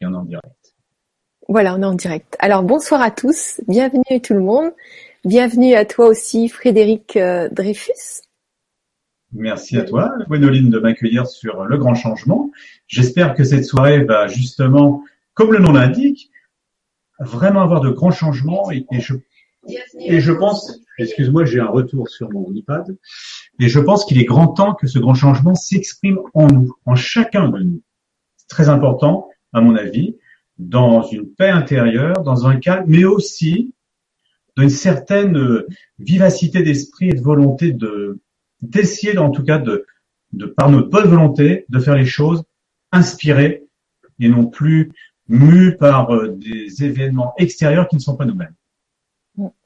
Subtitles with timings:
[0.00, 0.74] Et on est en direct.
[1.48, 2.36] Voilà, on est en direct.
[2.38, 4.70] Alors bonsoir à tous, bienvenue tout le monde.
[5.24, 8.22] Bienvenue à toi aussi Frédéric euh, Dreyfus.
[9.32, 12.50] Merci à toi, Gwénoline, de m'accueillir sur Le Grand Changement.
[12.86, 15.02] J'espère que cette soirée va justement,
[15.34, 16.30] comme le nom l'indique,
[17.18, 19.14] vraiment avoir de grands changements et, je,
[19.98, 22.96] et je pense, excuse-moi, j'ai un retour sur mon iPad,
[23.60, 26.94] et je pense qu'il est grand temps que ce grand changement s'exprime en nous, en
[26.94, 27.82] chacun de nous.
[28.36, 30.16] C'est très important, à mon avis,
[30.58, 33.72] dans une paix intérieure, dans un calme, mais aussi
[34.56, 35.66] dans une certaine euh,
[35.98, 38.18] vivacité d'esprit et de volonté de
[38.60, 39.86] d'essayer, en tout cas, de,
[40.32, 42.42] de par notre bonne volonté, de faire les choses
[42.90, 43.64] inspirées
[44.18, 44.90] et non plus
[45.28, 48.54] mus par euh, des événements extérieurs qui ne sont pas nous-mêmes.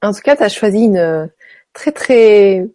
[0.03, 1.27] En tout cas, tu as choisi une euh,
[1.73, 2.69] très très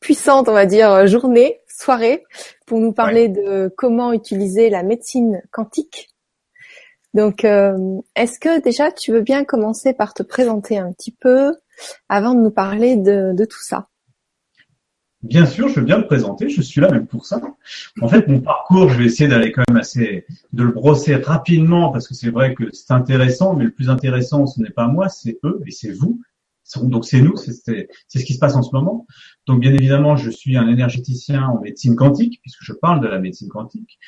[0.00, 2.24] puissante, on va dire, journée, soirée,
[2.66, 6.10] pour nous parler de comment utiliser la médecine quantique
[7.14, 11.54] donc, euh, est-ce que déjà tu veux bien commencer par te présenter un petit peu
[12.08, 13.88] avant de nous parler de, tout ça?
[15.22, 16.48] Bien sûr, je veux bien me présenter.
[16.48, 17.40] Je suis là même pour ça.
[18.00, 21.90] En fait, mon parcours, je vais essayer d'aller quand même assez, de le brosser rapidement
[21.90, 25.08] parce que c'est vrai que c'est intéressant, mais le plus intéressant, ce n'est pas moi,
[25.08, 26.20] c'est eux et c'est vous.
[26.82, 29.06] Donc c'est nous, c'est ce qui se passe en ce moment.
[29.46, 33.18] Donc bien évidemment, je suis un énergéticien en médecine quantique puisque je parle de la
[33.18, 33.98] médecine quantique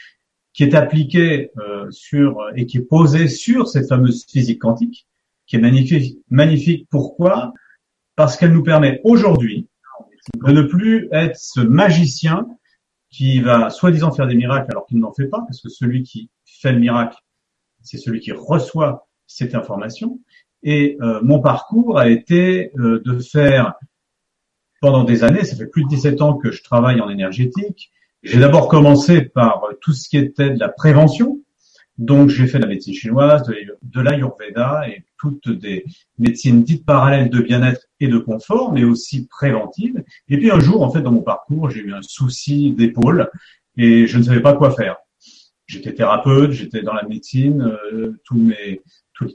[0.61, 5.07] qui est appliquée euh, sur et qui est posée sur cette fameuse physique quantique,
[5.47, 6.19] qui est magnifique.
[6.29, 6.87] Magnifique.
[6.91, 7.55] Pourquoi?
[8.15, 9.69] Parce qu'elle nous permet aujourd'hui
[10.45, 12.47] de ne plus être ce magicien
[13.09, 16.29] qui va soi-disant faire des miracles alors qu'il n'en fait pas, parce que celui qui
[16.45, 17.17] fait le miracle,
[17.81, 20.21] c'est celui qui reçoit cette information.
[20.63, 23.77] Et euh, mon parcours a été euh, de faire
[24.83, 27.91] pendant des années, ça fait plus de 17 ans que je travaille en énergétique,
[28.23, 31.41] j'ai d'abord commencé par tout ce qui était de la prévention.
[31.99, 33.43] Donc, j'ai fait de la médecine chinoise,
[33.83, 35.85] de l'ayurveda et toutes des
[36.19, 40.03] médecines dites parallèles de bien-être et de confort, mais aussi préventives.
[40.29, 43.31] Et puis un jour, en fait, dans mon parcours, j'ai eu un souci d'épaule
[43.77, 44.97] et je ne savais pas quoi faire.
[45.67, 48.81] J'étais thérapeute, j'étais dans la médecine, euh, tous mes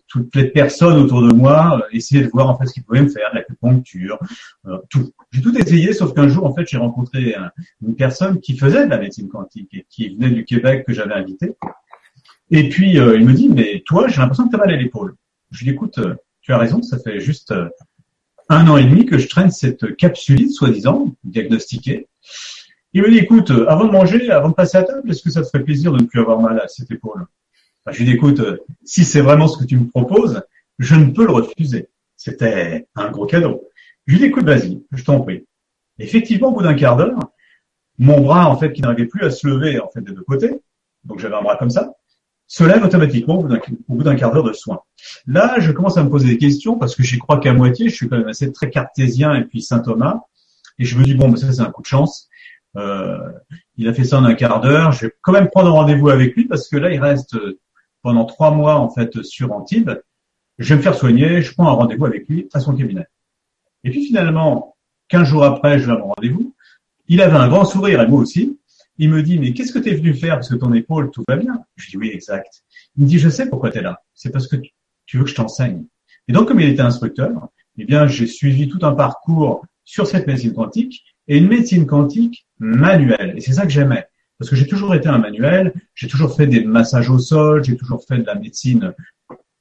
[0.08, 3.02] toutes, les personnes autour de moi, euh, essayer de voir en fait ce qu'ils pouvaient
[3.02, 4.20] me faire, l'acupuncture,
[4.68, 5.12] euh, tout.
[5.32, 7.36] J'ai tout essayé, sauf qu'un jour en fait j'ai rencontré
[7.82, 11.14] une personne qui faisait de la médecine quantique et qui venait du Québec que j'avais
[11.14, 11.56] invité.
[12.52, 14.78] Et puis euh, il me dit mais toi j'ai l'impression que tu as mal à
[14.78, 15.16] l'épaule.
[15.52, 16.00] Je lui dis écoute
[16.42, 17.54] tu as raison, ça fait juste
[18.50, 22.08] un an et demi que je traîne cette capsulite soi-disant diagnostiquée.
[22.94, 25.42] Il me dit écoute avant de manger, avant de passer à table, est-ce que ça
[25.42, 27.26] te ferait plaisir de ne plus avoir mal à cette épaule?
[27.92, 30.42] Je lui dis, écoute, euh, si c'est vraiment ce que tu me proposes,
[30.80, 31.90] je ne peux le refuser.
[32.16, 33.70] C'était un gros cadeau.
[34.08, 35.46] Je lui dis, écoute, vas-y, je t'en prie.
[36.00, 37.20] Effectivement, au bout d'un quart d'heure,
[37.98, 40.62] mon bras, en fait, qui n'arrivait plus à se lever, en fait, des deux côtés,
[41.04, 41.94] donc j'avais un bras comme ça,
[42.48, 43.44] se lève automatiquement au
[43.96, 44.82] bout d'un quart d'heure de soins.
[45.26, 47.96] Là, je commence à me poser des questions parce que j'y crois qu'à moitié, je
[47.96, 50.22] suis quand même assez très cartésien et puis Saint Thomas.
[50.78, 52.28] Et je me dis, bon, mais ça, c'est un coup de chance.
[52.76, 53.18] Euh,
[53.78, 54.92] il a fait ça en un quart d'heure.
[54.92, 57.36] Je vais quand même prendre un rendez-vous avec lui parce que là, il reste
[58.06, 59.90] pendant trois mois en fait sur Antibes.
[60.60, 63.08] Je vais me faire soigner, je prends un rendez-vous avec lui à son cabinet.
[63.84, 64.76] Et puis finalement,
[65.08, 66.54] quinze jours après, je vais à mon rendez-vous.
[67.08, 68.60] Il avait un grand sourire et moi aussi.
[69.00, 71.24] Il me dit, mais qu'est-ce que tu es venu faire parce que ton épaule, tout
[71.28, 72.62] va bien Je dis, oui, exact.
[72.96, 74.00] Il me dit, je sais pourquoi tu es là.
[74.14, 74.58] C'est parce que
[75.08, 75.86] tu veux que je t'enseigne.
[76.28, 77.32] Et donc, comme il était instructeur,
[77.80, 82.46] eh bien, j'ai suivi tout un parcours sur cette médecine quantique et une médecine quantique
[82.60, 83.34] manuelle.
[83.36, 84.06] Et c'est ça que j'aimais.
[84.38, 87.78] Parce que j'ai toujours été un manuel, j'ai toujours fait des massages au sol, j'ai
[87.78, 88.94] toujours fait de la médecine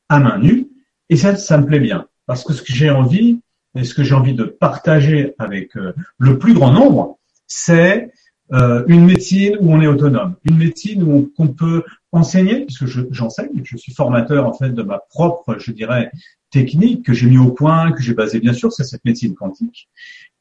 [0.08, 0.68] à main nue,
[1.08, 2.06] et ça, ça me plaît bien.
[2.26, 3.40] Parce que ce que j'ai envie,
[3.76, 8.10] et ce que j'ai envie de partager avec euh, le plus grand nombre, c'est
[8.52, 11.82] euh, une médecine où on est autonome, une médecine où on, peut
[12.12, 16.10] enseigner, puisque j'enseigne, je, suis formateur en fait de ma propre, je dirais,
[16.50, 19.88] technique que j'ai mis au point, que j'ai basé bien sûr sur cette médecine quantique,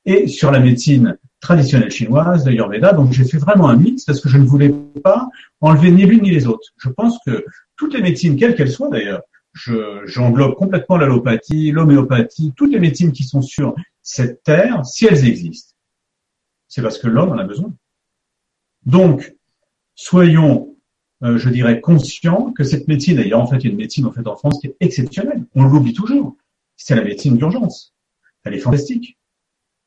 [0.05, 2.93] et sur la médecine traditionnelle chinoise, l'Ayurveda.
[2.93, 5.29] Donc j'ai fait vraiment un mix parce que je ne voulais pas
[5.61, 6.69] enlever ni l'une ni les autres.
[6.77, 9.21] Je pense que toutes les médecines, quelles qu'elles soient d'ailleurs,
[10.05, 15.73] j'englobe complètement l'allopathie, l'homéopathie, toutes les médecines qui sont sur cette terre, si elles existent,
[16.67, 17.73] c'est parce que l'homme en a besoin.
[18.85, 19.35] Donc,
[19.95, 20.75] soyons,
[21.23, 24.05] euh, je dirais, conscients que cette médecine, d'ailleurs en fait il y a une médecine
[24.05, 26.35] en fait en France qui est exceptionnelle, on l'oublie toujours,
[26.75, 27.93] c'est la médecine d'urgence.
[28.43, 29.17] Elle est fantastique.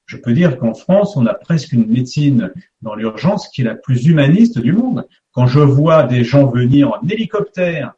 [0.07, 3.75] Je peux dire qu'en France, on a presque une médecine dans l'urgence qui est la
[3.75, 5.07] plus humaniste du monde.
[5.33, 7.95] Quand je vois des gens venir en hélicoptère,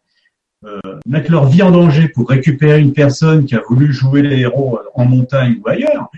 [0.65, 4.41] euh, mettre leur vie en danger pour récupérer une personne qui a voulu jouer les
[4.41, 6.11] héros en montagne ou ailleurs,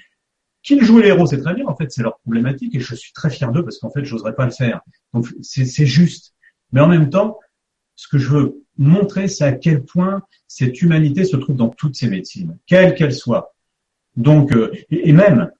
[0.62, 1.66] qu'ils jouent les héros, c'est très bien.
[1.66, 4.34] En fait, c'est leur problématique et je suis très fier d'eux parce qu'en fait, j'oserais
[4.34, 4.80] pas le faire.
[5.12, 6.34] Donc, c'est juste.
[6.72, 7.38] Mais en même temps,
[7.96, 11.96] ce que je veux montrer, c'est à quel point cette humanité se trouve dans toutes
[11.96, 13.54] ces médecines, quelles qu'elles soient.
[14.16, 15.50] Donc, euh, et, même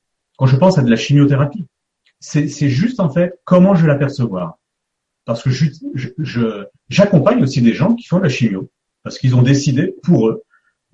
[0.41, 1.67] quand je pense à de la chimiothérapie,
[2.19, 4.59] c'est juste en fait comment je vais l'apercevoir.
[5.27, 5.51] Parce que
[6.89, 8.71] j'accompagne aussi des gens qui font de la chimio,
[9.03, 10.43] parce qu'ils ont décidé pour eux,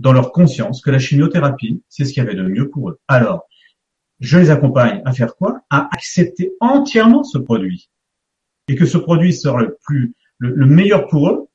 [0.00, 2.98] dans leur conscience, que la chimiothérapie, c'est ce qu'il y avait de mieux pour eux.
[3.06, 3.46] Alors,
[4.19, 5.60] je les accompagne à faire quoi?
[5.70, 7.88] À accepter entièrement ce produit.
[8.66, 11.46] Et que ce produit sera le plus, le, meilleur pour eux,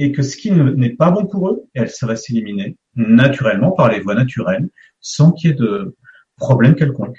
[0.00, 4.00] et que ce qui n'est pas bon pour eux, elle serait s'éliminer naturellement par les
[4.00, 4.68] voies naturelles,
[5.00, 5.94] sans qu'il y ait de
[6.40, 7.16] problème quelconque.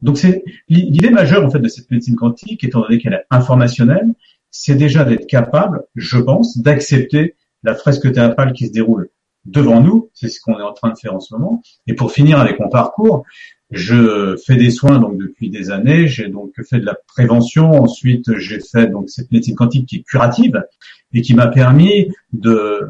[0.00, 4.14] Donc c'est l'idée majeure en fait de cette médecine quantique, étant donné qu'elle est informationnelle,
[4.50, 9.10] c'est déjà d'être capable, je pense, d'accepter la fresque théâtrale qui se déroule
[9.44, 11.62] devant nous, c'est ce qu'on est en train de faire en ce moment.
[11.86, 13.24] Et pour finir avec mon parcours,
[13.70, 16.08] je fais des soins donc depuis des années.
[16.08, 17.70] J'ai donc fait de la prévention.
[17.70, 20.62] Ensuite, j'ai fait donc cette médecine quantique qui est curative
[21.12, 22.80] et qui m'a permis de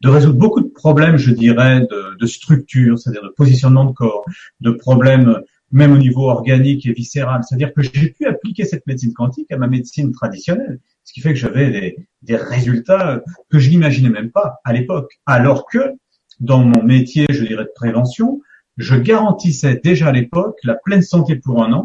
[0.00, 4.24] de résoudre beaucoup de problèmes, je dirais, de, de structure, c'est-à-dire de positionnement de corps,
[4.60, 5.40] de problèmes
[5.72, 7.42] même au niveau organique et viscéral.
[7.42, 11.30] C'est-à-dire que j'ai pu appliquer cette médecine quantique à ma médecine traditionnelle, ce qui fait
[11.30, 15.18] que j'avais des, des résultats que je n'imaginais même pas à l'époque.
[15.26, 15.94] Alors que
[16.40, 18.40] dans mon métier, je dirais, de prévention,
[18.76, 21.82] je garantissais déjà à l'époque la pleine santé pour un an,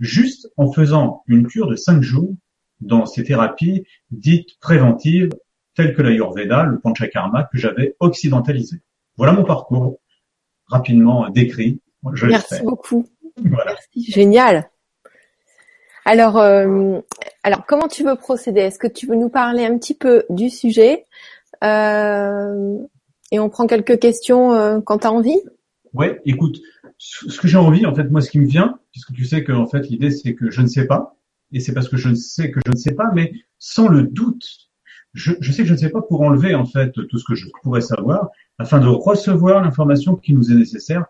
[0.00, 2.34] juste en faisant une cure de cinq jours
[2.80, 5.30] dans ces thérapies dites préventives,
[5.74, 8.80] telles que l'Ayurveda, le Panchakarma, que j'avais occidentalisé.
[9.16, 9.98] Voilà mon parcours,
[10.66, 11.80] rapidement décrit.
[12.12, 13.06] Je Merci beaucoup.
[13.42, 14.70] Merci, génial.
[16.04, 17.00] Alors, euh,
[17.42, 18.60] alors comment tu veux procéder?
[18.60, 21.06] Est-ce que tu veux nous parler un petit peu du sujet
[21.62, 22.78] euh,
[23.32, 25.40] et on prend quelques questions euh, quand tu as envie?
[25.94, 26.60] Ouais, écoute,
[26.98, 29.52] ce que j'ai envie, en fait, moi, ce qui me vient, puisque tu sais que
[29.52, 31.16] en fait l'idée c'est que je ne sais pas,
[31.52, 34.02] et c'est parce que je ne sais que je ne sais pas, mais sans le
[34.02, 34.44] doute,
[35.14, 37.34] je, je sais que je ne sais pas pour enlever en fait tout ce que
[37.34, 38.28] je pourrais savoir,
[38.58, 41.06] afin de recevoir l'information qui nous est nécessaire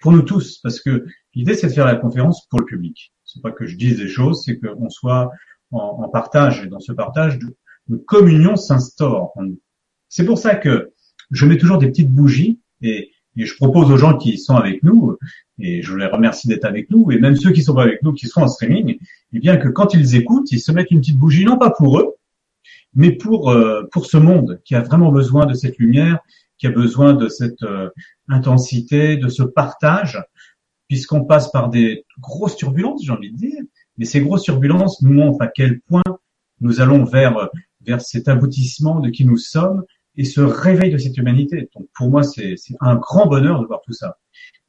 [0.00, 3.12] pour nous tous, parce que l'idée c'est de faire la conférence pour le public.
[3.24, 5.30] C'est pas que je dise des choses, c'est qu'on soit
[5.72, 7.38] en, partage, et dans ce partage,
[7.88, 9.32] une communion s'instaure
[10.08, 10.92] C'est pour ça que
[11.30, 14.82] je mets toujours des petites bougies et, et, je propose aux gens qui sont avec
[14.82, 15.16] nous,
[15.58, 18.12] et je les remercie d'être avec nous, et même ceux qui sont pas avec nous,
[18.12, 18.98] qui sont en streaming,
[19.32, 22.00] eh bien que quand ils écoutent, ils se mettent une petite bougie, non pas pour
[22.00, 22.14] eux,
[22.94, 26.18] mais pour euh, pour ce monde qui a vraiment besoin de cette lumière,
[26.58, 27.88] qui a besoin de cette euh,
[28.28, 30.22] intensité, de ce partage,
[30.88, 33.62] puisqu'on passe par des grosses turbulences, j'ai envie de dire.
[33.96, 36.02] Mais ces grosses turbulences nous montrent à quel point
[36.60, 37.48] nous allons vers
[37.82, 39.84] vers cet aboutissement de qui nous sommes
[40.16, 41.68] et ce réveil de cette humanité.
[41.74, 44.18] Donc pour moi, c'est un grand bonheur de voir tout ça.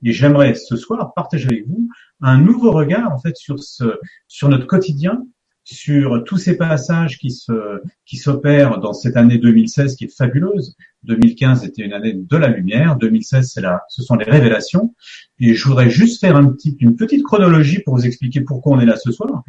[0.03, 1.89] Et j'aimerais ce soir partager avec vous
[2.21, 5.25] un nouveau regard en fait sur ce sur notre quotidien
[5.63, 10.75] sur tous ces passages qui se qui s'opèrent dans cette année 2016 qui est fabuleuse.
[11.03, 14.93] 2015 était une année de la lumière, 2016 c'est là, ce sont les révélations.
[15.39, 18.79] Et je voudrais juste faire un petit, une petite chronologie pour vous expliquer pourquoi on
[18.79, 19.43] est là ce soir.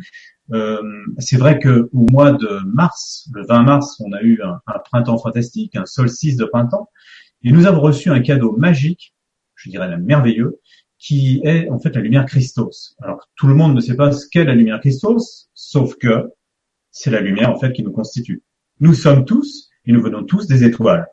[0.53, 0.81] Euh,
[1.19, 4.79] c'est vrai que au mois de mars, le 20 mars, on a eu un, un
[4.79, 6.89] printemps fantastique, un solstice de printemps,
[7.43, 9.15] et nous avons reçu un cadeau magique,
[9.57, 10.61] je dirais merveilleux,
[11.03, 12.95] qui est en fait la lumière Christos.
[13.03, 16.31] Alors tout le monde ne sait pas ce qu'est la lumière Christos, sauf que
[16.93, 18.43] c'est la lumière en fait qui nous constitue.
[18.79, 21.09] Nous sommes tous et nous venons tous des étoiles.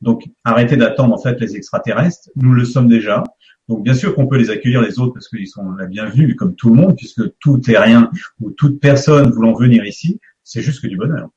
[0.00, 3.22] Donc arrêtez d'attendre en fait les extraterrestres, nous le sommes déjà.
[3.68, 6.54] Donc bien sûr qu'on peut les accueillir les autres parce qu'ils sont la bienvenue comme
[6.54, 10.80] tout le monde puisque tout est rien ou toute personne voulant venir ici, c'est juste
[10.80, 11.28] que du bonheur.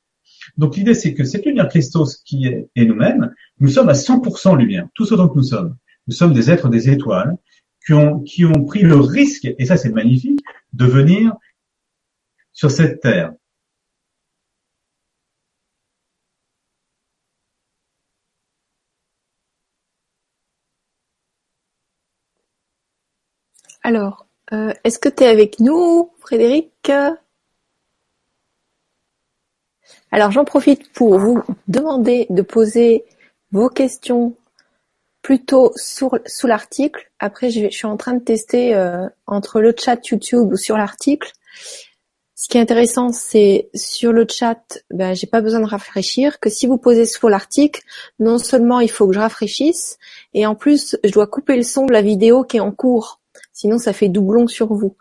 [0.56, 4.88] Donc l'idée c'est que cette lumière Christos qui est, nous-mêmes, nous sommes à 100% lumière,
[4.94, 5.76] tous autant que nous sommes.
[6.08, 7.36] Nous sommes des êtres des étoiles
[7.86, 10.40] qui ont, qui ont pris le risque, et ça c'est magnifique,
[10.74, 11.36] de venir
[12.54, 13.34] sur cette terre.
[23.84, 26.92] Alors, euh, est-ce que tu es avec nous, Frédéric?
[30.12, 33.06] Alors, j'en profite pour vous demander de poser
[33.52, 34.36] vos questions
[35.22, 37.12] plutôt sur, sous l'article.
[37.20, 41.32] Après, je, suis en train de tester euh, entre le chat YouTube ou sur l'article.
[42.36, 46.40] Ce qui est intéressant, c'est sur le chat, ben, j'ai pas besoin de rafraîchir.
[46.40, 47.82] Que si vous posez sous l'article,
[48.20, 50.00] non seulement il faut que je rafraîchisse,
[50.34, 53.22] et en plus, je dois couper le son de la vidéo qui est en cours.
[53.54, 54.98] Sinon, ça fait doublon sur vous.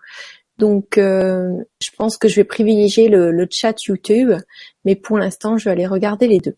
[0.59, 1.51] Donc, euh,
[1.81, 4.33] je pense que je vais privilégier le, le chat YouTube,
[4.85, 6.57] mais pour l'instant, je vais aller regarder les deux.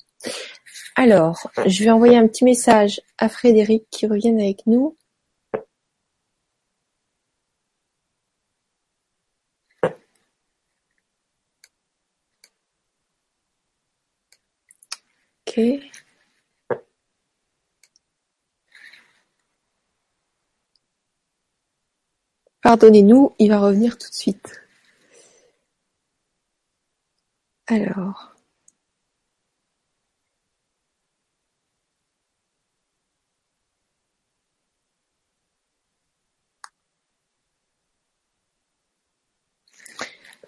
[0.96, 4.96] Alors, je vais envoyer un petit message à Frédéric qui revienne avec nous.
[15.46, 15.60] Ok.
[22.62, 24.62] Pardonnez-nous, il va revenir tout de suite.
[27.66, 28.31] Alors.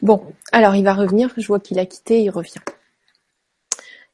[0.05, 0.21] Bon,
[0.53, 2.61] alors il va revenir, je vois qu'il a quitté, il revient.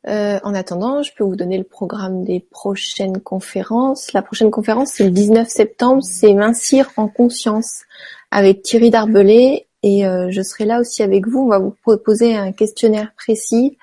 [0.06, 4.12] Euh, en attendant, je peux vous donner le programme des prochaines conférences.
[4.12, 7.82] La prochaine conférence, c'est le 19 septembre, c'est Mincir en conscience
[8.30, 11.40] avec Thierry Darbelay et euh, je serai là aussi avec vous.
[11.40, 13.76] On va vous proposer un questionnaire précis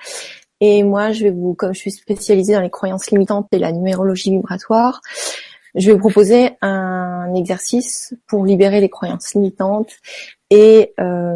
[0.62, 3.74] et moi, je vais vous, comme je suis spécialisée dans les croyances limitantes et la
[3.74, 5.02] numérologie vibratoire,
[5.78, 9.94] je vais vous proposer un exercice pour libérer les croyances limitantes
[10.50, 11.36] et euh,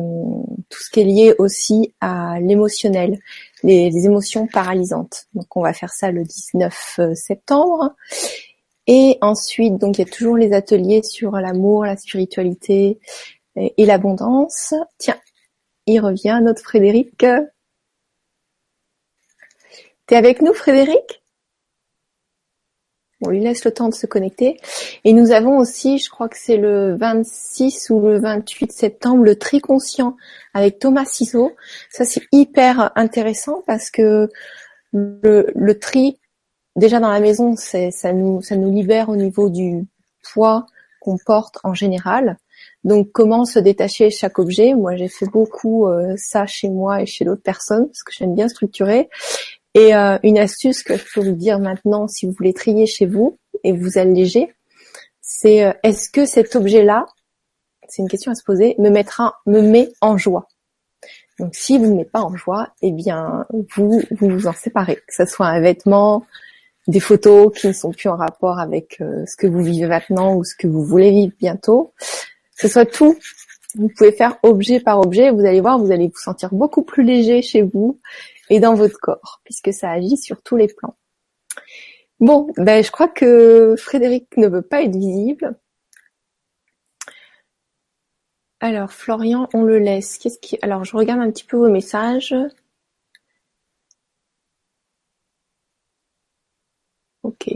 [0.70, 3.20] tout ce qui est lié aussi à l'émotionnel,
[3.64, 5.28] les, émotions paralysantes.
[5.34, 7.96] Donc on va faire ça le 19 euh, septembre.
[8.88, 13.00] Et ensuite, donc il y a toujours les ateliers sur l'amour, la spiritualité
[13.56, 14.74] et l'abondance.
[14.98, 15.20] Tiens,
[15.86, 17.26] il revient notre Frédéric.
[20.08, 21.21] T'es avec nous, Frédéric?
[23.22, 24.58] On lui laisse le temps de se connecter.
[25.04, 29.36] Et nous avons aussi, je crois que c'est le 26 ou le 28 septembre, le
[29.36, 30.16] tri conscient
[30.54, 31.52] avec Thomas Ciseau.
[31.90, 34.30] Ça, c'est hyper intéressant parce que
[34.92, 36.20] le, tri,
[36.76, 39.86] déjà dans la maison, ça nous, libère au niveau du
[40.34, 40.66] poids
[41.00, 42.38] qu'on porte en général.
[42.84, 44.74] Donc, comment se détacher chaque objet?
[44.74, 48.34] Moi, j'ai fait beaucoup euh, ça chez moi et chez d'autres personnes parce que j'aime
[48.34, 49.10] bien structurer.
[49.74, 53.06] Et euh, une astuce que je peux vous dire maintenant, si vous voulez trier chez
[53.06, 54.54] vous et vous alléger,
[55.22, 57.06] c'est euh, est-ce que cet objet-là,
[57.88, 60.48] c'est une question à se poser, me mettra, me met en joie?
[61.40, 64.98] Donc si vous ne mettez pas en joie, eh bien vous vous, vous en séparez,
[64.98, 66.26] que ce soit un vêtement,
[66.88, 70.36] des photos qui ne sont plus en rapport avec euh, ce que vous vivez maintenant
[70.36, 73.18] ou ce que vous voulez vivre bientôt, que ce soit tout.
[73.76, 77.04] Vous pouvez faire objet par objet, vous allez voir, vous allez vous sentir beaucoup plus
[77.04, 78.00] léger chez vous
[78.52, 80.96] et dans votre corps, puisque ça agit sur tous les plans.
[82.20, 85.56] Bon, ben je crois que Frédéric ne veut pas être visible.
[88.60, 90.18] Alors Florian, on le laisse.
[90.18, 92.36] Qu'est-ce qui Alors je regarde un petit peu vos messages.
[97.24, 97.50] Ok.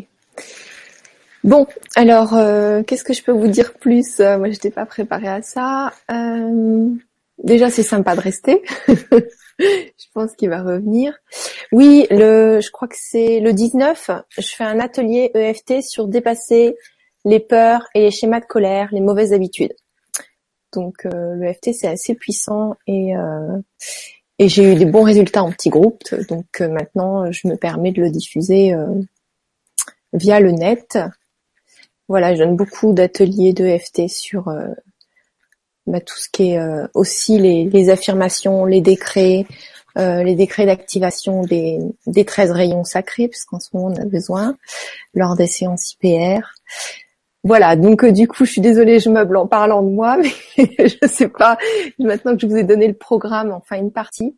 [1.44, 4.20] Bon, alors euh, qu'est-ce que je peux vous dire plus?
[4.20, 5.92] Moi, je n'étais pas préparée à ça.
[6.12, 6.90] Euh,
[7.44, 8.64] déjà, c'est sympa de rester.
[9.60, 11.14] je pense qu'il va revenir.
[11.72, 14.12] Oui, le, je crois que c'est le 19.
[14.38, 16.76] Je fais un atelier EFT sur dépasser
[17.24, 19.74] les peurs et les schémas de colère, les mauvaises habitudes.
[20.74, 23.58] Donc euh, l'EFT c'est assez puissant et euh,
[24.38, 26.14] et j'ai eu des bons résultats en petits groupes.
[26.30, 28.88] Donc euh, maintenant je me permets de le diffuser euh,
[30.14, 31.00] via le net.
[32.08, 34.68] Voilà, je donne beaucoup d'ateliers d'EFT sur euh,
[35.88, 39.46] bah, tout ce qui est euh, aussi les, les, affirmations, les décrets,
[39.98, 44.58] euh, les décrets d'activation des, des 13 rayons sacrés, puisqu'en ce moment on a besoin,
[45.14, 46.42] lors des séances IPR.
[47.44, 50.18] Voilà, donc euh, du coup, je suis désolée, je meuble en parlant de moi,
[50.58, 51.58] mais je sais pas,
[52.00, 54.36] maintenant que je vous ai donné le programme, enfin une partie.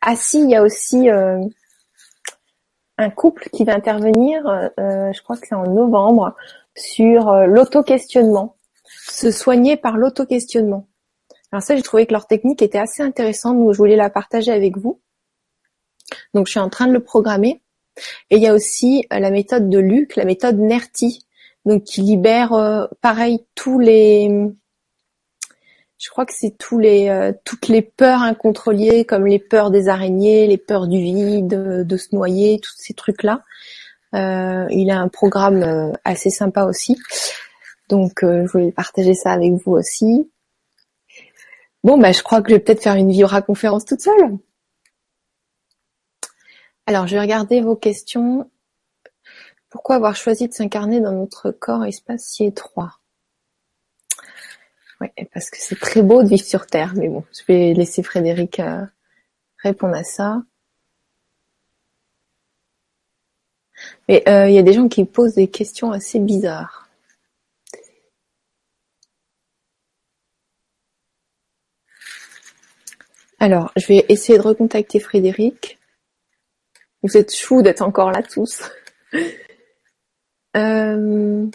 [0.00, 1.38] Ah si, il y a aussi euh,
[2.96, 4.42] un couple qui va intervenir,
[4.78, 6.34] je crois que c'est en novembre,
[6.74, 8.55] sur l'auto-questionnement
[9.10, 10.88] se soigner par l'auto-questionnement.
[11.52, 14.52] Alors ça, j'ai trouvé que leur technique était assez intéressante, donc je voulais la partager
[14.52, 15.00] avec vous.
[16.34, 17.62] Donc je suis en train de le programmer.
[18.30, 21.26] Et il y a aussi euh, la méthode de Luc, la méthode NERTI,
[21.64, 24.30] donc qui libère euh, pareil tous les
[25.98, 29.88] je crois que c'est tous les euh, toutes les peurs incontrôlées comme les peurs des
[29.88, 31.48] araignées, les peurs du vide,
[31.86, 33.42] de se noyer, tous ces trucs là.
[34.12, 36.98] il a un programme assez sympa aussi.
[37.88, 40.30] Donc, euh, je voulais partager ça avec vous aussi.
[41.84, 44.38] Bon, bah, je crois que je vais peut-être faire une vibra-conférence toute seule.
[46.86, 48.50] Alors, je vais regarder vos questions.
[49.70, 52.98] Pourquoi avoir choisi de s'incarner dans notre corps espace si étroit
[55.00, 58.02] Ouais, parce que c'est très beau de vivre sur Terre, mais bon, je vais laisser
[58.02, 58.86] Frédéric euh,
[59.58, 60.42] répondre à ça.
[64.08, 66.85] Mais euh, il y a des gens qui posent des questions assez bizarres.
[73.38, 75.78] Alors, je vais essayer de recontacter Frédéric.
[77.02, 78.62] Vous êtes chou d'être encore là tous.
[80.56, 81.46] euh...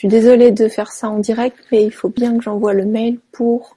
[0.00, 3.18] suis désolée de faire ça en direct, mais il faut bien que j'envoie le mail
[3.32, 3.76] pour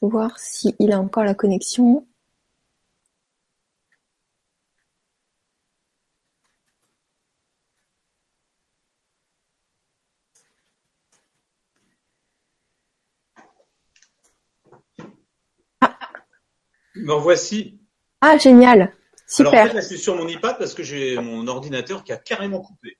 [0.00, 2.04] voir s'il a encore la connexion.
[17.02, 17.78] Me voici.
[18.20, 18.92] Ah, génial.
[19.26, 19.52] Super.
[19.52, 22.16] Alors, en fait, je suis sur mon iPad parce que j'ai mon ordinateur qui a
[22.16, 22.98] carrément coupé.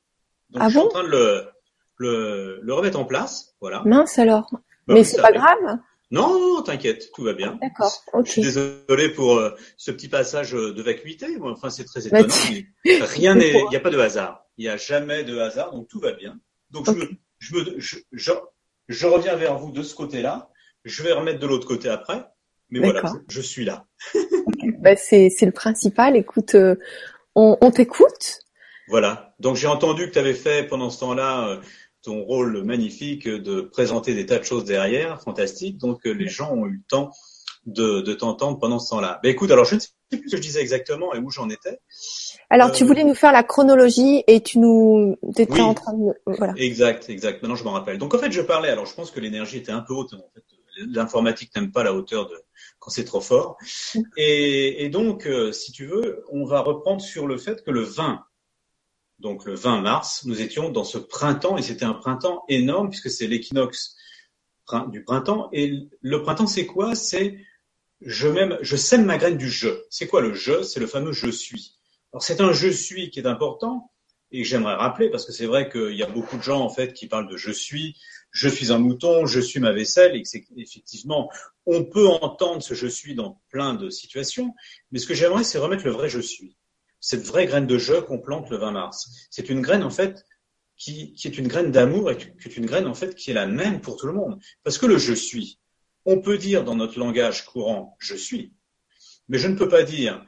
[0.51, 0.87] Donc, Ah je suis bon?
[0.87, 1.49] en train de le,
[1.97, 3.55] le, le remettre en place.
[3.61, 3.83] Voilà.
[3.85, 4.49] Mince alors.
[4.53, 5.41] Bah mais c'est pas arrive.
[5.41, 5.79] grave.
[6.11, 7.59] Non, non, non, t'inquiète, tout va bien.
[7.63, 7.93] D'accord.
[8.15, 8.27] Je Ok.
[8.29, 11.39] suis désolé pour euh, ce petit passage euh, de vacuité.
[11.39, 12.35] Bon, Enfin, c'est très Bah, étonnant.
[12.85, 14.45] mais rien n'est, il n'y a pas de hasard.
[14.59, 16.39] Il n'y a jamais de hasard, donc tout va bien.
[16.71, 18.33] Donc, je, me, je, me, je, je,
[18.89, 20.51] je reviens vers vous de ce côté-là.
[20.85, 22.25] Je vais remettre de l'autre côté après.
[22.81, 23.87] Mais voilà, je, je suis là.
[24.81, 26.17] Bah, c'est c'est le principal.
[26.17, 26.77] Écoute, euh,
[27.35, 28.41] on, on t'écoute.
[28.89, 29.35] Voilà.
[29.39, 31.61] Donc j'ai entendu que tu avais fait pendant ce temps-là euh,
[32.03, 35.79] ton rôle magnifique de présenter des tas de choses derrière, fantastique.
[35.79, 37.11] Donc euh, les gens ont eu le temps
[37.67, 39.21] de, de t'entendre pendant ce temps-là.
[39.23, 41.49] Ben écoute, alors je ne sais plus ce que je disais exactement et où j'en
[41.49, 41.79] étais.
[42.51, 45.61] Alors, tu Euh, voulais nous faire la chronologie et tu nous, t'étais Oui.
[45.61, 46.55] en train de, voilà.
[46.57, 47.41] Exact, exact.
[47.43, 47.99] Maintenant je m'en rappelle.
[47.99, 48.69] Donc en fait je parlais.
[48.69, 50.13] Alors je pense que l'énergie était un peu haute.
[50.15, 50.43] En fait,
[50.89, 52.35] l'informatique n'aime pas la hauteur de
[52.83, 53.57] quand c'est trop fort.
[54.17, 58.23] Et, donc euh, si tu veux, on va reprendre sur le fait que le 20
[59.21, 63.09] donc le 20 mars, nous étions dans ce printemps et c'était un printemps énorme puisque
[63.09, 63.95] c'est l'équinoxe
[64.89, 65.49] du printemps.
[65.53, 66.97] Et le printemps, c'est quoi?
[66.97, 67.39] C'est
[68.01, 69.69] je m'aime, je sème ma graine du je.
[69.91, 71.79] C'est quoi le je C'est le fameux je suis.
[72.13, 73.93] Alors c'est un je suis qui est important
[74.33, 76.93] et j'aimerais rappeler parce que c'est vrai qu'il y a beaucoup de gens en fait
[76.93, 77.97] qui parlent de je suis,
[78.33, 81.31] je suis un mouton, je suis ma vaisselle et que c'est effectivement
[81.65, 84.55] on peut entendre ce je suis dans plein de situations.
[84.91, 86.57] Mais ce que j'aimerais, c'est remettre le vrai je suis
[87.03, 89.11] cette vraie graine de je qu'on plante le 20 mars.
[89.29, 90.25] C'est une graine en fait
[90.77, 93.47] qui, est une graine d'amour et qui est une graine en fait qui est la
[93.47, 94.41] même pour tout le monde.
[94.63, 95.59] Parce que le je suis,
[96.07, 98.55] on peut dire dans notre langage courant je suis,
[99.29, 100.25] mais je ne peux pas dire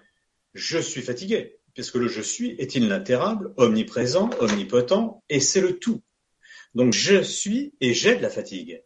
[0.52, 5.78] je suis fatigué, parce que le je suis est inaltérable, omniprésent, omnipotent, et c'est le
[5.78, 6.02] tout.
[6.74, 8.82] Donc je suis et j'ai de la fatigue.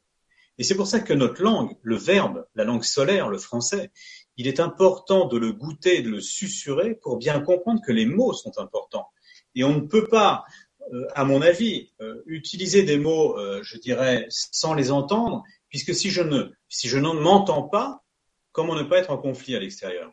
[0.58, 3.92] Et c'est pour ça que notre langue, le verbe, la langue solaire, le français,
[4.36, 8.32] il est important de le goûter, de le susurrer pour bien comprendre que les mots
[8.32, 9.08] sont importants.
[9.54, 10.44] Et on ne peut pas,
[10.92, 15.94] euh, à mon avis, euh, utiliser des mots, euh, je dirais, sans les entendre, puisque
[15.94, 18.04] si je ne, si je ne m'entends pas,
[18.52, 20.12] comment ne pas être en conflit à l'extérieur?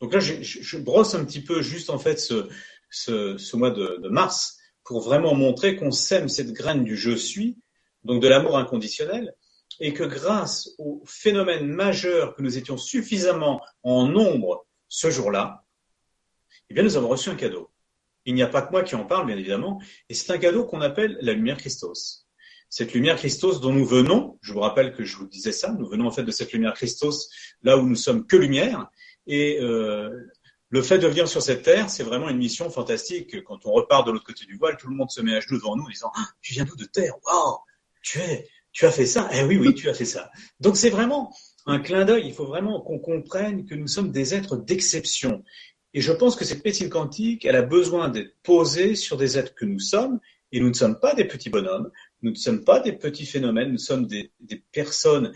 [0.00, 5.00] Donc là, je, brosse un petit peu juste en fait ce, mois de mars pour
[5.00, 7.58] vraiment montrer qu'on sème cette graine du je suis,
[8.04, 9.34] donc de l'amour inconditionnel,
[9.80, 15.64] et que grâce au phénomène majeur que nous étions suffisamment en nombre ce jour-là,
[16.70, 17.70] eh bien, nous avons reçu un cadeau.
[18.26, 20.64] Il n'y a pas que moi qui en parle, bien évidemment, et c'est un cadeau
[20.64, 22.26] qu'on appelle la lumière Christos.
[22.70, 25.86] Cette lumière Christos dont nous venons, je vous rappelle que je vous disais ça, nous
[25.86, 27.28] venons en fait de cette lumière Christos,
[27.62, 28.88] là où nous sommes que lumière,
[29.26, 30.10] et euh,
[30.74, 33.44] le fait de venir sur cette terre, c'est vraiment une mission fantastique.
[33.44, 35.58] Quand on repart de l'autre côté du voile, tout le monde se met à genoux
[35.58, 37.14] devant nous en disant ah, Tu viens d'où de terre?
[37.24, 37.58] Waouh
[38.02, 39.28] Tu es tu as fait ça?
[39.32, 40.32] Eh oui, oui, tu as fait ça.
[40.58, 41.32] Donc c'est vraiment
[41.64, 42.24] un clin d'œil.
[42.26, 45.44] Il faut vraiment qu'on comprenne que nous sommes des êtres d'exception.
[45.92, 49.54] Et je pense que cette médecine quantique, elle a besoin d'être posée sur des êtres
[49.54, 50.18] que nous sommes.
[50.50, 51.88] Et nous ne sommes pas des petits bonhommes,
[52.22, 55.32] nous ne sommes pas des petits phénomènes, nous sommes des, des personnes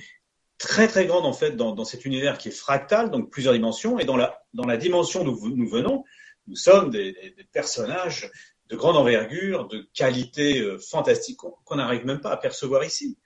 [0.59, 3.99] très très grandes en fait dans, dans, cet univers qui est fractal, donc plusieurs dimensions.
[3.99, 6.05] Et dans la, dans la dimension d'où nous venons,
[6.47, 8.31] nous sommes des, des, des personnages
[8.69, 13.19] de grande envergure, de qualité euh, fantastique qu'on n'arrive même pas à percevoir ici.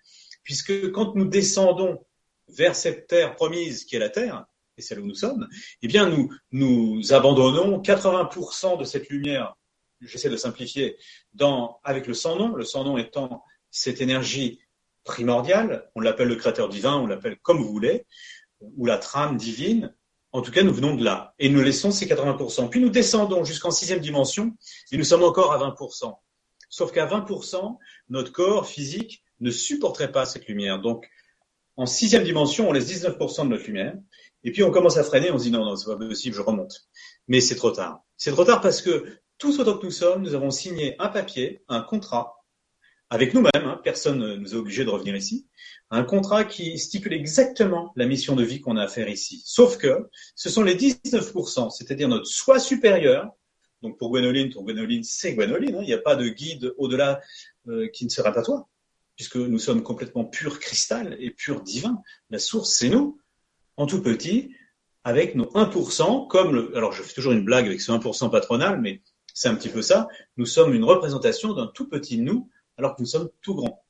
[0.45, 2.05] Puisque quand nous descendons
[2.49, 5.49] vers cette terre promise qui est la terre, et celle où nous sommes,
[5.83, 9.57] eh bien nous, nous abandonnons 80% de cette lumière,
[10.01, 10.97] j'essaie de simplifier,
[11.35, 14.61] dans, avec le sans-nom, le sans-nom étant cette énergie
[15.05, 18.07] primordiale, on l'appelle le créateur divin, on l'appelle comme vous voulez,
[18.61, 19.95] ou la trame divine,
[20.33, 22.69] en tout cas nous venons de là, et nous laissons ces 80%.
[22.69, 24.57] Puis nous descendons jusqu'en sixième dimension,
[24.91, 26.15] et nous sommes encore à 20%.
[26.71, 30.81] Sauf qu'à 20%, notre corps physique ne supporterait pas cette lumière.
[30.81, 31.09] Donc,
[31.77, 33.95] en sixième dimension, on laisse 19% de notre lumière,
[34.45, 36.41] et puis on commence à freiner, on se dit non, non, c'est pas possible, je
[36.41, 36.89] remonte.
[37.29, 38.01] Mais c'est trop tard.
[38.17, 39.07] C'est trop tard parce que
[39.39, 42.42] tous autant que nous sommes, nous avons signé un papier, un contrat,
[43.13, 45.47] avec nous-mêmes, hein, personne ne nous est obligé de revenir ici,
[45.91, 49.43] un contrat qui stipule exactement la mission de vie qu'on a à faire ici.
[49.45, 53.31] Sauf que ce sont les 19%, c'est-à-dire notre soi supérieur,
[53.83, 57.21] donc pour Gwenoline, ton Gwenoline, c'est Gwenoline, hein, il n'y a pas de guide au-delà
[57.69, 58.67] euh, qui ne sera pas toi
[59.15, 62.03] puisque nous sommes complètement pur cristal et pur divin.
[62.31, 63.21] La source, c'est nous,
[63.77, 64.55] en tout petit,
[65.05, 68.81] avec nos 1%, comme le, alors je fais toujours une blague avec ce 1% patronal,
[68.81, 69.03] mais
[69.35, 70.09] c'est un petit peu ça.
[70.39, 72.49] Nous sommes une représentation d'un tout petit nous.
[72.83, 73.85] Alors que nous sommes tout grands.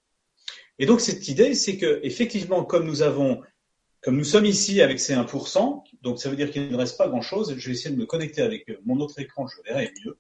[0.79, 3.41] Et donc cette idée, c'est que effectivement, comme nous avons,
[4.03, 7.09] comme nous sommes ici avec ces 1%, donc ça veut dire qu'il ne reste pas
[7.09, 7.55] grand-chose.
[7.57, 10.19] Je vais essayer de me connecter avec mon autre écran, je verrai mieux.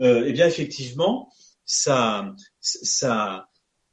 [0.00, 1.32] Euh, eh bien, effectivement,
[1.64, 3.48] ça, ça,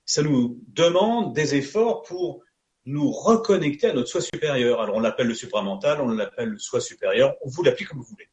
[0.06, 2.42] ça nous demande des efforts pour
[2.86, 4.82] nous reconnecter à notre soi supérieur.
[4.82, 8.06] Alors on l'appelle le supramental, on l'appelle le soi supérieur, on vous l'applique comme vous
[8.06, 8.30] voulez.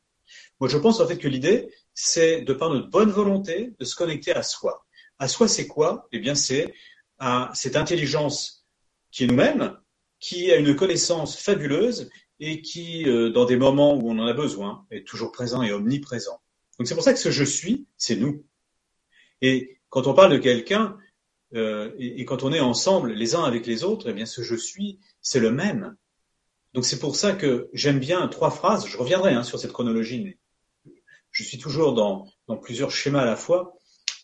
[0.61, 3.97] Moi je pense en fait que l'idée, c'est de par notre bonne volonté de se
[3.97, 4.85] connecter à soi.
[5.23, 6.09] À soi c'est quoi?
[6.11, 6.75] Eh bien c'est
[7.21, 8.67] à cette intelligence
[9.13, 9.79] qui est nous-mêmes,
[10.19, 14.33] qui a une connaissance fabuleuse et qui, euh, dans des moments où on en a
[14.33, 16.43] besoin, est toujours présent et omniprésent.
[16.77, 18.45] Donc c'est pour ça que ce je suis, c'est nous.
[19.43, 20.99] Et quand on parle de quelqu'un,
[21.55, 24.57] euh, et, quand on est ensemble les uns avec les autres, eh bien ce je
[24.57, 25.97] suis, c'est le même.
[26.75, 28.89] Donc c'est pour ça que j'aime bien trois phrases.
[28.89, 30.39] Je reviendrai hein, sur cette chronologie, mais
[31.31, 32.27] je suis toujours dans
[32.61, 33.77] plusieurs schémas à la fois.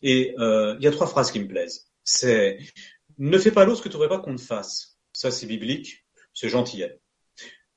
[0.02, 1.88] Et euh, il y a trois phrases qui me plaisent.
[2.04, 2.58] C'est
[3.18, 4.98] ne fais pas l'autre ce que tu voudrais pas qu'on te fasse.
[5.12, 6.84] Ça c'est biblique, c'est gentil.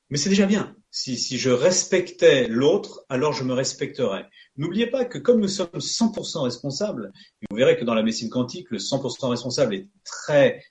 [0.10, 0.76] Mais c'est déjà bien.
[0.92, 4.28] Si, si je respectais l'autre, alors je me respecterais.
[4.58, 7.14] N'oubliez pas que comme nous sommes 100% responsables,
[7.50, 10.62] vous verrez que dans la médecine quantique, le 100% responsable est très,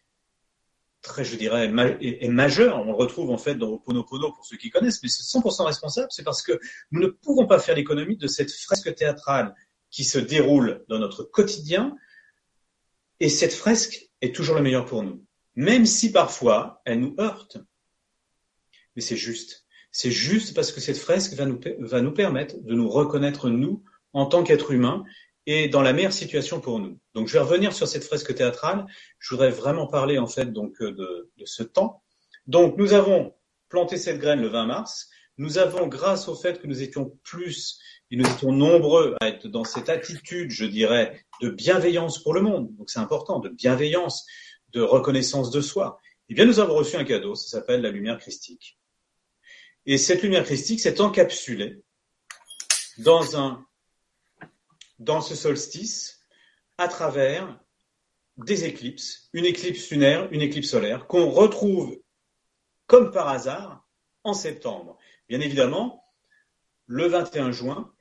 [1.00, 2.78] très, je dirais, est, majeur.
[2.78, 6.08] On le retrouve en fait dans Oponopono pour ceux qui connaissent, mais ce 100% responsable,
[6.10, 6.60] c'est parce que
[6.90, 9.54] nous ne pouvons pas faire l'économie de cette fresque théâtrale
[9.90, 11.96] qui se déroule dans notre quotidien.
[13.18, 15.24] Et cette fresque est toujours la meilleure pour nous.
[15.54, 17.58] Même si parfois elle nous heurte.
[18.96, 19.66] Mais c'est juste.
[19.92, 23.82] C'est juste parce que cette fresque va nous, va nous permettre de nous reconnaître nous
[24.12, 25.04] en tant qu'êtres humains
[25.46, 27.00] et dans la meilleure situation pour nous.
[27.14, 28.86] Donc je vais revenir sur cette fresque théâtrale.
[29.18, 32.02] Je voudrais vraiment parler en fait donc euh, de, de ce temps.
[32.46, 33.34] Donc nous avons
[33.68, 35.08] planté cette graine le 20 mars.
[35.38, 39.46] Nous avons, grâce au fait que nous étions plus et nous étions nombreux à être
[39.46, 42.74] dans cette attitude, je dirais, de bienveillance pour le monde.
[42.76, 44.26] Donc c'est important, de bienveillance,
[44.72, 46.00] de reconnaissance de soi.
[46.28, 47.34] Eh bien, nous avons reçu un cadeau.
[47.34, 48.78] Ça s'appelle la lumière christique.
[49.86, 51.82] Et cette lumière christique s'est encapsulée
[52.98, 53.64] dans un,
[54.98, 56.20] dans ce solstice
[56.78, 57.58] à travers
[58.36, 61.98] des éclipses, une éclipse lunaire, une éclipse solaire, qu'on retrouve
[62.86, 63.86] comme par hasard
[64.24, 64.98] en septembre.
[65.28, 66.04] Bien évidemment,
[66.86, 67.92] le 21 juin,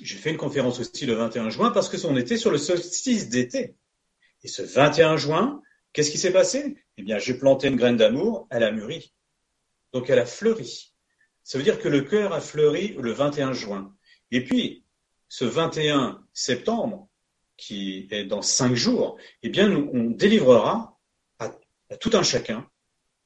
[0.00, 3.28] j'ai fait une conférence aussi le 21 juin parce que on était sur le solstice
[3.28, 3.76] d'été.
[4.42, 6.76] Et ce 21 juin, qu'est-ce qui s'est passé?
[6.98, 9.14] Eh bien, j'ai planté une graine d'amour, elle a mûri.
[9.92, 10.92] Donc elle a fleuri.
[11.42, 13.94] Ça veut dire que le cœur a fleuri le 21 juin.
[14.30, 14.84] Et puis,
[15.28, 17.08] ce 21 septembre,
[17.56, 20.98] qui est dans cinq jours, eh bien, nous, on délivrera
[21.38, 21.50] à,
[22.00, 22.68] tout un chacun,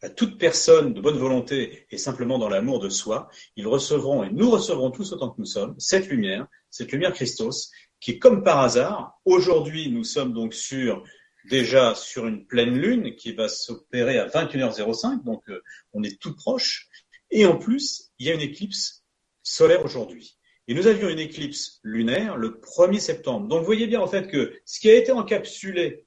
[0.03, 4.31] à toute personne de bonne volonté et simplement dans l'amour de soi, ils recevront, et
[4.31, 8.61] nous recevrons tous autant que nous sommes, cette lumière, cette lumière Christos, qui, comme par
[8.61, 11.05] hasard, aujourd'hui, nous sommes donc sur
[11.49, 16.35] déjà sur une pleine lune qui va s'opérer à 21h05, donc euh, on est tout
[16.35, 16.89] proche.
[17.31, 19.05] Et en plus, il y a une éclipse
[19.43, 20.37] solaire aujourd'hui.
[20.69, 23.49] Et nous avions une éclipse lunaire le 1er septembre.
[23.49, 26.07] Donc vous voyez bien en fait que ce qui a été encapsulé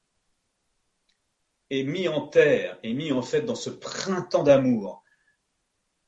[1.69, 5.03] et mis en terre et mis en fait dans ce printemps d'amour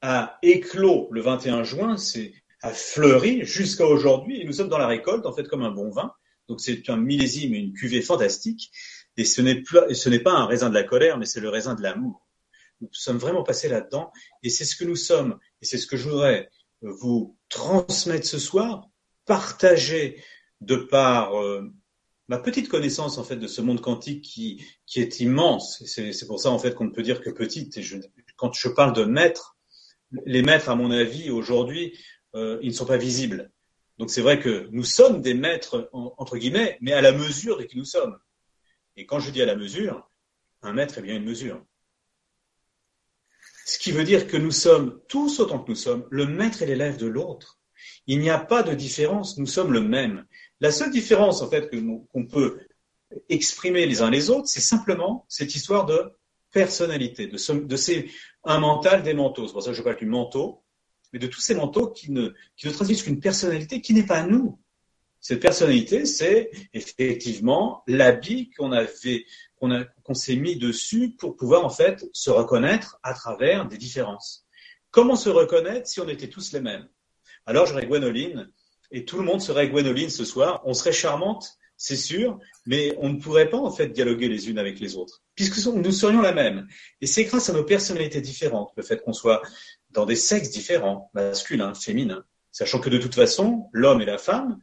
[0.02, 2.34] a éclos le 21 juin, c'est
[2.66, 5.92] a fleuri jusqu'à aujourd'hui et nous sommes dans la récolte en fait comme un bon
[5.92, 6.12] vin.
[6.48, 8.72] Donc c'est un millésime et une cuvée fantastique
[9.18, 12.28] et ce n'est pas un raisin de la colère mais c'est le raisin de l'amour.
[12.82, 15.96] Nous sommes vraiment passés là-dedans et c'est ce que nous sommes et c'est ce que
[15.96, 16.50] je voudrais
[16.82, 18.90] vous transmettre ce soir,
[19.26, 20.22] partager
[20.62, 21.72] de par euh,
[22.28, 25.84] ma petite connaissance en fait de ce monde quantique qui, qui est immense.
[25.86, 27.78] C'est pour ça en fait qu'on ne peut dire que petite.
[27.78, 27.84] Et
[28.38, 29.56] quand je parle de maîtres,
[30.26, 31.94] les maîtres à mon avis aujourd'hui,
[32.36, 33.52] euh, ils ne sont pas visibles.
[33.98, 37.64] Donc c'est vrai que nous sommes des maîtres entre guillemets, mais à la mesure de
[37.64, 38.18] qui nous sommes.
[38.98, 40.10] Et quand je dis à la mesure,
[40.62, 41.64] un maître est bien une mesure.
[43.66, 46.66] Ce qui veut dire que nous sommes tous autant que nous sommes le maître et
[46.66, 47.60] l'élève de l'autre.
[48.06, 50.26] Il n'y a pas de différence, nous sommes le même.
[50.60, 52.60] La seule différence en fait qu'on peut
[53.30, 56.12] exprimer les uns les autres, c'est simplement cette histoire de
[56.52, 58.12] personnalité, de, de ces,
[58.44, 59.48] un mental, des manteaux.
[59.48, 60.64] C'est pour ça que je parle du manteau,
[61.14, 64.24] mais de tous ces manteaux qui ne, qui ne traduisent qu'une personnalité qui n'est pas
[64.24, 64.60] nous.
[65.20, 69.26] Cette personnalité, c'est effectivement l'habit qu'on avait,
[69.60, 74.46] qu'on s'est mis dessus pour pouvoir en fait se reconnaître à travers des différences.
[74.92, 76.88] Comment se reconnaître si on était tous les mêmes?
[77.48, 78.52] Alors j'aurais Gwénoline
[78.92, 80.62] et tout le monde serait Gwénoline ce soir.
[80.66, 84.60] On serait charmante, c'est sûr, mais on ne pourrait pas en fait dialoguer les unes
[84.60, 86.68] avec les autres, puisque nous serions la même.
[87.02, 89.42] Et c'est grâce à nos personnalités différentes, le fait qu'on soit
[89.96, 94.60] dans des sexes différents, masculins, féminins, sachant que de toute façon, l'homme et la femme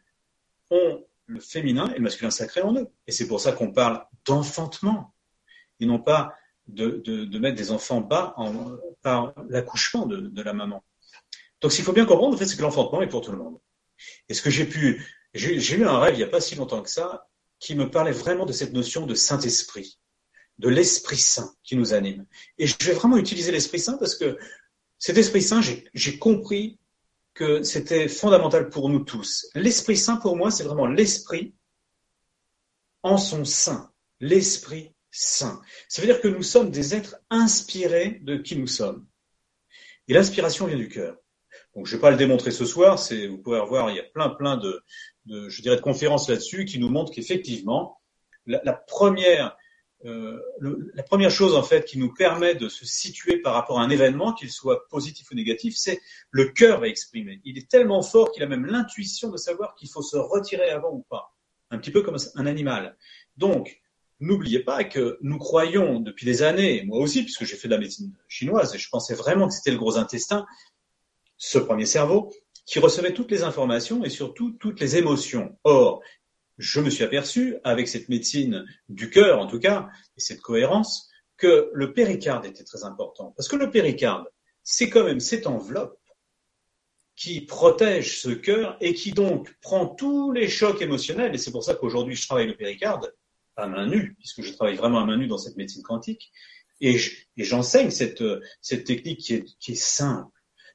[0.71, 2.87] ont le féminin et le masculin sacré en eux.
[3.07, 5.15] Et c'est pour ça qu'on parle d'enfantement,
[5.81, 6.35] et non pas
[6.69, 8.37] de, mettre des enfants bas
[9.03, 10.85] par l'accouchement de, la maman.
[11.61, 13.59] Donc, qu'il faut bien comprendre, en fait, c'est que l'enfantement est pour tout le monde.
[14.29, 16.83] Et ce que j'ai pu, j'ai eu un rêve il n'y a pas si longtemps
[16.83, 17.27] que ça,
[17.59, 20.01] qui me parlait vraiment de cette notion de Saint-Esprit,
[20.59, 22.27] de l'Esprit Saint qui nous anime.
[22.59, 24.37] Et je vais vraiment utiliser l'Esprit Saint parce que
[25.03, 25.61] cet Esprit Saint,
[25.95, 26.79] j'ai compris
[27.35, 29.49] que c'était fondamental pour nous tous.
[29.57, 31.57] L'Esprit Saint, pour moi, c'est vraiment l'Esprit
[33.03, 33.91] en son sein.
[34.21, 35.61] L'Esprit Saint.
[35.89, 39.05] Ça veut dire que nous sommes des êtres inspirés de qui nous sommes.
[40.07, 41.17] Et l'inspiration vient du cœur.
[41.75, 43.01] Donc, je ne vais pas le démontrer ce soir.
[43.01, 44.85] C'est, vous pouvez voir, il y a plein, plein de,
[45.27, 48.01] je dirais, de conférences là-dessus qui nous montrent qu'effectivement,
[48.47, 49.57] la, première
[50.05, 53.83] le, la première chose en fait qui nous permet de se situer par rapport à
[53.83, 57.41] un événement, qu'il soit positif ou négatif, c'est le cœur va exprimer.
[57.45, 60.93] Il est tellement fort qu'il a même l'intuition de savoir qu'il faut se retirer avant
[60.93, 61.35] ou pas,
[61.71, 62.97] un petit peu comme un animal.
[63.37, 63.81] Donc,
[64.21, 67.81] n'oubliez pas que nous croyons depuis des années, moi aussi, puisque j'ai fait de la
[67.81, 70.47] médecine chinoise et je pensais vraiment que c'était le gros intestin,
[71.37, 72.33] ce premier cerveau,
[72.67, 75.59] qui recevait toutes les informations et surtout toutes les émotions.
[75.65, 76.01] Or,
[76.63, 81.11] je me suis aperçu, avec cette médecine du cœur en tout cas, et cette cohérence,
[81.37, 83.35] que le péricarde était très important.
[83.37, 84.27] Parce que le péricarde,
[84.63, 85.99] c'est quand même cette enveloppe
[87.17, 91.35] qui protège ce cœur et qui donc prend tous les chocs émotionnels.
[91.35, 93.13] Et c'est pour ça qu'aujourd'hui, je travaille le péricarde
[93.57, 96.33] à main nue, puisque je travaille vraiment à main nue dans cette médecine quantique.
[96.81, 96.97] Et
[97.37, 98.23] j'enseigne cette,
[98.85, 100.31] technique qui est, simple.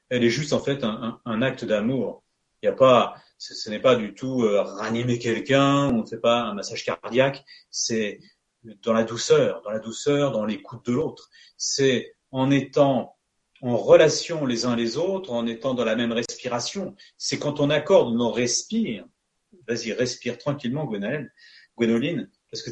[0.10, 2.24] Elle est juste en fait un acte d'amour.
[2.62, 6.20] Il n'y a pas, ce, n'est pas du tout euh, ranimer quelqu'un, on ne fait
[6.20, 8.20] pas un massage cardiaque, c'est
[8.84, 11.30] dans la douceur, dans la douceur, dans l'écoute de l'autre.
[11.58, 13.16] C'est en étant
[13.62, 16.96] en relation les uns les autres, en étant dans la même respiration.
[17.18, 19.06] C'est quand on accorde nos respires.
[19.68, 21.32] Vas-y, respire tranquillement, Gwénoline,
[21.78, 22.72] Gwénoline parce que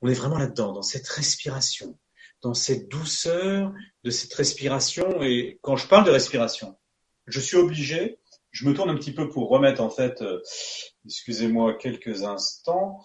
[0.00, 1.98] on est vraiment là-dedans, dans cette respiration,
[2.40, 3.72] dans cette douceur
[4.04, 5.22] de cette respiration.
[5.22, 6.76] Et quand je parle de respiration,
[7.26, 8.18] je suis obligé
[8.52, 10.40] je me tourne un petit peu pour remettre en fait, euh,
[11.06, 13.02] excusez-moi quelques instants,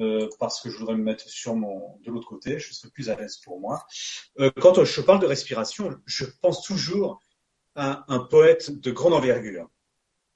[0.00, 3.08] euh, parce que je voudrais me mettre sur mon de l'autre côté, je serais plus
[3.08, 3.86] à l'aise pour moi.
[4.40, 7.20] Euh, quand je parle de respiration, je pense toujours
[7.74, 9.70] à un poète de grande envergure.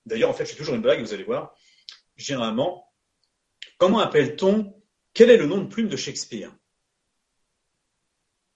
[0.07, 1.55] D'ailleurs, en fait, j'ai toujours une blague, vous allez voir.
[2.17, 2.93] Généralement,
[3.79, 4.81] comment appelle-t-on
[5.13, 6.57] Quel est le nom de plume de Shakespeare?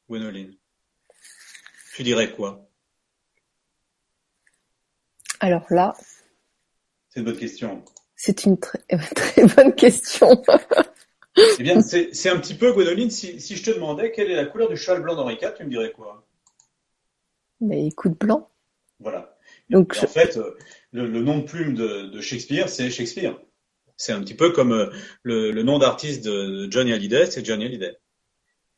[0.08, 0.56] Gwénoline.
[1.94, 2.65] Tu dirais quoi?
[5.40, 5.94] Alors là.
[7.08, 7.84] C'est une bonne question.
[8.16, 8.80] C'est une très,
[9.14, 10.42] très bonne question.
[11.58, 14.46] eh bien, c'est un petit peu, Gwendoline, si, si, je te demandais quelle est la
[14.46, 16.26] couleur du cheval blanc d'Henri IV, tu me dirais quoi?
[17.60, 18.48] Mais écoute blanc.
[19.00, 19.36] Voilà.
[19.70, 20.38] Donc, En fait,
[20.92, 23.38] le, le, nom de plume de, de Shakespeare, c'est Shakespeare.
[23.96, 24.90] C'est un petit peu comme euh,
[25.22, 27.96] le, le nom d'artiste de Johnny Hallyday, c'est Johnny Hallyday.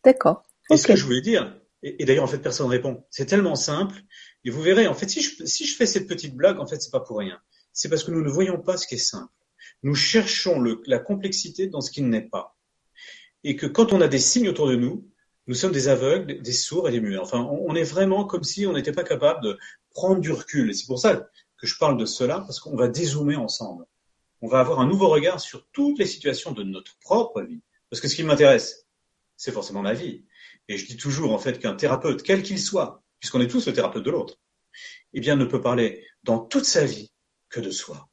[0.04, 0.44] D'accord.
[0.70, 3.04] Et ce que je voulais dire, et, et d'ailleurs, en fait, personne ne répond.
[3.10, 3.96] C'est tellement simple.
[4.44, 6.80] Et vous verrez, en fait, si je, si je fais cette petite blague, en fait,
[6.80, 7.40] c'est pas pour rien.
[7.72, 9.32] C'est parce que nous ne voyons pas ce qui est simple.
[9.82, 12.56] Nous cherchons le, la complexité dans ce qui n'est pas.
[13.44, 15.08] Et que quand on a des signes autour de nous,
[15.46, 17.18] nous sommes des aveugles, des sourds et des muets.
[17.18, 19.58] Enfin, on, on est vraiment comme si on n'était pas capable de
[19.90, 20.70] prendre du recul.
[20.70, 23.84] Et c'est pour ça que je parle de cela, parce qu'on va dézoomer ensemble.
[24.40, 27.60] On va avoir un nouveau regard sur toutes les situations de notre propre vie.
[27.90, 28.86] Parce que ce qui m'intéresse,
[29.36, 30.24] c'est forcément ma vie.
[30.68, 33.72] Et je dis toujours, en fait, qu'un thérapeute, quel qu'il soit, puisqu'on est tous le
[33.72, 34.38] thérapeute de l'autre,
[35.12, 37.12] eh bien, ne peut parler dans toute sa vie
[37.48, 38.08] que de soi.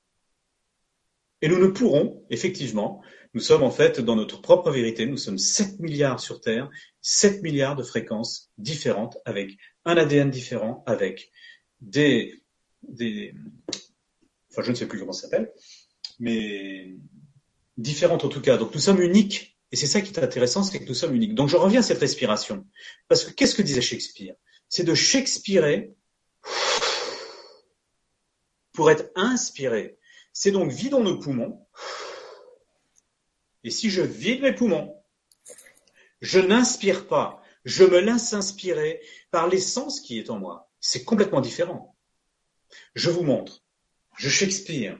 [1.41, 5.37] Et nous ne pourrons, effectivement, nous sommes en fait dans notre propre vérité, nous sommes
[5.37, 6.69] 7 milliards sur Terre,
[7.01, 11.31] 7 milliards de fréquences différentes, avec un ADN différent, avec
[11.81, 12.41] des,
[12.81, 13.35] des
[14.49, 15.51] enfin je ne sais plus comment ça s'appelle,
[16.17, 16.95] mais
[17.77, 18.57] différentes en tout cas.
[18.57, 21.35] Donc nous sommes uniques, et c'est ça qui est intéressant, c'est que nous sommes uniques.
[21.35, 22.65] Donc je reviens à cette respiration,
[23.09, 24.35] parce que qu'est-ce que disait Shakespeare?
[24.69, 25.89] C'est de Shakespeare
[28.73, 29.97] pour être inspiré.
[30.33, 31.65] C'est donc vidons nos poumons.
[33.63, 35.01] Et si je vide mes poumons,
[36.21, 37.41] je n'inspire pas.
[37.63, 39.01] Je me laisse inspirer
[39.31, 40.69] par l'essence qui est en moi.
[40.79, 41.95] C'est complètement différent.
[42.93, 43.63] Je vous montre.
[44.17, 44.99] Je Shakespeare.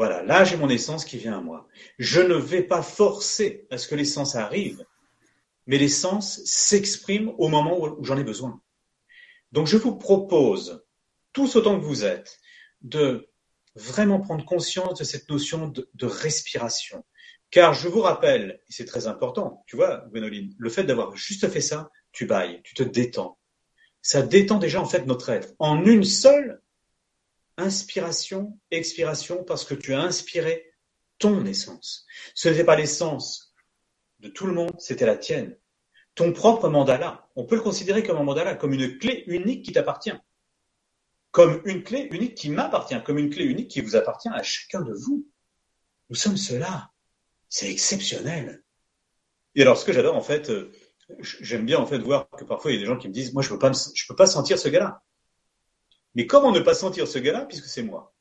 [0.00, 1.68] Voilà, là j'ai mon essence qui vient à moi.
[1.98, 4.82] Je ne vais pas forcer à ce que l'essence arrive,
[5.66, 8.62] mais l'essence s'exprime au moment où j'en ai besoin.
[9.52, 10.82] Donc je vous propose,
[11.34, 12.38] tous autant que vous êtes,
[12.80, 13.28] de
[13.74, 17.04] vraiment prendre conscience de cette notion de, respiration.
[17.50, 21.46] Car je vous rappelle, et c'est très important, tu vois, Gwénoline, le fait d'avoir juste
[21.50, 23.36] fait ça, tu bailles, tu te détends.
[24.00, 25.52] Ça détend déjà en fait notre être.
[25.58, 26.62] En une seule
[27.60, 30.72] inspiration, expiration, parce que tu as inspiré
[31.18, 32.06] ton essence.
[32.34, 33.54] Ce n'était pas l'essence
[34.20, 35.56] de tout le monde, c'était la tienne.
[36.14, 39.72] Ton propre mandala, on peut le considérer comme un mandala, comme une clé unique qui
[39.72, 40.12] t'appartient.
[41.30, 44.80] Comme une clé unique qui m'appartient, comme une clé unique qui vous appartient à chacun
[44.80, 45.28] de vous.
[46.08, 46.90] Nous sommes cela.
[47.48, 48.64] C'est exceptionnel.
[49.54, 50.72] Et alors, ce que j'adore, en fait, euh,
[51.20, 53.32] j'aime bien, en fait, voir que parfois, il y a des gens qui me disent,
[53.32, 55.02] moi, je peux peux pas sentir ce gars-là.
[56.14, 58.14] Mais comment ne pas sentir ce gars-là puisque c'est moi?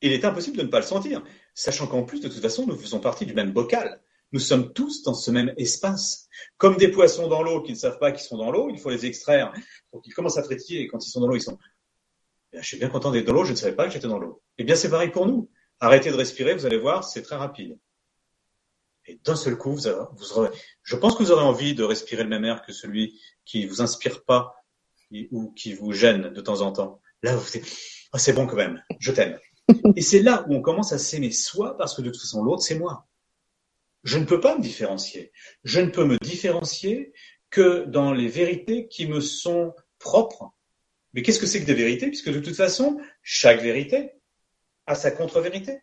[0.00, 1.22] Il est impossible de ne pas le sentir,
[1.54, 4.02] sachant qu'en plus, de toute façon, nous faisons partie du même bocal.
[4.32, 6.28] Nous sommes tous dans ce même espace.
[6.58, 8.90] Comme des poissons dans l'eau qui ne savent pas qu'ils sont dans l'eau, il faut
[8.90, 9.54] les extraire
[9.90, 11.58] pour qu'ils commencent à frétiller et quand ils sont dans l'eau, ils sont
[12.60, 14.42] je suis bien content d'être dans l'eau, je ne savais pas que j'étais dans l'eau.
[14.58, 15.50] Eh bien, c'est pareil pour nous.
[15.80, 17.78] Arrêtez de respirer, vous allez voir, c'est très rapide.
[19.06, 20.50] Et d'un seul coup, vous, aurez,
[20.82, 23.82] je pense que vous aurez envie de respirer le même air que celui qui vous
[23.82, 24.63] inspire pas
[25.30, 27.00] ou qui vous gêne de temps en temps.
[27.22, 27.66] Là, vous dites,
[28.12, 29.38] oh, c'est bon quand même, je t'aime.
[29.96, 32.62] Et c'est là où on commence à s'aimer soi parce que de toute façon, l'autre,
[32.62, 33.06] c'est moi.
[34.02, 35.32] Je ne peux pas me différencier.
[35.64, 37.12] Je ne peux me différencier
[37.50, 40.52] que dans les vérités qui me sont propres.
[41.14, 42.08] Mais qu'est-ce que c'est que des vérités?
[42.08, 44.10] Puisque de toute façon, chaque vérité
[44.86, 45.78] a sa contre-vérité.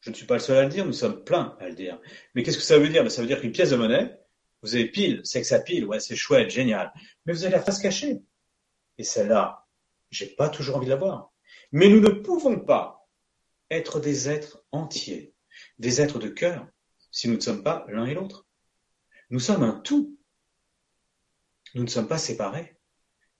[0.00, 2.00] Je ne suis pas le seul à le dire, nous sommes pleins à le dire.
[2.34, 3.10] Mais qu'est-ce que ça veut dire?
[3.10, 4.16] Ça veut dire qu'une pièce de monnaie,
[4.62, 6.92] vous avez pile, c'est que ça pile, ouais, c'est chouette, génial.
[7.26, 8.20] Mais vous avez la face cachée.
[8.98, 9.66] Et celle-là,
[10.10, 11.32] j'ai pas toujours envie de la voir.
[11.72, 13.08] Mais nous ne pouvons pas
[13.70, 15.34] être des êtres entiers,
[15.78, 16.66] des êtres de cœur,
[17.10, 18.46] si nous ne sommes pas l'un et l'autre.
[19.30, 20.18] Nous sommes un tout.
[21.74, 22.76] Nous ne sommes pas séparés.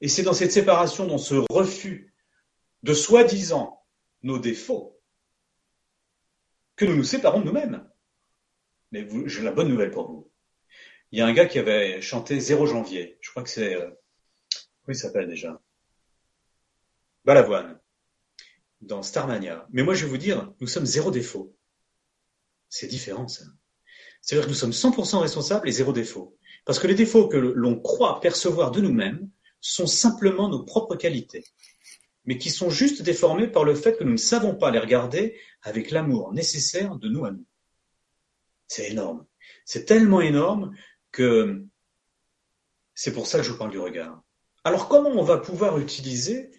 [0.00, 2.14] Et c'est dans cette séparation, dans ce refus
[2.82, 3.84] de soi-disant
[4.22, 5.00] nos défauts,
[6.76, 7.88] que nous nous séparons de nous-mêmes.
[8.90, 10.30] Mais j'ai la bonne nouvelle pour vous.
[11.10, 13.18] Il y a un gars qui avait chanté 0 janvier.
[13.20, 13.76] Je crois que c'est...
[14.84, 15.60] Comment il s'appelle déjà?
[17.24, 17.80] Balavoine.
[18.80, 19.66] Dans Starmania.
[19.70, 21.54] Mais moi, je vais vous dire, nous sommes zéro défaut.
[22.68, 23.44] C'est différent, ça.
[24.20, 26.36] C'est-à-dire que nous sommes 100% responsables et zéro défaut.
[26.64, 31.44] Parce que les défauts que l'on croit percevoir de nous-mêmes sont simplement nos propres qualités,
[32.24, 35.38] mais qui sont juste déformés par le fait que nous ne savons pas les regarder
[35.62, 37.46] avec l'amour nécessaire de nous à nous.
[38.66, 39.26] C'est énorme.
[39.64, 40.74] C'est tellement énorme
[41.12, 41.64] que
[42.94, 44.22] c'est pour ça que je vous parle du regard.
[44.64, 46.50] Alors comment on va pouvoir utiliser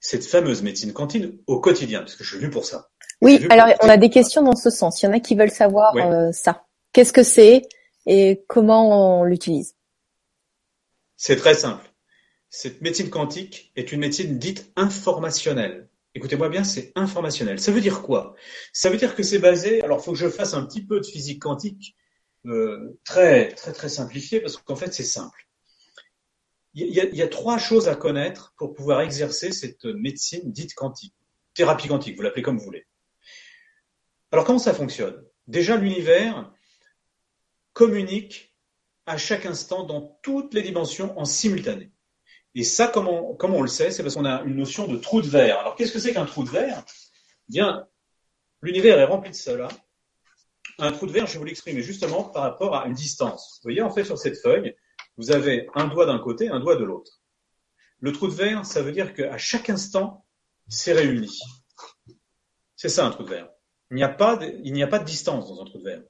[0.00, 2.00] cette fameuse médecine cantine au quotidien?
[2.00, 2.90] Parce que je suis venu pour ça.
[3.22, 5.02] Oui, alors on a des questions dans ce sens.
[5.02, 6.66] Il y en a qui veulent savoir euh, ça.
[6.92, 7.62] Qu'est-ce que c'est
[8.06, 9.74] et comment on l'utilise?
[11.16, 11.84] C'est très simple.
[12.50, 15.88] Cette médecine quantique est une médecine dite informationnelle.
[16.14, 17.58] Écoutez-moi bien, c'est informationnel.
[17.58, 18.34] Ça veut dire quoi?
[18.72, 19.82] Ça veut dire que c'est basé.
[19.82, 21.96] Alors, il faut que je fasse un petit peu de physique quantique,
[22.46, 25.45] euh, très très très simplifié, parce qu'en fait, c'est simple.
[26.78, 31.14] Il y, a, trois choses à connaître pour pouvoir exercer cette médecine dite quantique,
[31.54, 32.86] thérapie quantique, vous l'appelez comme vous voulez.
[34.30, 35.24] Alors, comment ça fonctionne?
[35.46, 36.52] Déjà, l'univers
[37.72, 38.54] communique
[39.06, 41.92] à chaque instant dans toutes les dimensions en simultané.
[42.54, 43.90] Et ça, comment, on le sait?
[43.90, 45.60] C'est parce qu'on a une notion de trou de verre.
[45.60, 46.84] Alors, qu'est-ce que c'est qu'un trou de verre?
[47.48, 47.88] Bien,
[48.60, 49.68] l'univers est rempli de cela.
[50.78, 53.60] Un trou de verre, je vais vous l'exprimer justement par rapport à une distance.
[53.62, 54.76] Vous voyez, en fait, sur cette feuille,
[55.16, 57.20] vous avez un doigt d'un côté, un doigt de l'autre.
[58.00, 60.26] Le trou de verre, ça veut dire qu'à chaque instant,
[60.68, 61.40] c'est réuni.
[62.74, 63.48] C'est ça un trou de verre.
[63.90, 66.02] Il n'y a pas de, distance dans un trou de verre.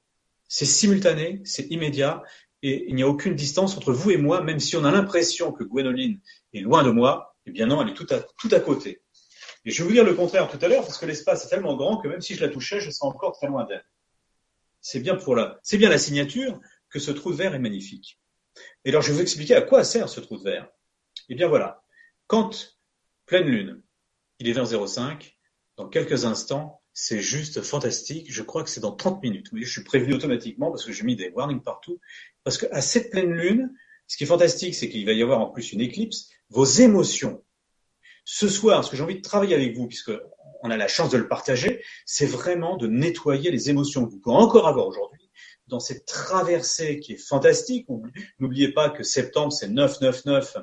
[0.49, 2.23] C'est simultané, c'est immédiat,
[2.63, 5.51] et il n'y a aucune distance entre vous et moi, même si on a l'impression
[5.51, 6.19] que Gwénoline
[6.53, 9.01] est loin de moi, eh bien non, elle est tout à, tout à côté.
[9.63, 11.75] Et je vais vous dire le contraire tout à l'heure, parce que l'espace est tellement
[11.75, 13.85] grand que même si je la touchais, je serais encore très loin d'elle.
[14.81, 18.19] C'est bien pour la, c'est bien la signature que ce trou de verre est magnifique.
[18.85, 20.69] Et alors je vais vous expliquer à quoi sert ce trou de verre.
[21.29, 21.83] Eh bien voilà.
[22.27, 22.77] Quand
[23.25, 23.81] pleine lune,
[24.39, 25.37] il est vers 05,
[25.77, 28.31] dans quelques instants, c'est juste fantastique.
[28.31, 29.47] Je crois que c'est dans 30 minutes.
[29.51, 31.99] Oui, je suis prévenu automatiquement parce que j'ai mis des warnings partout.
[32.43, 33.71] Parce qu'à cette pleine lune,
[34.07, 36.29] ce qui est fantastique, c'est qu'il va y avoir en plus une éclipse.
[36.49, 37.43] Vos émotions.
[38.25, 40.11] Ce soir, ce que j'ai envie de travailler avec vous, puisque
[40.63, 44.19] on a la chance de le partager, c'est vraiment de nettoyer les émotions que vous
[44.19, 45.26] pouvez encore avoir aujourd'hui
[45.67, 47.87] dans cette traversée qui est fantastique.
[48.39, 50.57] N'oubliez pas que septembre, c'est 999.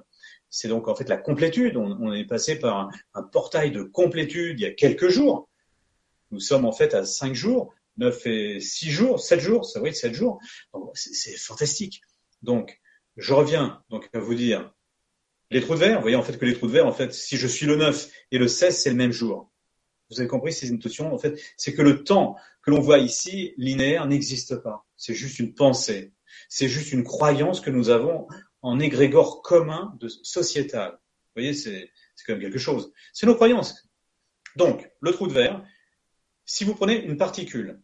[0.50, 1.76] C'est donc en fait la complétude.
[1.76, 5.48] On, est passé par un, portail de complétude il y a quelques jours.
[6.30, 9.94] Nous sommes en fait à 5 jours, 9 et 6 jours, 7 jours, ça oui,
[9.94, 10.40] 7 jours.
[10.94, 12.00] C'est fantastique.
[12.42, 12.80] Donc,
[13.16, 14.72] je reviens donc à vous dire,
[15.50, 17.12] les trous de verre, vous voyez en fait que les trous de verre, en fait,
[17.12, 19.50] si je suis le 9 et le 16, c'est le même jour.
[20.10, 22.98] Vous avez compris, c'est une notion, en fait, c'est que le temps que l'on voit
[22.98, 24.84] ici, linéaire, n'existe pas.
[24.96, 26.12] C'est juste une pensée.
[26.48, 28.26] C'est juste une croyance que nous avons
[28.62, 30.92] en égrégore commun de sociétal.
[30.92, 31.90] Vous voyez, c'est
[32.26, 32.92] quand même quelque chose.
[33.12, 33.88] C'est nos croyances.
[34.56, 35.64] Donc, le trou de verre,
[36.44, 37.82] si vous prenez une particule,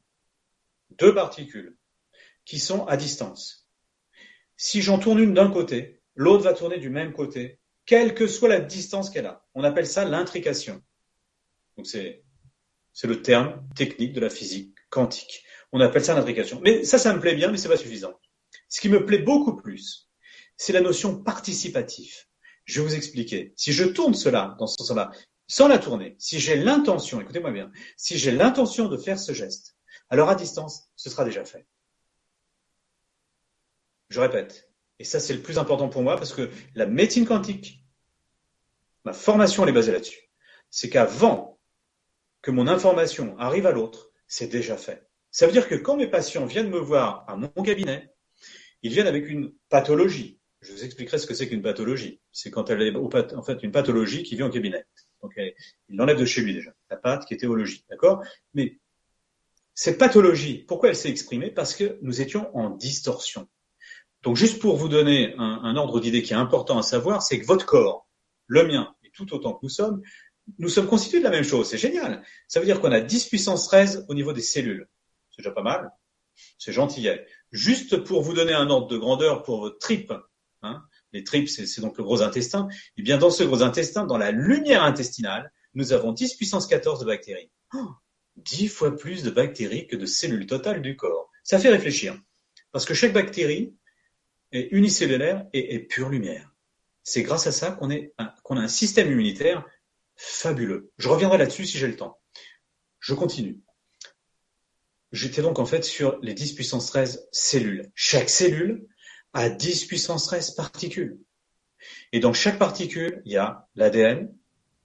[0.98, 1.76] deux particules,
[2.44, 3.68] qui sont à distance,
[4.56, 8.48] si j'en tourne une d'un côté, l'autre va tourner du même côté, quelle que soit
[8.48, 9.44] la distance qu'elle a.
[9.54, 10.82] On appelle ça l'intrication.
[12.92, 15.44] C'est le terme technique de la physique quantique.
[15.72, 16.60] On appelle ça l'intrication.
[16.62, 18.18] Mais ça, ça me plaît bien, mais c'est pas suffisant.
[18.68, 20.08] Ce qui me plaît beaucoup plus,
[20.56, 22.14] c'est la notion participative.
[22.64, 23.52] Je vais vous expliquer.
[23.56, 25.10] Si je tourne cela dans ce sens-là,
[25.46, 29.76] sans la tourner, si j'ai l'intention, écoutez-moi bien, si j'ai l'intention de faire ce geste,
[30.08, 31.66] alors à distance, ce sera déjà fait.
[34.08, 37.84] Je répète, et ça c'est le plus important pour moi parce que la médecine quantique,
[39.04, 40.30] ma formation elle est basée là-dessus,
[40.68, 41.49] c'est qu'avant
[42.42, 45.06] que mon information arrive à l'autre, c'est déjà fait.
[45.30, 48.12] Ça veut dire que quand mes patients viennent me voir à mon cabinet,
[48.82, 50.38] ils viennent avec une pathologie.
[50.60, 52.20] Je vous expliquerai ce que c'est qu'une pathologie.
[52.32, 54.84] C'est quand elle est en fait une pathologie qui vient au cabinet.
[55.22, 58.22] Donc il l'enlève de chez lui déjà, la patte qui est théologie, d'accord?
[58.54, 58.78] Mais
[59.74, 61.50] cette pathologie, pourquoi elle s'est exprimée?
[61.50, 63.48] Parce que nous étions en distorsion.
[64.22, 67.38] Donc juste pour vous donner un, un ordre d'idée qui est important à savoir, c'est
[67.40, 68.06] que votre corps,
[68.46, 70.02] le mien et tout autant que nous sommes,
[70.58, 71.68] nous sommes constitués de la même chose.
[71.68, 72.22] C'est génial.
[72.48, 74.88] Ça veut dire qu'on a 10 puissance 13 au niveau des cellules.
[75.30, 75.90] C'est déjà pas mal.
[76.58, 77.26] C'est gentillet.
[77.52, 80.12] Juste pour vous donner un ordre de grandeur pour votre tripes,
[80.62, 80.82] hein,
[81.12, 84.18] les tripes, c'est donc le gros intestin, et eh bien dans ce gros intestin, dans
[84.18, 87.50] la lumière intestinale, nous avons 10 puissance 14 de bactéries.
[88.36, 91.30] 10 fois plus de bactéries que de cellules totales du corps.
[91.42, 92.18] Ça fait réfléchir.
[92.72, 93.74] Parce que chaque bactérie
[94.52, 96.52] est unicellulaire et est pure lumière.
[97.02, 99.66] C'est grâce à ça qu'on a un système immunitaire
[100.20, 100.92] fabuleux.
[100.98, 102.18] Je reviendrai là-dessus si j'ai le temps.
[102.98, 103.58] Je continue.
[105.12, 107.90] J'étais donc en fait sur les 10 puissance 13 cellules.
[107.94, 108.86] Chaque cellule
[109.32, 111.18] a 10 puissance 13 particules.
[112.12, 114.30] Et dans chaque particule, il y a l'ADN,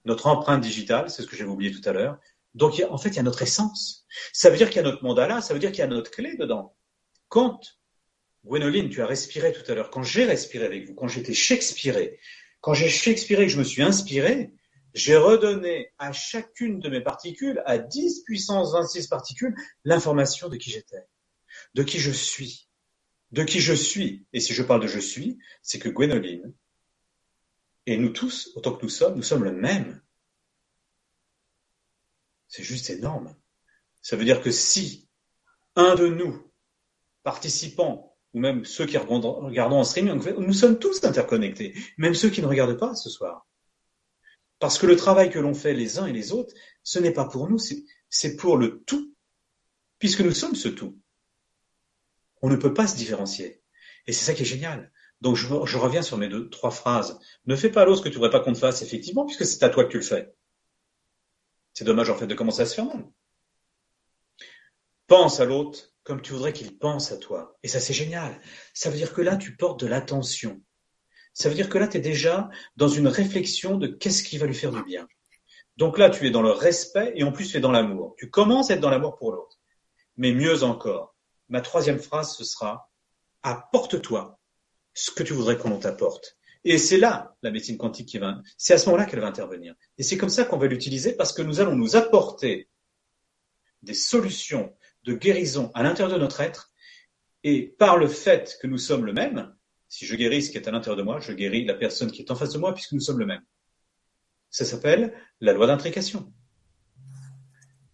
[0.05, 2.17] notre empreinte digitale, c'est ce que j'avais oublié tout à l'heure.
[2.53, 4.05] Donc en fait, il y a notre essence.
[4.31, 6.11] Ça veut dire qu'il y a notre mandala, ça veut dire qu'il y a notre
[6.11, 6.77] clé dedans.
[7.27, 7.59] Quand,
[8.45, 11.97] Gwénoline, tu as respiré tout à l'heure, quand j'ai respiré avec vous, quand j'étais Shakespeare,
[12.61, 14.53] quand j'ai Shakespeare et que je me suis inspiré,
[14.95, 20.71] j'ai redonné à chacune de mes particules, à 10 puissance 26 particules, l'information de qui
[20.71, 21.05] j'étais,
[21.73, 22.69] de qui je suis,
[23.31, 24.25] de qui je suis.
[24.31, 26.53] Et si je parle de je suis, c'est que Gwénoline,
[27.85, 30.01] et nous tous, autant que nous sommes, nous sommes le même.
[32.47, 33.35] C'est juste énorme.
[34.01, 35.09] Ça veut dire que si
[35.75, 36.51] un de nous,
[37.21, 42.41] participants, ou même ceux qui regardons en streaming, nous sommes tous interconnectés, même ceux qui
[42.41, 43.45] ne regardent pas ce soir.
[44.59, 46.53] Parce que le travail que l'on fait les uns et les autres,
[46.83, 47.59] ce n'est pas pour nous,
[48.09, 49.13] c'est pour le tout,
[49.99, 50.99] puisque nous sommes ce tout.
[52.41, 53.61] On ne peut pas se différencier.
[54.07, 54.91] Et c'est ça qui est génial.
[55.21, 57.19] Donc je, reviens sur mes deux, trois phrases.
[57.45, 59.63] Ne fais pas l'autre ce que tu voudrais pas qu'on te fasse, effectivement, puisque c'est
[59.63, 60.33] à toi que tu le fais.
[61.73, 63.05] C'est dommage en fait de commencer à se faire mal.
[65.07, 67.57] Pense à l'autre comme tu voudrais qu'il pense à toi.
[67.63, 68.39] Et ça c'est génial.
[68.73, 70.61] Ça veut dire que là tu portes de l'attention.
[71.35, 74.47] Ça veut dire que là, tu es déjà dans une réflexion de qu'est-ce qui va
[74.47, 75.05] lui faire du bien.
[75.75, 78.15] Donc là, tu es dans le respect et en plus, tu es dans l'amour.
[78.17, 79.59] Tu commences à être dans l'amour pour l'autre.
[80.15, 81.13] Mais mieux encore,
[81.49, 82.89] ma troisième phrase, ce sera
[83.43, 84.39] apporte-toi
[84.93, 86.37] ce que tu voudrais qu'on t'apporte.
[86.63, 89.75] Et c'est là la médecine quantique qui va, c'est à ce moment-là qu'elle va intervenir.
[89.97, 92.69] Et c'est comme ça qu'on va l'utiliser parce que nous allons nous apporter
[93.83, 94.73] des solutions
[95.03, 96.71] de guérison à l'intérieur de notre être.
[97.43, 99.54] Et par le fait que nous sommes le même,
[99.87, 102.21] si je guéris ce qui est à l'intérieur de moi, je guéris la personne qui
[102.21, 103.43] est en face de moi puisque nous sommes le même.
[104.49, 106.31] Ça s'appelle la loi d'intrication.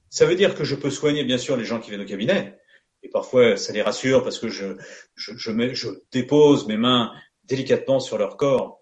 [0.09, 2.59] Ça veut dire que je peux soigner bien sûr les gens qui viennent au cabinet,
[3.01, 4.75] et parfois ça les rassure parce que je,
[5.15, 7.13] je, je, dépose mes mains
[7.45, 8.81] délicatement sur leur corps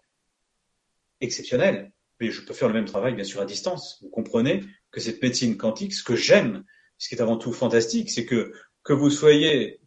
[1.21, 3.99] exceptionnel, mais je peux faire le même travail bien sûr à distance.
[4.01, 6.63] Vous comprenez que cette médecine quantique, ce que j'aime,
[6.97, 8.51] ce qui est avant tout fantastique, c'est que
[8.83, 9.79] que vous soyez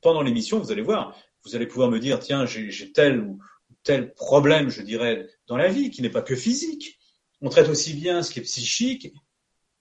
[0.00, 3.38] pendant l'émission, vous allez voir, vous allez pouvoir me dire, tiens, j'ai tel ou
[3.82, 6.98] tel problème, je dirais, dans la vie, qui n'est pas que physique.
[7.40, 9.12] On traite aussi bien ce qui est psychique,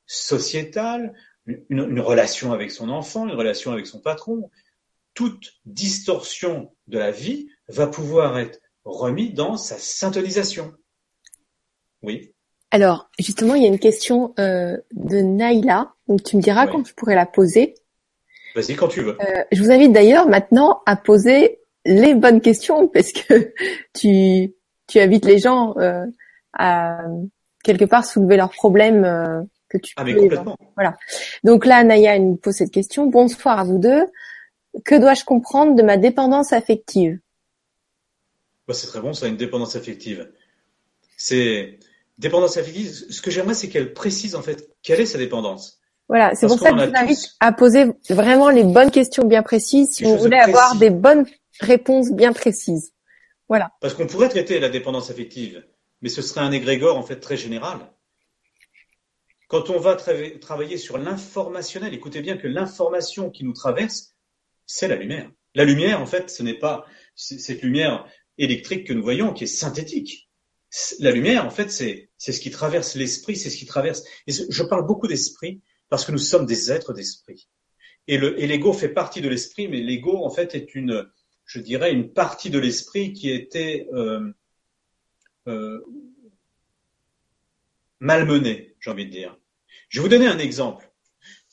[0.06, 1.14] sociétal,
[1.46, 4.50] une, une, relation avec son enfant, une relation avec son patron.
[5.14, 10.74] Toute distorsion de la vie va pouvoir être remise dans sa syntonisation.
[12.02, 12.34] Oui.
[12.72, 16.86] Alors, justement, il y a une question euh, de Naïla, donc tu me diras quand
[16.86, 17.76] je pourrais la poser.
[18.56, 19.18] Vas-y, quand tu veux.
[19.22, 23.54] Euh, je vous invite d'ailleurs maintenant à poser les bonnes questions parce que
[23.94, 24.54] tu,
[24.88, 26.06] tu invites les gens euh,
[26.54, 27.00] à
[27.64, 30.14] quelque part soulever leurs problèmes euh, que tu ah, peux.
[30.14, 30.58] complètement.
[30.76, 30.96] Voilà.
[31.44, 33.08] Donc là, Naya nous pose cette question.
[33.08, 34.06] Bonsoir à vous deux.
[34.86, 37.20] Que dois-je comprendre de ma dépendance affective?
[38.68, 40.32] Bah, c'est très bon, ça, une dépendance affective.
[41.18, 41.80] C'est
[42.18, 42.92] dépendance affective.
[43.10, 45.80] Ce que j'aimerais, c'est qu'elle précise en fait quelle est sa dépendance.
[46.10, 49.42] Voilà, c'est pour ça que je vous invite à poser vraiment les bonnes questions bien
[49.42, 51.26] précises si vous voulez avoir des bonnes
[51.60, 52.94] réponses bien précises.
[53.48, 53.72] Voilà.
[53.82, 55.66] Parce qu'on pourrait traiter la dépendance affective,
[56.02, 57.80] mais ce serait un égrégore en fait très général.
[59.48, 64.16] Quand on va travailler sur l'informationnel, écoutez bien que l'information qui nous traverse,
[64.66, 65.30] c'est la lumière.
[65.56, 66.86] La lumière, en fait, ce n'est pas
[67.16, 68.08] cette lumière
[68.40, 70.30] électrique que nous voyons qui est synthétique.
[71.00, 74.04] La lumière, en fait, c'est ce qui traverse l'esprit, c'est ce qui traverse.
[74.26, 75.62] Et je parle beaucoup d'esprit
[75.94, 77.48] parce que nous sommes des êtres d'esprit.
[78.08, 81.08] Et l'ego fait partie de l'esprit, mais l'ego, en fait, est une,
[81.46, 84.34] je dirais, une partie de l'esprit qui était euh,
[85.48, 85.86] euh,
[88.00, 89.38] malmenée, j'ai envie de dire.
[89.90, 90.92] Je vais vous donner un exemple.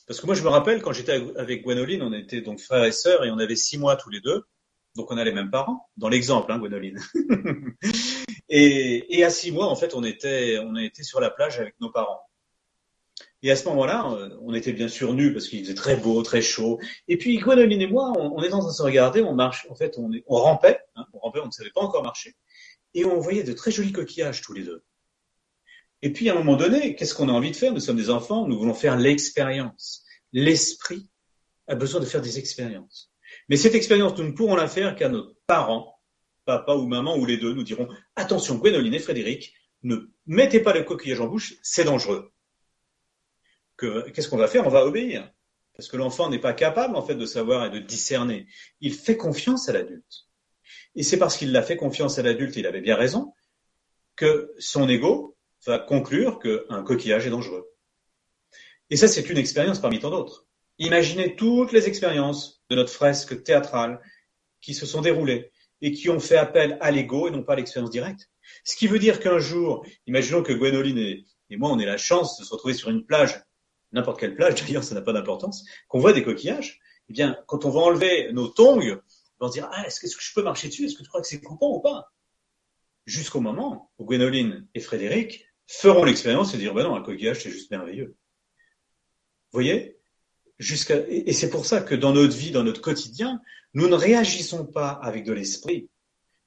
[0.07, 2.91] Parce que moi, je me rappelle, quand j'étais avec Gwenoline, on était donc frères et
[2.91, 4.43] sœurs et on avait six mois tous les deux.
[4.95, 6.99] Donc, on a les mêmes parents, dans l'exemple, hein, Gwenoline.
[8.49, 11.91] et, à six mois, en fait, on était, on a sur la plage avec nos
[11.91, 12.23] parents.
[13.43, 16.21] Et à ce moment-là, euh, on était bien sûr nus parce qu'il faisait très beau,
[16.21, 16.79] très chaud.
[17.07, 19.65] Et puis, Gwenoline et moi, on, on est en train de se regarder, on marche,
[19.69, 22.35] en fait, on rampait, hein, on rampait, on ne savait pas encore marcher.
[22.93, 24.83] Et on voyait de très jolis coquillages tous les deux.
[26.03, 27.73] Et puis, à un moment donné, qu'est-ce qu'on a envie de faire?
[27.73, 30.03] Nous sommes des enfants, nous voulons faire l'expérience.
[30.33, 31.09] L'esprit
[31.67, 33.11] a besoin de faire des expériences.
[33.49, 35.99] Mais cette expérience, nous ne pourrons la faire qu'à nos parents,
[36.45, 40.73] papa ou maman ou les deux, nous diront attention, Gwénoline et Frédéric, ne mettez pas
[40.73, 42.31] le coquillage en bouche, c'est dangereux.
[44.13, 44.65] Qu'est-ce qu'on va faire?
[44.65, 45.31] On va obéir.
[45.75, 48.47] Parce que l'enfant n'est pas capable, en fait, de savoir et de discerner.
[48.81, 50.27] Il fait confiance à l'adulte.
[50.95, 53.33] Et c'est parce qu'il a fait confiance à l'adulte, il avait bien raison,
[54.15, 57.69] que son ego va conclure qu'un coquillage est dangereux.
[58.89, 60.45] Et ça, c'est une expérience parmi tant d'autres.
[60.77, 64.01] Imaginez toutes les expériences de notre fresque théâtrale
[64.59, 65.51] qui se sont déroulées
[65.81, 68.29] et qui ont fait appel à l'ego et non pas à l'expérience directe.
[68.63, 71.25] Ce qui veut dire qu'un jour, imaginons que Gwénoline et,
[71.57, 73.41] moi, on ait la chance de se retrouver sur une plage,
[73.91, 76.79] n'importe quelle plage d'ailleurs, ça n'a pas d'importance, qu'on voit des coquillages.
[77.09, 78.81] Eh bien, quand on va enlever nos tongs,
[79.39, 80.85] on va se dire, ah, est-ce que je peux marcher dessus?
[80.85, 82.11] Est-ce que tu crois que c'est coupant ou pas?
[83.05, 87.49] Jusqu'au moment où Gwénoline et Frédéric feront l'expérience et dire, ben non, un coquillage, c'est
[87.49, 88.15] juste merveilleux.
[89.51, 89.97] Vous voyez?
[90.59, 93.41] Jusqu'à et c'est pour ça que dans notre vie, dans notre quotidien,
[93.73, 95.89] nous ne réagissons pas avec de l'esprit,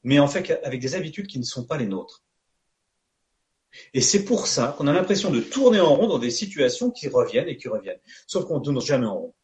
[0.04, 2.23] mais en fait avec des habitudes qui ne sont pas les nôtres.
[3.92, 7.08] Et c'est pour ça qu'on a l'impression de tourner en rond dans des situations qui
[7.08, 9.34] reviennent et qui reviennent, sauf qu'on ne tourne jamais en rond.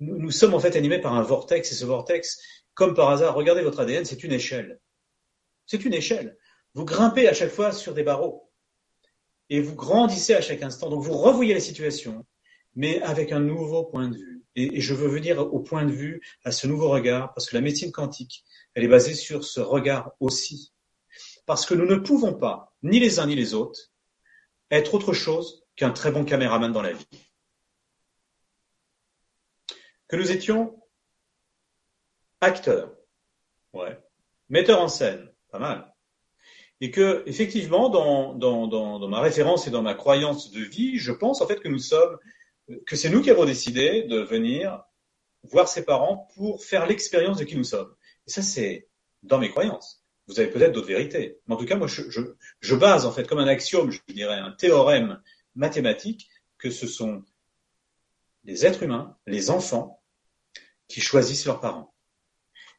[0.00, 2.40] Nous, sommes en fait animés par un vortex, et ce vortex,
[2.74, 4.80] comme par hasard, regardez votre ADN, c'est une échelle.
[5.66, 6.38] C'est une échelle.
[6.74, 8.50] Vous grimpez à chaque fois sur des barreaux
[9.50, 10.88] et vous grandissez à chaque instant.
[10.88, 12.24] Donc vous revoyez la situation,
[12.74, 14.42] mais avec un nouveau point de vue.
[14.56, 17.60] Et, je veux venir au point de vue, à ce nouveau regard, parce que la
[17.60, 20.72] médecine quantique, elle est basée sur ce regard aussi.
[21.50, 23.90] Parce que nous ne pouvons pas, ni les uns ni les autres,
[24.70, 27.08] être autre chose qu'un très bon caméraman dans la vie.
[30.06, 30.80] Que nous étions
[32.40, 32.94] acteurs,
[33.72, 33.98] ouais,
[34.48, 35.92] metteurs en scène, pas mal
[36.80, 41.48] et que effectivement dans, ma référence et dans ma croyance de vie, je pense en
[41.48, 42.16] fait que nous sommes,
[42.86, 44.84] que c'est nous qui avons décidé de venir
[45.42, 47.92] voir ses parents pour faire l'expérience de qui nous sommes.
[48.28, 48.88] Et ça, c'est
[49.24, 49.99] dans mes croyances.
[50.30, 53.40] Vous avez peut-être d'autres vérités, mais en tout cas, moi, je, base en fait comme
[53.40, 55.20] un axiome, je dirais un théorème
[55.56, 57.24] mathématique, que ce sont
[58.44, 60.00] les êtres humains, les enfants,
[60.86, 61.92] qui choisissent leurs parents.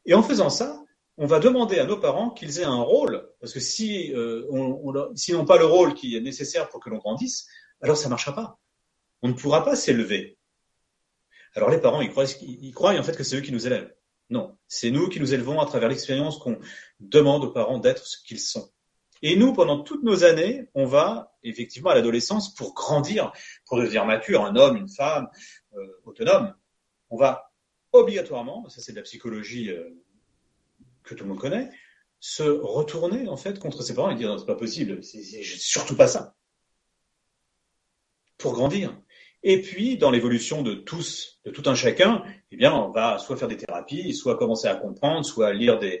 [0.06, 0.82] Et en faisant ça,
[1.18, 4.48] on va demander à nos parents qu'ils aient un rôle, parce que si euh,
[5.14, 7.46] s'ils n'ont pas le rôle qui est nécessaire pour que l'on grandisse,
[7.82, 8.58] alors ça ne marchera pas.
[9.20, 10.38] On ne pourra pas s'élever.
[11.54, 13.94] Alors les parents, ils ils croient en fait que c'est eux qui nous élèvent.
[14.30, 16.58] Non, c'est nous qui nous élevons à travers l'expérience qu'on
[17.00, 18.70] demande aux parents d'être ce qu'ils sont.
[19.22, 23.32] Et nous, pendant toutes nos années, on va effectivement à l'adolescence pour grandir,
[23.66, 25.28] pour devenir mature, un homme, une femme,
[25.74, 26.54] euh, autonome.
[27.10, 27.52] On va
[27.92, 29.90] obligatoirement, ça c'est de la psychologie euh,
[31.04, 31.70] que tout le monde connaît,
[32.20, 35.96] se retourner en fait contre ses parents et dire non c'est pas possible, c'est surtout
[35.96, 36.34] pas ça.
[38.38, 39.00] Pour grandir.
[39.42, 43.36] Et puis dans l'évolution de tous, de tout un chacun, eh bien on va soit
[43.36, 46.00] faire des thérapies, soit commencer à comprendre, soit lire des,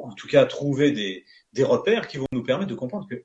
[0.00, 3.24] en tout cas trouver des, des repères qui vont nous permettre de comprendre que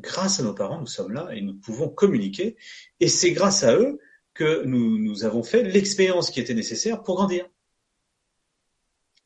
[0.00, 2.56] grâce à nos parents nous sommes là et nous pouvons communiquer.
[3.00, 3.98] Et c'est grâce à eux
[4.34, 7.46] que nous, nous avons fait l'expérience qui était nécessaire pour grandir.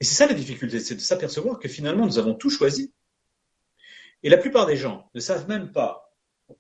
[0.01, 2.93] Et c'est ça la difficulté, c'est de s'apercevoir que finalement nous avons tout choisi.
[4.23, 6.06] Et la plupart des gens ne savent même pas.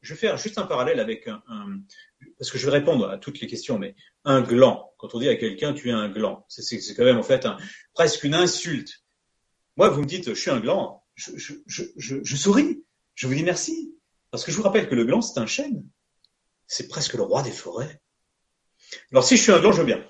[0.02, 1.80] Je vais faire juste un parallèle avec un, un
[2.38, 4.92] parce que je vais répondre à toutes les questions, mais un gland.
[4.98, 7.56] Quand on dit à quelqu'un tu es un gland, c'est quand même en fait un,
[7.94, 9.04] presque une insulte.
[9.76, 11.32] Moi, vous me dites, je suis un gland, je,
[11.66, 12.84] je, souris,
[13.14, 13.94] je vous dis merci.
[14.30, 15.86] Parce que je vous rappelle que le gland, c'est un chêne.
[16.66, 18.00] C'est presque le roi des forêts.
[19.12, 20.04] Alors, si je suis un gland, je veux bien.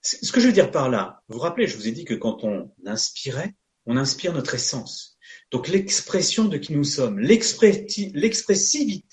[0.00, 2.14] Ce que je veux dire par là, vous vous rappelez, je vous ai dit que
[2.14, 3.54] quand on inspirait,
[3.86, 5.11] on inspire notre essence.
[5.52, 8.10] Donc l'expression de qui nous sommes, l'expressivité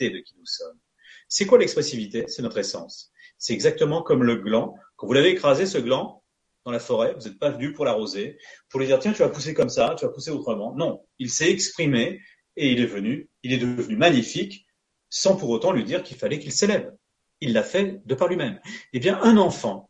[0.10, 0.80] de qui nous sommes.
[1.28, 2.26] C'est quoi l'expressivité?
[2.28, 3.12] C'est notre essence.
[3.38, 4.74] C'est exactement comme le gland.
[4.96, 6.24] Quand vous l'avez écrasé, ce gland,
[6.66, 8.38] dans la forêt, vous n'êtes pas venu pour l'arroser,
[8.70, 10.74] pour lui dire tiens, tu vas pousser comme ça, tu vas pousser autrement.
[10.76, 12.22] Non, il s'est exprimé
[12.56, 14.66] et il est venu, il est devenu magnifique,
[15.10, 16.94] sans pour autant lui dire qu'il fallait qu'il s'élève.
[17.42, 18.60] Il l'a fait de par lui-même.
[18.94, 19.90] Eh bien, un enfant,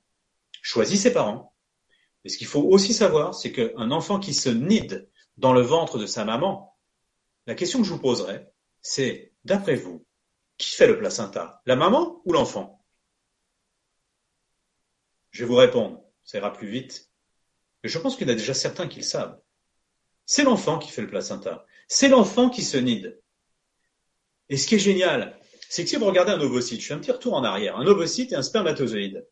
[0.61, 1.53] choisit ses parents.
[2.23, 5.07] Mais ce qu'il faut aussi savoir, c'est qu'un enfant qui se nide
[5.39, 6.77] dans le ventre de sa maman,
[7.47, 8.47] la question que je vous poserai,
[8.81, 10.05] c'est, d'après vous,
[10.57, 12.85] qui fait le placenta La maman ou l'enfant?
[15.31, 17.09] Je vais vous répondre, ça ira plus vite.
[17.83, 19.39] Mais je pense qu'il y a déjà certains qui le savent.
[20.25, 21.65] C'est l'enfant qui fait le placenta.
[21.87, 23.21] C'est l'enfant qui se nide.
[24.49, 26.99] Et ce qui est génial, c'est que si vous regardez un ovocyte, je fais un
[26.99, 29.25] petit retour en arrière, un ovocyte et un spermatozoïde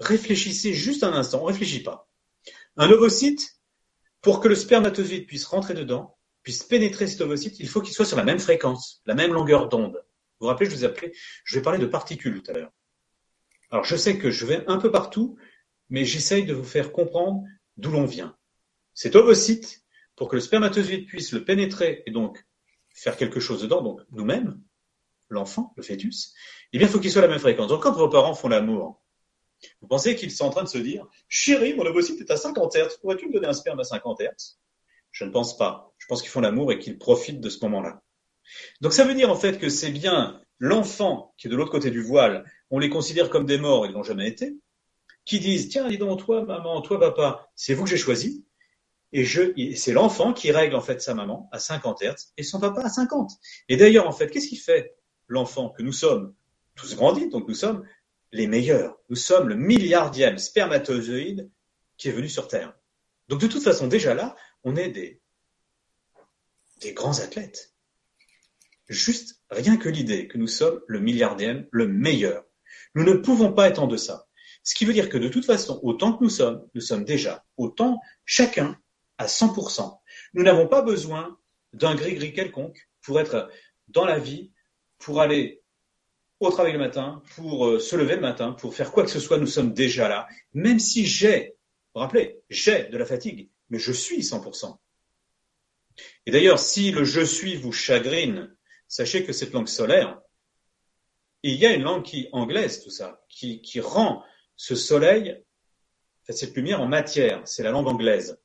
[0.00, 2.08] réfléchissez juste un instant, on réfléchit pas.
[2.76, 3.60] Un ovocyte,
[4.24, 8.06] pour que le spermatozoïde puisse rentrer dedans, puisse pénétrer cet ovocyte, il faut qu'il soit
[8.06, 10.02] sur la même fréquence, la même longueur d'onde.
[10.40, 11.12] Vous vous rappelez, je vous appelais,
[11.44, 12.72] je vais parler de particules tout à l'heure.
[13.70, 15.36] Alors je sais que je vais un peu partout,
[15.90, 17.44] mais j'essaye de vous faire comprendre
[17.76, 18.34] d'où l'on vient.
[18.94, 19.84] Cet ovocyte,
[20.16, 22.44] pour que le spermatozoïde puisse le pénétrer et donc
[22.94, 24.58] faire quelque chose dedans, donc nous-mêmes,
[25.28, 26.32] l'enfant, le fœtus,
[26.72, 27.68] eh il faut qu'il soit à la même fréquence.
[27.68, 29.03] Donc, quand vos parents font l'amour,
[29.80, 32.74] vous pensez qu'ils sont en train de se dire Chérie, mon ovocyte est à 50
[32.76, 34.58] Hz, pourrais-tu me donner un sperme à 50 Hz
[35.12, 35.92] Je ne pense pas.
[35.98, 38.02] Je pense qu'ils font l'amour et qu'ils profitent de ce moment-là.
[38.80, 41.90] Donc ça veut dire en fait que c'est bien l'enfant qui est de l'autre côté
[41.90, 44.56] du voile, on les considère comme des morts, ils n'ont jamais été,
[45.24, 48.44] qui disent Tiens, dis donc, toi, maman, toi, papa, c'est vous que j'ai choisi.
[49.12, 49.42] Et je,
[49.76, 52.88] c'est l'enfant qui règle en fait sa maman à 50 Hz et son papa à
[52.88, 53.30] 50.
[53.68, 54.96] Et d'ailleurs, en fait, qu'est-ce qui fait
[55.28, 56.34] l'enfant que nous sommes?
[56.74, 57.84] Tous grandis, donc nous sommes
[58.34, 58.98] les meilleurs.
[59.10, 61.50] Nous sommes le milliardième spermatozoïde
[61.96, 62.76] qui est venu sur Terre.
[63.28, 65.20] Donc de toute façon, déjà là, on est des,
[66.92, 67.72] grands athlètes.
[68.88, 72.44] Juste rien que l'idée que nous sommes le milliardième, le meilleur.
[72.96, 74.26] Nous ne pouvons pas être en deçà.
[74.64, 77.44] Ce qui veut dire que de toute façon, autant que nous sommes, nous sommes déjà
[77.56, 78.76] autant chacun
[79.16, 79.96] à 100%.
[80.34, 81.38] Nous n'avons pas besoin
[81.72, 83.48] d'un gris-gris quelconque pour être
[83.88, 84.50] dans la vie,
[84.98, 85.63] pour aller
[86.40, 89.20] au travail le matin, pour euh, se lever le matin, pour faire quoi que ce
[89.20, 90.26] soit, nous sommes déjà là.
[90.52, 91.54] Même si j'ai,
[91.94, 94.76] rappelez, j'ai de la fatigue, mais je suis 100%.
[96.26, 98.54] Et d'ailleurs, si le je suis vous chagrine,
[98.88, 100.20] sachez que cette langue solaire,
[101.42, 104.24] il y a une langue qui anglaise tout ça, qui, qui rend
[104.56, 105.42] ce soleil,
[106.28, 107.42] cette lumière en matière.
[107.44, 108.40] C'est la langue anglaise.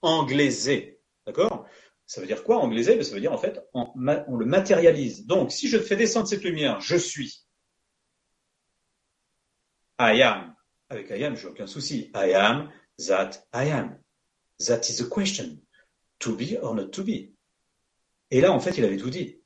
[0.00, 0.98] Anglaisé.
[1.26, 1.66] D'accord?
[2.08, 5.26] Ça veut dire quoi, ben, Ça veut dire, en fait, on, le matérialise.
[5.26, 7.46] Donc, si je fais descendre cette lumière, je suis.
[10.00, 10.54] I am.
[10.88, 12.10] Avec I am, j'ai aucun souci.
[12.14, 12.72] I am
[13.06, 14.00] that I am.
[14.66, 15.58] That is the question.
[16.20, 17.34] To be or not to be.
[18.30, 19.42] Et là, en fait, il avait tout dit.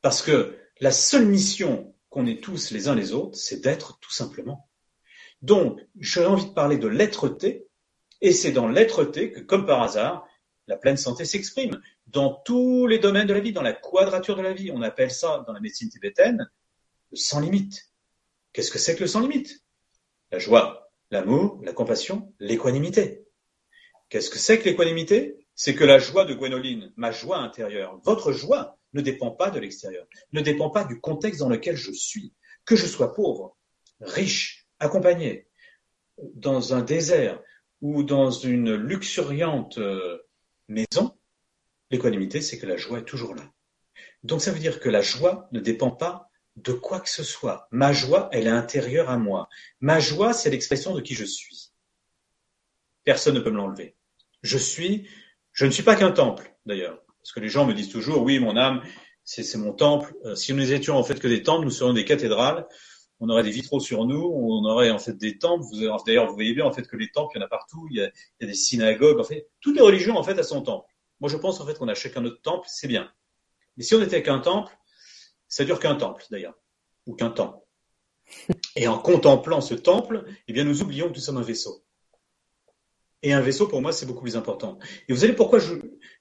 [0.00, 4.12] Parce que la seule mission qu'on ait tous les uns les autres, c'est d'être tout
[4.12, 4.66] simplement.
[5.42, 7.68] Donc, j'aurais envie de parler de l'être-té,
[8.22, 10.26] et c'est dans l'être-té que, comme par hasard,
[10.66, 14.42] la pleine santé s'exprime dans tous les domaines de la vie, dans la quadrature de
[14.42, 14.70] la vie.
[14.72, 16.50] On appelle ça, dans la médecine tibétaine,
[17.10, 17.92] le sans limite.
[18.52, 19.64] Qu'est-ce que c'est que le sans limite?
[20.32, 23.24] La joie, l'amour, la compassion, l'équanimité.
[24.08, 25.46] Qu'est-ce que c'est que l'équanimité?
[25.54, 29.58] C'est que la joie de Gwénoline, ma joie intérieure, votre joie, ne dépend pas de
[29.58, 32.32] l'extérieur, ne dépend pas du contexte dans lequel je suis.
[32.64, 33.56] Que je sois pauvre,
[34.00, 35.48] riche, accompagné,
[36.18, 37.40] dans un désert
[37.80, 40.25] ou dans une luxuriante euh,
[40.68, 41.16] maison,
[41.90, 43.44] l'équanimité, c'est que la joie est toujours là.
[44.22, 47.68] Donc ça veut dire que la joie ne dépend pas de quoi que ce soit.
[47.70, 49.48] Ma joie, elle est intérieure à moi.
[49.80, 51.70] Ma joie, c'est l'expression de qui je suis.
[53.04, 53.94] Personne ne peut me l'enlever.
[54.42, 55.08] Je suis,
[55.52, 57.02] je ne suis pas qu'un temple, d'ailleurs.
[57.18, 58.82] Parce que les gens me disent toujours, oui, mon âme,
[59.24, 60.14] c'est mon temple.
[60.24, 62.66] Euh, si nous étions en fait que des temples, nous serions des cathédrales.
[63.20, 65.64] On aurait des vitraux sur nous, on aurait en fait des temples.
[66.06, 67.86] D'ailleurs, vous voyez bien en fait que les temples, il y en a partout.
[67.90, 68.10] Il y a,
[68.40, 69.18] des synagogues.
[69.18, 70.92] En fait, toutes les religions en fait, elles sont temples.
[71.20, 73.10] Moi, je pense en fait qu'on a chacun notre temple, c'est bien.
[73.76, 74.76] Mais si on n'était qu'un temple,
[75.48, 76.58] ça dure qu'un temple d'ailleurs,
[77.06, 77.64] ou qu'un temps.
[78.74, 81.84] Et en contemplant ce temple, eh bien, nous oublions que nous sommes un vaisseau.
[83.22, 84.78] Et un vaisseau, pour moi, c'est beaucoup plus important.
[85.08, 85.74] Et vous savez pourquoi je,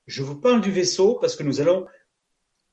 [0.08, 1.16] je vous parle du vaisseau?
[1.16, 1.86] Parce que nous allons,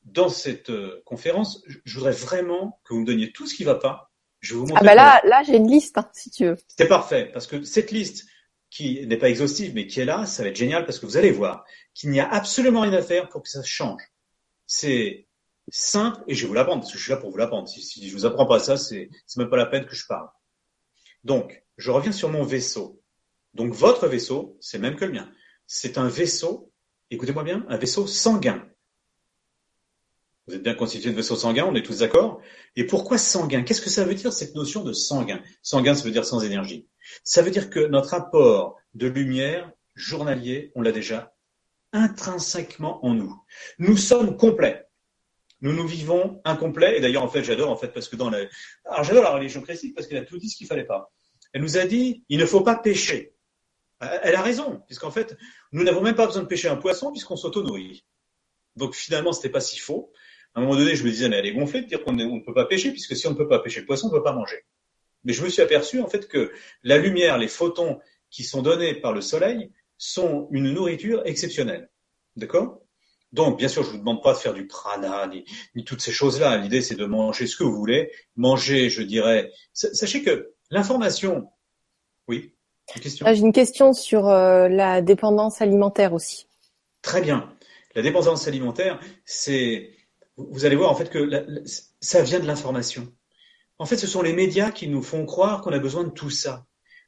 [0.04, 3.68] dans cette euh, conférence, je voudrais vraiment que vous me donniez tout ce qui ne
[3.68, 4.11] va pas.
[4.42, 6.56] Je vais vous ah bah là, là, j'ai une liste, hein, si tu veux.
[6.76, 8.26] C'est parfait, parce que cette liste,
[8.72, 11.18] qui n'est pas exhaustive, mais qui est là, ça va être génial parce que vous
[11.18, 14.00] allez voir qu'il n'y a absolument rien à faire pour que ça change.
[14.66, 15.28] C'est
[15.70, 17.68] simple et je vais vous l'apprendre parce que je suis là pour vous l'apprendre.
[17.68, 20.28] Si, si je vous apprends pas ça, c'est même pas la peine que je parle.
[21.22, 23.02] Donc, je reviens sur mon vaisseau.
[23.52, 25.30] Donc, votre vaisseau, c'est même que le mien.
[25.66, 26.72] C'est un vaisseau,
[27.10, 28.66] écoutez-moi bien, un vaisseau sanguin.
[30.46, 32.40] Vous êtes bien constitué de vaisseaux sanguins, on est tous d'accord.
[32.74, 33.62] Et pourquoi sanguin?
[33.62, 35.40] Qu'est-ce que ça veut dire cette notion de sanguin?
[35.62, 36.88] Sanguin, ça veut dire sans énergie.
[37.22, 41.34] Ça veut dire que notre apport de lumière journalier, on l'a déjà
[41.92, 43.40] intrinsèquement en nous.
[43.78, 44.88] Nous sommes complets.
[45.60, 46.98] Nous nous vivons incomplets.
[46.98, 48.38] Et d'ailleurs, en fait, j'adore, en fait, parce que dans la,
[48.84, 51.12] alors j'adore la religion chrétienne parce qu'elle a tout dit ce qu'il fallait pas.
[51.52, 53.34] Elle nous a dit, il ne faut pas pécher.
[54.00, 55.36] Elle a raison, puisqu'en fait,
[55.70, 58.04] nous n'avons même pas besoin de pêcher un poisson puisqu'on s'auto-nourrit.
[58.74, 60.12] Donc finalement, c'était pas si faux
[60.54, 62.44] à un moment donné, je me disais, mais elle est gonflée de dire qu'on ne
[62.44, 64.22] peut pas pêcher, puisque si on ne peut pas pêcher le poisson, on ne peut
[64.22, 64.64] pas manger.
[65.24, 68.00] Mais je me suis aperçu, en fait, que la lumière, les photons
[68.30, 71.90] qui sont donnés par le soleil sont une nourriture exceptionnelle.
[72.36, 72.80] D'accord?
[73.32, 75.44] Donc, bien sûr, je vous demande pas de faire du prana, ni,
[75.74, 76.58] ni toutes ces choses-là.
[76.58, 78.10] L'idée, c'est de manger ce que vous voulez.
[78.36, 79.50] Manger, je dirais.
[79.72, 81.48] Sachez que l'information.
[82.28, 82.52] Oui.
[82.94, 83.26] Une question?
[83.26, 86.46] J'ai une question sur euh, la dépendance alimentaire aussi.
[87.00, 87.50] Très bien.
[87.94, 89.92] La dépendance alimentaire, c'est
[90.36, 91.44] vous allez voir en fait que
[92.00, 93.12] ça vient de l'information.
[93.78, 96.30] En fait, ce sont les médias qui nous font croire qu'on a besoin de tout
[96.30, 96.64] ça.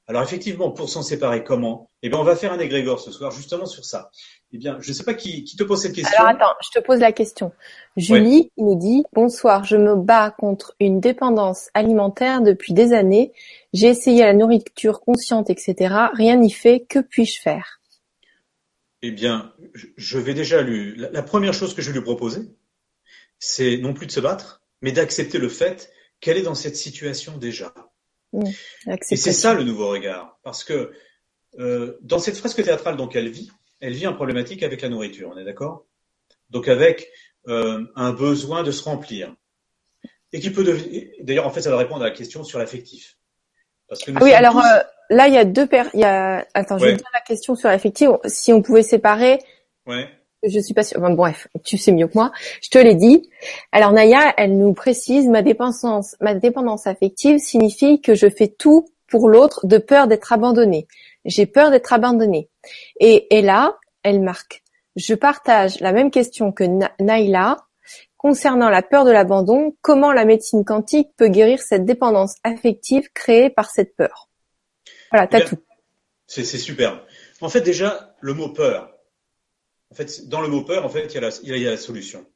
[0.07, 1.91] Alors effectivement, pour s'en séparer, comment?
[2.03, 4.11] Eh bien, on va faire un égrégore ce soir justement sur ça.
[4.53, 6.19] Eh bien, je ne sais pas qui, qui, te pose cette question.
[6.19, 7.53] Alors attends, je te pose la question.
[7.97, 13.33] Julie nous dit bonsoir, je me bats contre une dépendance alimentaire depuis des années.
[13.73, 15.95] J'ai essayé la nourriture consciente, etc.
[16.13, 16.85] Rien n'y fait.
[16.87, 17.81] Que puis-je faire?
[19.01, 19.53] Eh bien,
[19.97, 20.97] je vais déjà lui.
[20.97, 22.41] La première chose que je vais lui proposer,
[23.45, 27.37] c'est non plus de se battre, mais d'accepter le fait qu'elle est dans cette situation
[27.37, 27.75] déjà.
[28.33, 28.45] Mmh,
[28.87, 30.93] et c'est ça le nouveau regard, parce que
[31.59, 35.31] euh, dans cette fresque théâtrale donc elle vit, elle vit un problématique avec la nourriture,
[35.33, 35.85] on est d'accord?
[36.49, 37.11] Donc avec
[37.47, 39.35] euh, un besoin de se remplir,
[40.33, 41.05] et qui peut devenir.
[41.21, 43.19] D'ailleurs, en fait, ça va répondre à la question sur l'affectif.
[43.89, 44.81] Parce que ah oui, alors euh,
[45.11, 45.69] là, il y a deux.
[45.93, 46.45] Il y a.
[46.55, 48.09] Attends, je vais dire la question sur l'affectif.
[48.25, 49.39] Si on pouvait séparer.
[49.87, 50.09] Ouais
[50.49, 51.01] je suis pas sûre.
[51.01, 52.33] bref, tu sais mieux que moi.
[52.63, 53.29] Je te l'ai dit.
[53.73, 58.89] Alors Naya, elle nous précise ma dépendance, ma dépendance affective signifie que je fais tout
[59.09, 60.87] pour l'autre de peur d'être abandonnée.
[61.25, 62.49] J'ai peur d'être abandonnée.
[63.01, 64.63] Et, et là, elle marque.
[64.97, 66.65] Je partage la même question que
[67.01, 67.57] Naïla
[68.17, 69.77] concernant la peur de l'abandon.
[69.83, 74.29] Comment la médecine quantique peut guérir cette dépendance affective créée par cette peur?
[75.11, 75.59] Voilà, t'as tout.
[76.27, 77.05] C'est super.
[77.41, 78.94] En fait, déjà, le mot peur,
[79.95, 81.71] en fait, dans le mot peur, en fait, il y a la, il y a
[81.71, 82.27] la solution.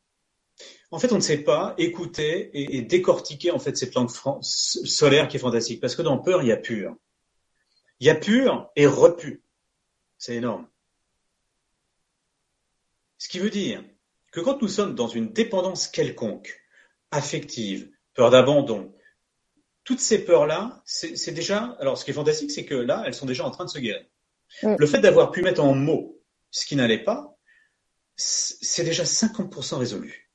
[0.93, 4.11] En fait, on ne sait pas écouter et, décortiquer en fait cette langue
[4.43, 6.95] solaire qui est fantastique, parce que dans peur, il y a pur.
[7.99, 9.43] Il y a pur et repu.
[10.19, 10.69] C'est énorme.
[13.19, 13.83] Ce qui veut dire
[14.31, 16.63] que quand nous sommes dans une dépendance quelconque,
[17.11, 18.95] affective, peur d'abandon,
[19.83, 21.77] toutes ces peurs-là, c'est déjà.
[21.81, 23.81] Alors, ce qui est fantastique, c'est que là, elles sont déjà en train de se
[23.81, 24.07] guérir.
[24.63, 27.38] Le fait d'avoir pu mettre en mots ce qui n'allait pas,
[28.19, 30.31] c'est déjà 50% résolu.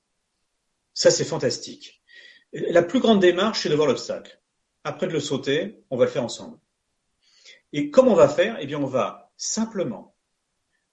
[0.93, 2.01] Ça, c'est fantastique.
[2.53, 4.41] La plus grande démarche, c'est de voir l'obstacle.
[4.85, 6.57] Après de le sauter, on va le faire ensemble.
[7.73, 10.15] Et comment on va faire Eh bien, on va simplement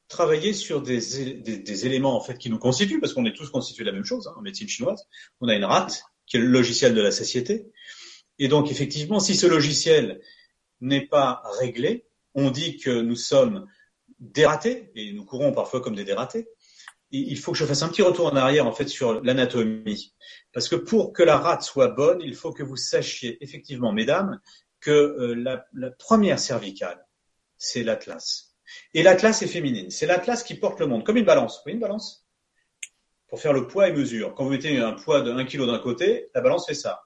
[0.09, 3.91] travailler sur des, éléments en fait qui nous constituent, parce qu'on est tous constitués de
[3.91, 5.07] la même chose hein, en médecine chinoise.
[5.41, 7.71] On a une rate qui est le logiciel de la satiété.
[8.41, 10.21] Et donc, effectivement, si ce logiciel
[10.81, 13.69] n'est pas réglé, on dit que nous sommes
[14.19, 16.49] dératés, et nous courons parfois comme des dératés,
[17.11, 20.15] il faut que je fasse un petit retour en arrière en fait sur l'anatomie.
[20.53, 24.41] Parce que pour que la rate soit bonne, il faut que vous sachiez effectivement, mesdames,
[24.81, 25.35] que euh,
[25.73, 27.07] la, première cervicale,
[27.59, 28.55] c'est l'atlas.
[28.95, 29.91] Et l'atlas est féminine.
[29.91, 31.57] C'est l'atlas qui porte le monde, comme une balance.
[31.59, 32.27] Vous voyez une balance?
[33.29, 34.35] Pour faire le poids et mesure.
[34.35, 37.03] Quand vous mettez un poids de 1 kg d'un côté, la balance fait ça.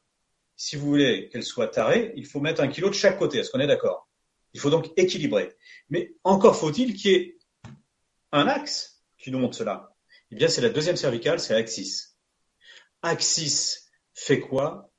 [0.56, 3.38] Si vous voulez qu'elle soit tarée, il faut mettre un kilo de chaque côté.
[3.38, 4.08] Est-ce qu'on est d'accord?
[4.52, 5.54] Il faut donc équilibrer.
[5.90, 7.38] Mais encore faut-il qu'il y ait
[8.30, 9.93] un axe qui nous montre cela.
[10.34, 12.16] Eh bien, c'est la deuxième cervicale, c'est Axis.
[13.02, 14.90] Axis fait quoi?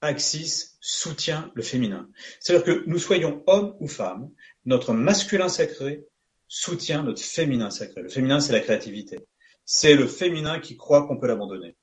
[0.00, 2.08] Axis soutient le féminin.
[2.38, 4.30] C'est-à-dire que nous soyons hommes ou femmes,
[4.64, 6.06] notre masculin sacré
[6.46, 8.00] soutient notre féminin sacré.
[8.00, 9.18] Le féminin, c'est la créativité.
[9.64, 11.76] C'est le féminin qui croit qu'on peut l'abandonner.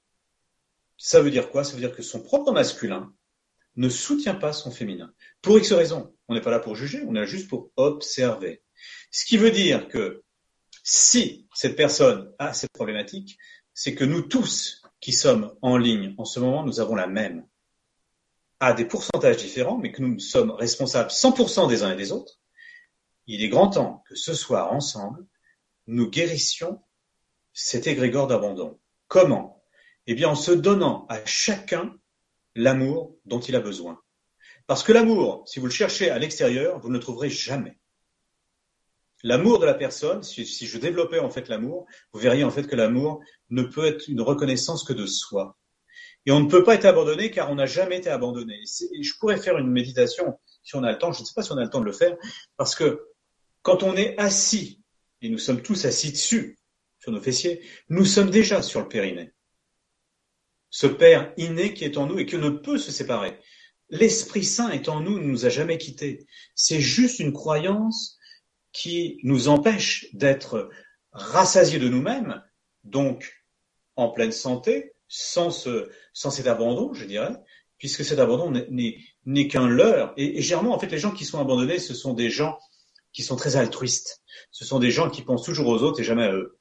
[0.98, 1.66] Ça veut dire quoi?
[1.66, 3.14] Ça veut dire que son propre masculin
[3.76, 5.14] ne soutient pas son féminin.
[5.42, 6.16] Pour X raisons.
[6.30, 8.64] On n'est pas là pour juger, on est là juste pour observer.
[9.12, 10.23] Ce qui veut dire que
[10.84, 13.38] si cette personne a cette problématique,
[13.74, 17.48] c'est que nous tous qui sommes en ligne en ce moment, nous avons la même,
[18.60, 22.40] à des pourcentages différents, mais que nous sommes responsables 100% des uns et des autres.
[23.26, 25.26] il est grand temps que ce soir, ensemble,
[25.88, 26.82] nous guérissions
[27.54, 28.80] cet égrégore d'abandon.
[29.08, 29.64] Comment?
[30.08, 31.96] Eh bien, en se donnant à chacun
[32.56, 34.02] l'amour dont il a besoin.
[34.68, 37.78] Parce que l'amour, si vous le cherchez à l'extérieur, vous ne le trouverez jamais.
[39.24, 42.76] L'amour de la personne, si, je développais en fait l'amour, vous verriez en fait que
[42.76, 45.58] l'amour ne peut être une reconnaissance que de soi.
[46.26, 48.62] Et on ne peut pas être abandonné car on n'a jamais été abandonné.
[48.66, 51.52] Je pourrais faire une méditation si on a le temps, je ne sais pas si
[51.52, 52.16] on a le temps de le faire,
[52.58, 53.06] parce que
[53.62, 54.82] quand on est assis,
[55.22, 56.58] et nous sommes tous assis dessus,
[57.00, 59.34] sur nos fessiers, nous sommes déjà sur le périnée.
[60.70, 63.38] Ce Père inné qui est en nous et qui ne peut se séparer.
[63.90, 66.26] L'Esprit Saint est en nous, ne nous a jamais quittés.
[66.56, 68.18] C'est juste une croyance
[68.74, 70.70] qui nous empêche d'être
[71.12, 72.44] rassasiés de nous-mêmes,
[72.84, 73.46] donc
[73.96, 77.34] en pleine santé, sans, ce, sans cet abandon, je dirais,
[77.78, 80.14] puisque cet abandon n'est qu'un leurre.
[80.18, 82.58] Et, et, généralement, en fait, les gens qui sont abandonnés, ce sont des gens
[83.12, 84.24] qui sont très altruistes.
[84.52, 86.58] Ce sont des gens qui pensent toujours aux autres et jamais à eux.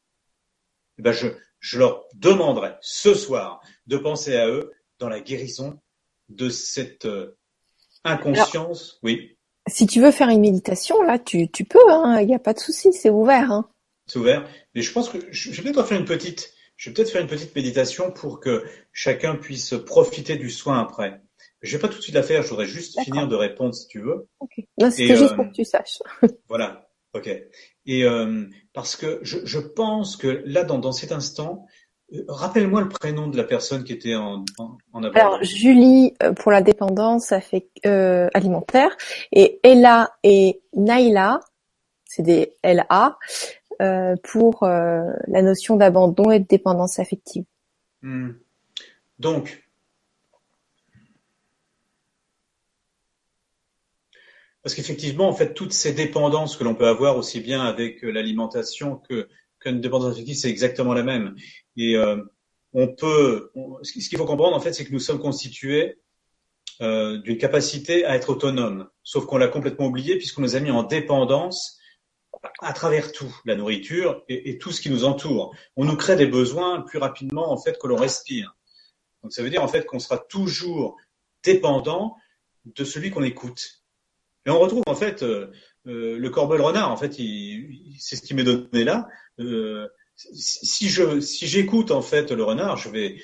[0.98, 5.20] Et eh ben je, je leur demanderai ce soir de penser à eux dans la
[5.20, 5.80] guérison
[6.28, 7.38] de cette euh,
[8.04, 8.90] inconscience.
[8.90, 9.38] Alors, oui.
[9.72, 12.52] Si tu veux faire une méditation, là, tu, tu peux, il hein, n'y a pas
[12.52, 13.50] de souci, c'est ouvert.
[13.50, 13.70] Hein.
[14.06, 14.46] C'est ouvert.
[14.74, 17.28] Mais je pense que je, vais peut-être faire une petite, je vais peut-être faire une
[17.28, 21.22] petite méditation pour que chacun puisse profiter du soin après.
[21.62, 23.86] Je vais pas tout de suite la faire, je voudrais juste finir de répondre si
[23.86, 24.28] tu veux.
[24.40, 24.68] Okay.
[24.90, 26.02] C'était juste euh, pour que tu saches.
[26.48, 27.30] voilà, ok.
[27.86, 28.44] Et euh,
[28.74, 31.66] parce que je, je, pense que là, dans, dans cet instant,
[32.28, 36.52] rappelle-moi le prénom de la personne qui était en, en, en Alors Julie euh, pour
[36.52, 38.96] la dépendance fait, euh, alimentaire
[39.32, 41.40] et Ella et Naila,
[42.04, 43.18] c'est des LA
[43.80, 47.44] euh, pour la notion d'abandon et de dépendance affective.
[48.02, 48.32] Hmm.
[49.18, 49.62] Donc
[54.62, 58.96] Parce qu'effectivement, en fait, toutes ces dépendances que l'on peut avoir aussi bien avec l'alimentation
[58.96, 59.28] que
[59.62, 61.34] qu'une dépendance affective, c'est exactement la même.
[61.76, 62.22] Et euh,
[62.72, 63.50] on peut,
[63.82, 65.98] ce qu'il faut comprendre en fait, c'est que nous sommes constitués
[66.80, 70.70] euh, d'une capacité à être autonome, sauf qu'on l'a complètement oublié puisqu'on nous a mis
[70.70, 71.78] en dépendance
[72.60, 75.54] à travers tout, la nourriture et, et, tout ce qui nous entoure.
[75.76, 78.56] On nous crée des besoins plus rapidement en fait que l'on respire.
[79.22, 80.96] Donc ça veut dire en fait qu'on sera toujours
[81.44, 82.16] dépendant
[82.64, 83.82] de celui qu'on écoute.
[84.46, 85.52] Et on retrouve en fait euh,
[85.86, 86.90] euh, le corbeau le renard.
[86.90, 89.08] En fait, c'est ce qui m'est donné là.
[89.40, 93.22] Euh, si je si j'écoute en fait le renard, je vais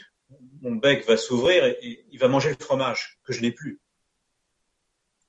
[0.61, 3.81] mon bec va s'ouvrir et, il va manger le fromage que je n'ai plus.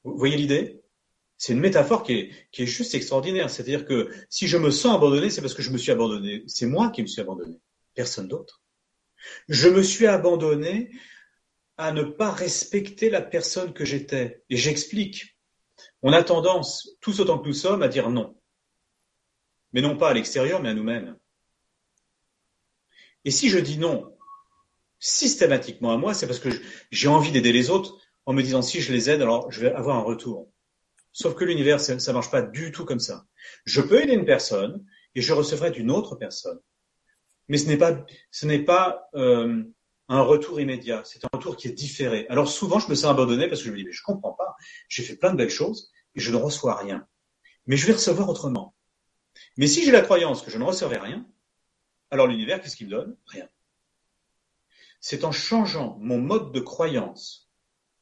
[0.04, 0.82] Vous voyez l'idée?
[1.38, 3.50] C'est une métaphore qui est qui est juste extraordinaire.
[3.50, 6.44] C'est-à-dire que si je me sens abandonné, c'est parce que je me suis abandonné.
[6.48, 7.56] C'est moi qui me suis abandonné,
[7.94, 8.62] personne d'autre.
[9.48, 10.92] Je me suis abandonné
[11.78, 14.44] à ne pas respecter la personne que j'étais.
[14.50, 15.39] Et j'explique.
[16.02, 18.36] On a tendance, tous autant que nous sommes, à dire non.
[19.74, 21.18] Mais non pas à l'extérieur, mais à nous-mêmes.
[23.26, 24.16] Et si je dis non
[25.00, 26.50] systématiquement à moi, c'est parce que
[26.92, 29.72] j'ai envie d'aider les autres en me disant si je les aide, alors je vais
[29.72, 30.52] avoir un retour.
[31.12, 33.26] Sauf que l'univers, ça ne marche pas du tout comme ça.
[33.66, 34.86] Je peux aider une personne
[35.16, 36.60] et je recevrai d'une autre personne.
[37.48, 39.64] Mais ce n'est pas, ce n'est pas euh,
[40.10, 42.26] un retour immédiat, c'est un retour qui est différé.
[42.30, 44.56] Alors souvent, je me sens abandonné parce que je me dis, mais je comprends pas,
[44.88, 47.08] j'ai fait plein de belles choses et je ne reçois rien.
[47.68, 48.76] Mais je vais recevoir autrement.
[49.56, 51.26] Mais si j'ai la croyance que je ne recevrai rien,
[52.10, 53.16] alors l'univers, qu'est-ce qu'il me donne?
[53.28, 53.48] Rien.
[55.00, 57.50] C'est en changeant mon mode de croyance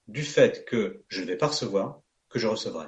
[0.07, 2.87] du fait que je ne vais pas recevoir que je recevrai.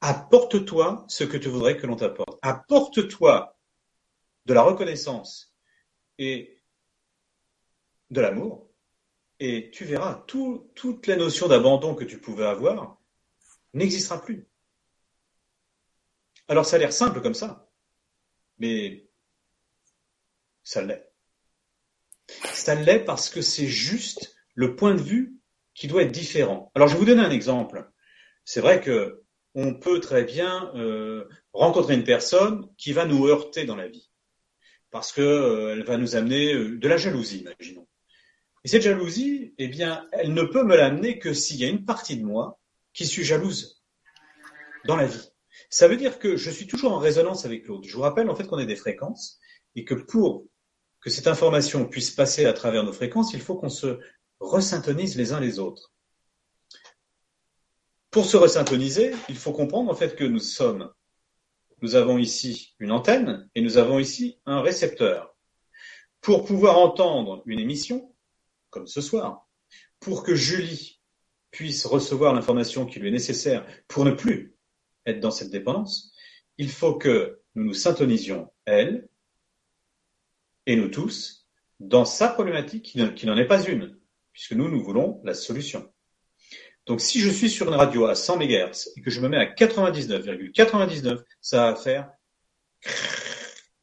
[0.00, 2.38] Apporte-toi ce que tu voudrais que l'on t'apporte.
[2.42, 3.56] Apporte-toi
[4.46, 5.54] de la reconnaissance
[6.18, 6.55] et
[8.10, 8.70] de l'amour,
[9.38, 12.98] et tu verras, tout, toute la notion d'abandon que tu pouvais avoir
[13.74, 14.48] n'existera plus.
[16.48, 17.68] Alors ça a l'air simple comme ça,
[18.58, 19.08] mais
[20.62, 21.12] ça l'est.
[22.28, 25.36] Ça l'est parce que c'est juste le point de vue
[25.74, 26.72] qui doit être différent.
[26.74, 27.90] Alors je vais vous donner un exemple.
[28.44, 29.22] C'est vrai que
[29.54, 34.10] on peut très bien euh, rencontrer une personne qui va nous heurter dans la vie
[34.90, 37.86] parce que euh, va nous amener euh, de la jalousie, imaginons.
[38.66, 41.84] Et cette jalousie, eh bien, elle ne peut me l'amener que s'il y a une
[41.84, 42.58] partie de moi
[42.94, 43.80] qui suis jalouse
[44.86, 45.30] dans la vie.
[45.70, 47.86] Ça veut dire que je suis toujours en résonance avec l'autre.
[47.86, 49.38] Je vous rappelle en fait qu'on est des fréquences
[49.76, 50.46] et que pour
[51.00, 54.00] que cette information puisse passer à travers nos fréquences, il faut qu'on se
[54.40, 55.92] resyntonise les uns les autres.
[58.10, 60.92] Pour se resyntoniser, il faut comprendre en fait que nous sommes,
[61.82, 65.36] nous avons ici une antenne et nous avons ici un récepteur.
[66.20, 68.12] Pour pouvoir entendre une émission,
[68.76, 69.48] comme ce soir,
[70.00, 71.00] pour que Julie
[71.50, 74.54] puisse recevoir l'information qui lui est nécessaire pour ne plus
[75.06, 76.12] être dans cette dépendance,
[76.58, 79.08] il faut que nous nous syntonisions, elle
[80.66, 81.48] et nous tous,
[81.80, 83.98] dans sa problématique qui n'en est pas une,
[84.34, 85.90] puisque nous, nous voulons la solution.
[86.84, 89.38] Donc si je suis sur une radio à 100 MHz et que je me mets
[89.38, 92.10] à 99,99, ça va faire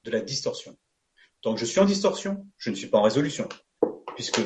[0.04, 0.78] de la distorsion.
[1.42, 3.50] Donc je suis en distorsion, je ne suis pas en résolution,
[4.16, 4.40] puisque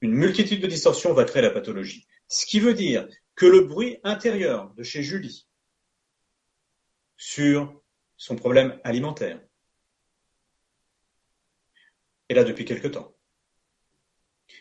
[0.00, 2.06] une multitude de distorsions va créer la pathologie.
[2.28, 5.48] Ce qui veut dire que le bruit intérieur de chez Julie
[7.16, 7.82] sur
[8.16, 9.40] son problème alimentaire
[12.28, 13.14] est là depuis quelque temps.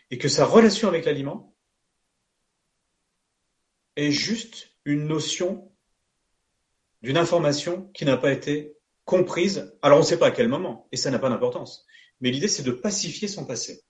[0.09, 1.55] Et que sa relation avec l'aliment
[3.95, 5.71] est juste une notion
[7.01, 8.75] d'une information qui n'a pas été
[9.05, 9.73] comprise.
[9.81, 11.85] Alors on ne sait pas à quel moment, et ça n'a pas d'importance.
[12.21, 13.83] Mais l'idée, c'est de pacifier son passé.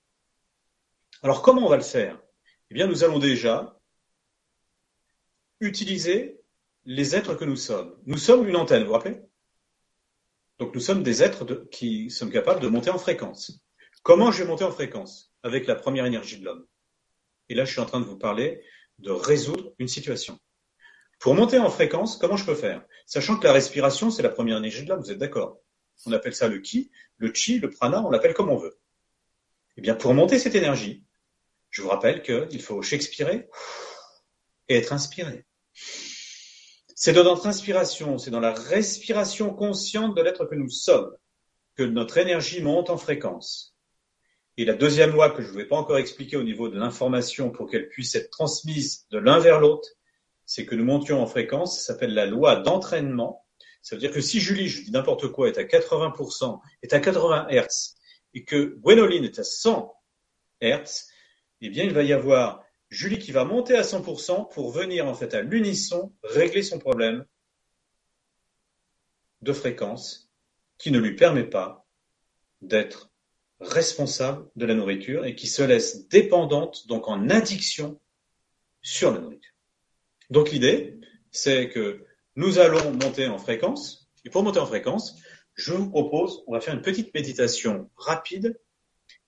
[1.24, 2.20] Alors comment on va le faire?
[2.70, 3.80] Eh bien, nous allons déjà
[5.59, 6.39] utiliser
[6.86, 7.95] les êtres que nous sommes.
[8.05, 9.20] Nous sommes une antenne, vous vous rappelez?
[10.59, 13.63] Donc nous sommes des êtres qui sommes capables de monter en fréquence.
[14.03, 15.34] Comment je vais monter en fréquence?
[15.43, 16.65] Avec la première énergie de l'homme.
[17.49, 18.63] Et là, je suis en train de vous parler
[18.99, 20.39] de résoudre une situation.
[21.20, 22.84] Pour monter en fréquence, comment je peux faire?
[23.05, 25.59] Sachant que la respiration, c'est la première énergie de l'homme, vous êtes d'accord?
[26.05, 28.78] On appelle ça le ki, le chi, le prana, on l'appelle comme on veut.
[29.78, 31.03] Eh bien, pour monter cette énergie,
[31.78, 33.47] je vous rappelle qu'il faut expirer
[34.67, 35.45] et être inspiré.
[36.95, 41.15] C'est dans notre inspiration, c'est dans la respiration consciente de l'être que nous sommes
[41.75, 43.75] que notre énergie monte en fréquence.
[44.57, 47.51] Et la deuxième loi que je ne vais pas encore expliquer au niveau de l'information
[47.51, 49.88] pour qu'elle puisse être transmise de l'un vers l'autre,
[50.47, 53.45] c'est que nous montions en fréquence, ça s'appelle la loi d'entraînement.
[53.84, 56.99] Ça veut dire que si Julie, je dis n'importe quoi, est à 80%, est à
[56.99, 57.97] 80 Hertz,
[58.34, 59.93] et que Gwénoline est à 100
[60.59, 61.09] Hertz,
[61.62, 65.14] eh bien, il va y avoir Julie qui va monter à 100% pour venir, en
[65.14, 67.26] fait, à l'unisson, régler son problème
[69.41, 70.30] de fréquence
[70.78, 71.86] qui ne lui permet pas
[72.62, 73.12] d'être
[73.60, 77.99] responsable de la nourriture et qui se laisse dépendante, donc en addiction
[78.82, 79.53] sur la nourriture.
[80.30, 80.99] Donc l'idée,
[81.32, 82.05] c'est que
[82.36, 84.10] nous allons monter en fréquence.
[84.26, 85.16] Et pour monter en fréquence,
[85.55, 88.60] je vous propose, on va faire une petite méditation rapide.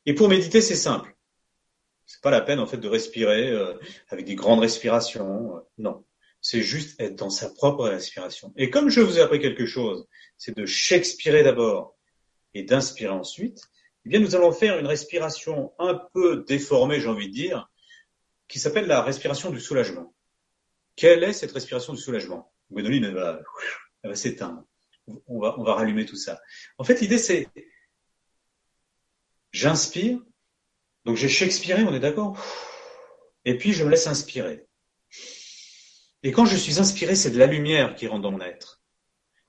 [0.06, 1.16] Et pour méditer, c'est simple.
[2.10, 3.76] C'est pas la peine en fait de respirer euh,
[4.08, 5.56] avec des grandes respirations.
[5.56, 6.04] Euh, non,
[6.42, 8.52] c'est juste être dans sa propre respiration.
[8.58, 11.96] Et comme je vous ai appris quelque chose, c'est de s'expirer d'abord
[12.56, 13.62] et d'inspirer ensuite.
[14.06, 17.70] Eh bien, nous allons faire une respiration un peu déformée, j'ai envie de dire,
[18.48, 20.16] qui s'appelle la respiration du soulagement.
[20.96, 22.52] Quelle est cette respiration du soulagement?
[22.72, 23.40] Gwénoline, elle va,
[24.04, 24.64] va s'éteindre.
[25.28, 26.42] On va, on va rallumer tout ça.
[26.80, 27.50] En fait, l'idée, c'est
[29.52, 30.20] j'inspire.
[31.06, 32.38] Donc, j'ai Shakespeare, on est d'accord?
[33.46, 34.68] Et puis, je me laisse inspirer.
[36.24, 38.82] Et quand je suis inspiré, c'est de la lumière qui rentre dans mon être.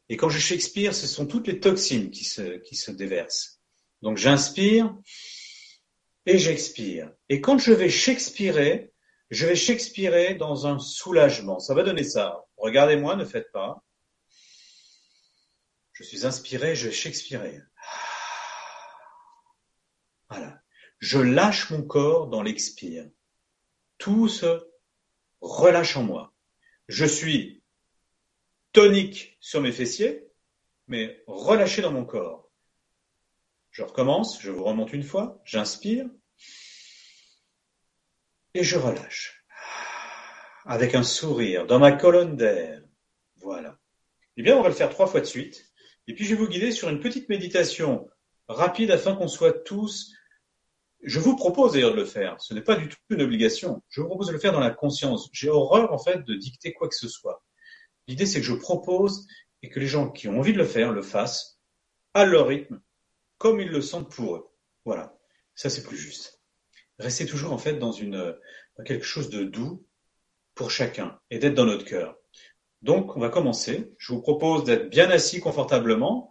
[0.08, 3.60] Et quand je Shakespeare, ce sont toutes les toxines qui se, qui se déversent.
[4.02, 4.94] Donc, j'inspire
[6.26, 7.12] et j'expire.
[7.28, 8.88] Et quand je vais Shakespeare,
[9.30, 11.58] je vais Shakespeare dans un soulagement.
[11.58, 12.44] Ça va donner ça.
[12.56, 13.82] Regardez-moi, ne faites pas.
[15.92, 17.42] Je suis inspiré, je vais Shakespeare.
[20.28, 20.60] Voilà.
[21.00, 23.08] Je lâche mon corps dans l'expire.
[23.98, 24.66] Tout se
[25.40, 26.32] relâche en moi.
[26.88, 27.62] Je suis
[28.72, 30.28] tonique sur mes fessiers,
[30.86, 32.50] mais relâché dans mon corps.
[33.70, 36.06] Je recommence, je vous remonte une fois, j'inspire,
[38.54, 39.44] et je relâche.
[40.64, 42.82] Avec un sourire dans ma colonne d'air.
[43.36, 43.78] Voilà.
[44.36, 45.72] Eh bien, on va le faire trois fois de suite.
[46.06, 48.08] Et puis, je vais vous guider sur une petite méditation
[48.48, 50.12] rapide afin qu'on soit tous.
[51.02, 52.40] Je vous propose d'ailleurs de le faire.
[52.40, 53.82] Ce n'est pas du tout une obligation.
[53.88, 55.28] Je vous propose de le faire dans la conscience.
[55.32, 57.42] J'ai horreur, en fait, de dicter quoi que ce soit.
[58.06, 59.26] L'idée, c'est que je propose
[59.62, 61.58] et que les gens qui ont envie de le faire le fassent
[62.14, 62.80] à leur rythme,
[63.38, 64.48] comme ils le sentent pour eux.
[64.84, 65.16] Voilà.
[65.54, 66.40] Ça, c'est plus juste
[67.00, 68.36] rester toujours en fait dans une
[68.76, 69.84] dans quelque chose de doux
[70.54, 72.16] pour chacun et d'être dans notre cœur.
[72.82, 73.92] Donc, on va commencer.
[73.98, 76.29] Je vous propose d'être bien assis confortablement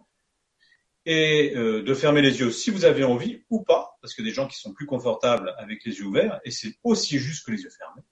[1.06, 4.32] et euh, de fermer les yeux si vous avez envie ou pas, parce que des
[4.32, 7.62] gens qui sont plus confortables avec les yeux ouverts et c'est aussi juste que les
[7.62, 8.02] yeux fermés.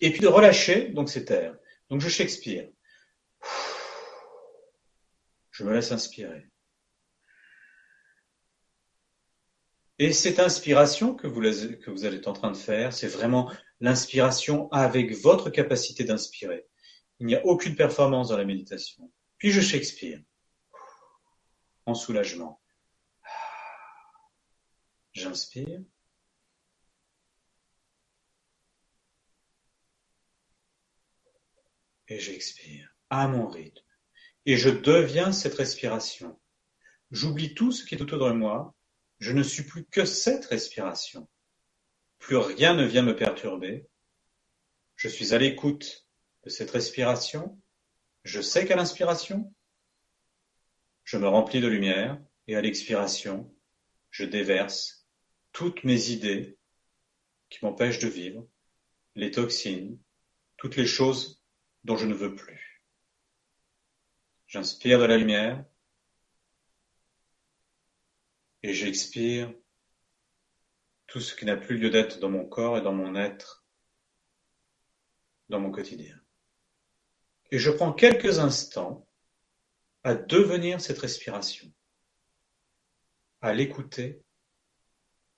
[0.00, 1.56] Et puis de relâcher donc cet air.
[1.90, 2.68] Donc je Shakespeare.
[5.50, 6.48] Je me laisse inspirer.
[9.98, 14.70] Et cette inspiration que vous, que vous êtes en train de faire, c'est vraiment l'inspiration
[14.70, 16.66] avec votre capacité d'inspirer.
[17.18, 19.10] Il n'y a aucune performance dans la méditation.
[19.38, 20.20] Puis je Shakespeare.
[21.86, 22.60] En soulagement.
[25.12, 25.80] J'inspire.
[32.08, 33.82] Et j'expire à mon rythme.
[34.44, 36.38] et je deviens cette respiration.
[37.10, 38.74] J'oublie tout ce qui est autour de moi,
[39.18, 41.28] je ne suis plus que cette respiration.
[42.18, 43.88] Plus rien ne vient me perturber.
[44.94, 46.06] Je suis à l'écoute
[46.44, 47.60] de cette respiration.
[48.24, 49.52] Je sais qu'à l'inspiration,
[51.06, 53.54] je me remplis de lumière et à l'expiration,
[54.10, 55.08] je déverse
[55.52, 56.58] toutes mes idées
[57.48, 58.46] qui m'empêchent de vivre,
[59.14, 60.00] les toxines,
[60.56, 61.40] toutes les choses
[61.84, 62.82] dont je ne veux plus.
[64.48, 65.64] J'inspire de la lumière
[68.64, 69.54] et j'expire
[71.06, 73.64] tout ce qui n'a plus lieu d'être dans mon corps et dans mon être,
[75.48, 76.20] dans mon quotidien.
[77.52, 79.05] Et je prends quelques instants
[80.06, 81.68] à devenir cette respiration,
[83.40, 84.22] à l'écouter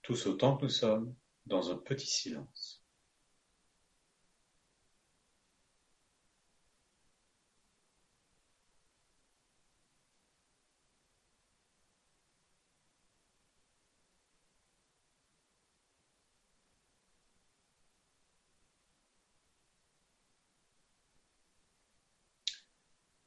[0.02, 1.14] tous autant que nous sommes
[1.46, 2.77] dans un petit silence.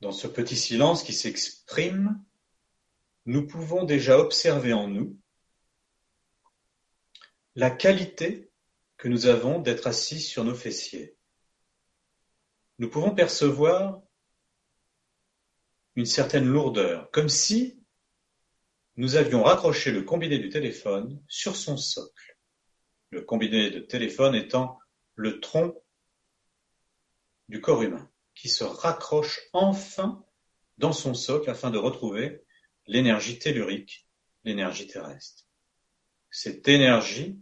[0.01, 2.23] Dans ce petit silence qui s'exprime,
[3.27, 5.15] nous pouvons déjà observer en nous
[7.53, 8.49] la qualité
[8.97, 11.15] que nous avons d'être assis sur nos fessiers.
[12.79, 14.01] Nous pouvons percevoir
[15.95, 17.79] une certaine lourdeur, comme si
[18.95, 22.37] nous avions raccroché le combiné du téléphone sur son socle.
[23.11, 24.79] Le combiné de téléphone étant
[25.13, 25.75] le tronc
[27.49, 30.23] du corps humain qui se raccroche enfin
[30.77, 32.43] dans son socle afin de retrouver
[32.87, 34.07] l'énergie tellurique,
[34.43, 35.45] l'énergie terrestre.
[36.31, 37.39] Cette énergie,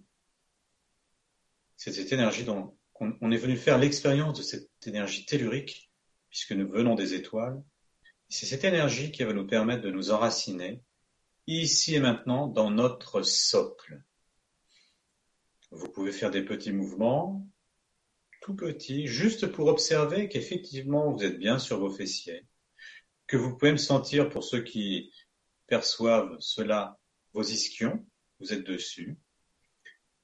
[1.78, 5.90] c'est cette énergie dont on est venu faire l'expérience de cette énergie tellurique,
[6.30, 7.64] puisque nous venons des étoiles.
[8.28, 10.84] C'est cette énergie qui va nous permettre de nous enraciner
[11.48, 14.04] ici et maintenant dans notre socle.
[15.72, 17.48] Vous pouvez faire des petits mouvements,
[18.42, 22.46] tout petit, juste pour observer qu'effectivement vous êtes bien sur vos fessiers,
[23.28, 25.12] que vous pouvez me sentir pour ceux qui
[25.68, 26.98] perçoivent cela,
[27.34, 28.06] vos ischions,
[28.40, 29.18] vous êtes dessus.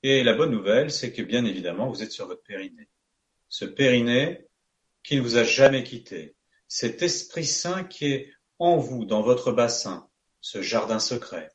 [0.04, 2.90] Et la bonne nouvelle, c'est que bien évidemment, vous êtes sur votre périnée.
[3.50, 4.48] Ce périnée
[5.04, 6.36] qui ne vous a jamais quitté,
[6.68, 10.10] cet Esprit Saint qui est en vous, dans votre bassin,
[10.42, 11.50] ce jardin secret,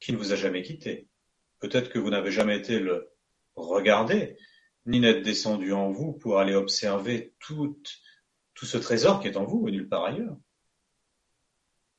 [0.00, 1.08] qui ne vous a jamais quitté.
[1.60, 3.12] Peut-être que vous n'avez jamais été le
[3.54, 4.36] regarder,
[4.86, 7.80] ni n'être descendu en vous pour aller observer tout,
[8.54, 10.36] tout ce trésor qui est en vous et nulle part ailleurs.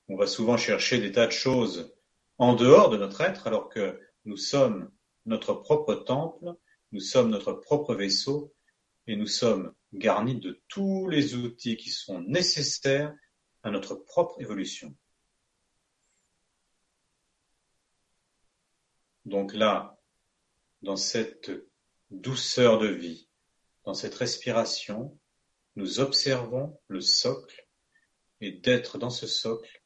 [0.08, 1.96] On va souvent chercher des tas de choses
[2.38, 4.92] en dehors de notre être alors que nous sommes
[5.26, 6.56] notre propre temple,
[6.92, 8.54] nous sommes notre propre vaisseau
[9.08, 13.14] et nous sommes garnis de tous les outils qui sont nécessaires
[13.64, 14.96] à notre propre évolution.
[19.26, 20.00] Donc là,
[20.82, 21.52] dans cette
[22.12, 23.28] douceur de vie.
[23.86, 25.18] Dans cette respiration,
[25.76, 27.68] nous observons le socle
[28.42, 29.82] et d'être dans ce socle,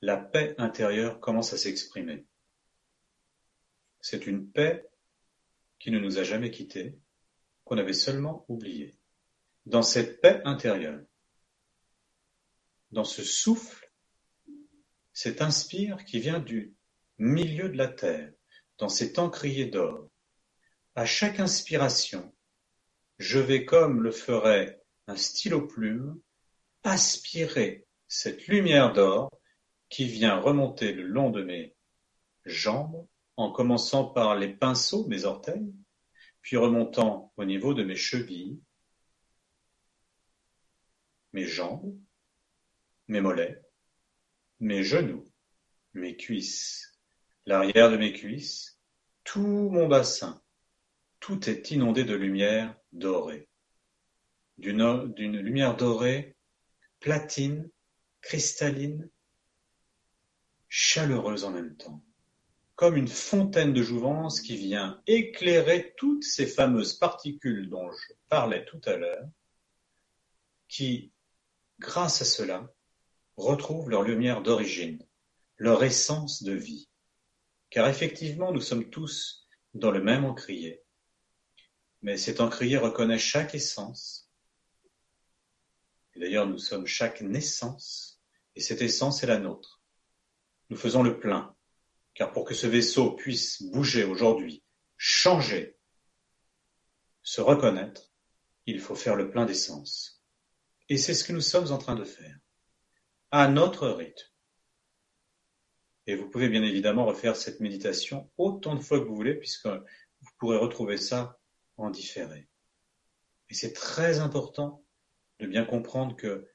[0.00, 2.26] la paix intérieure commence à s'exprimer.
[4.00, 4.88] C'est une paix
[5.78, 6.98] qui ne nous a jamais quittés,
[7.64, 8.96] qu'on avait seulement oublié.
[9.66, 11.00] Dans cette paix intérieure,
[12.90, 13.92] dans ce souffle,
[15.12, 16.74] cet inspire qui vient du
[17.18, 18.32] milieu de la terre,
[18.78, 20.07] dans cet encrier d'or,
[20.98, 22.34] à chaque inspiration,
[23.20, 26.20] je vais, comme le ferait un stylo-plume,
[26.82, 29.30] aspirer cette lumière d'or
[29.90, 31.76] qui vient remonter le long de mes
[32.46, 33.06] jambes,
[33.36, 35.72] en commençant par les pinceaux, mes orteils,
[36.42, 38.60] puis remontant au niveau de mes chevilles,
[41.32, 41.96] mes jambes,
[43.06, 43.62] mes mollets,
[44.58, 45.24] mes genoux,
[45.94, 46.98] mes cuisses,
[47.46, 48.80] l'arrière de mes cuisses,
[49.22, 50.42] tout mon bassin,
[51.20, 53.48] tout est inondé de lumière dorée,
[54.56, 56.36] d'une lumière dorée,
[57.00, 57.68] platine,
[58.20, 59.08] cristalline,
[60.68, 62.02] chaleureuse en même temps,
[62.74, 68.64] comme une fontaine de jouvence qui vient éclairer toutes ces fameuses particules dont je parlais
[68.64, 69.26] tout à l'heure,
[70.68, 71.12] qui,
[71.78, 72.72] grâce à cela,
[73.36, 75.04] retrouvent leur lumière d'origine,
[75.56, 76.88] leur essence de vie.
[77.70, 80.82] Car effectivement, nous sommes tous dans le même encrier,
[82.02, 84.30] mais cet encrier reconnaît chaque essence.
[86.14, 88.20] Et d'ailleurs, nous sommes chaque naissance,
[88.56, 89.82] et cette essence est la nôtre.
[90.70, 91.54] Nous faisons le plein,
[92.14, 94.62] car pour que ce vaisseau puisse bouger aujourd'hui,
[94.96, 95.76] changer,
[97.22, 98.12] se reconnaître,
[98.66, 100.24] il faut faire le plein d'essence.
[100.88, 102.36] Et c'est ce que nous sommes en train de faire.
[103.30, 104.26] à notre rythme.
[106.06, 109.66] Et vous pouvez bien évidemment refaire cette méditation autant de fois que vous voulez, puisque
[109.66, 111.37] vous pourrez retrouver ça
[111.78, 112.48] en différé.
[113.50, 114.84] Et c'est très important
[115.40, 116.46] de bien comprendre que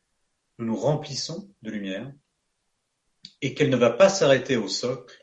[0.57, 2.13] nous nous remplissons de lumière
[3.41, 5.17] et qu'elle ne va pas s'arrêter au socle,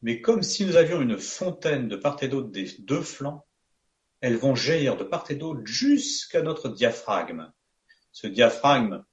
[0.00, 3.44] mais comme si nous avions une fontaine de part et d'autre des deux flancs,
[4.20, 7.52] elles vont jaillir de part et d'autre jusqu'à notre diaphragme.
[8.12, 9.04] Ce diaphragme,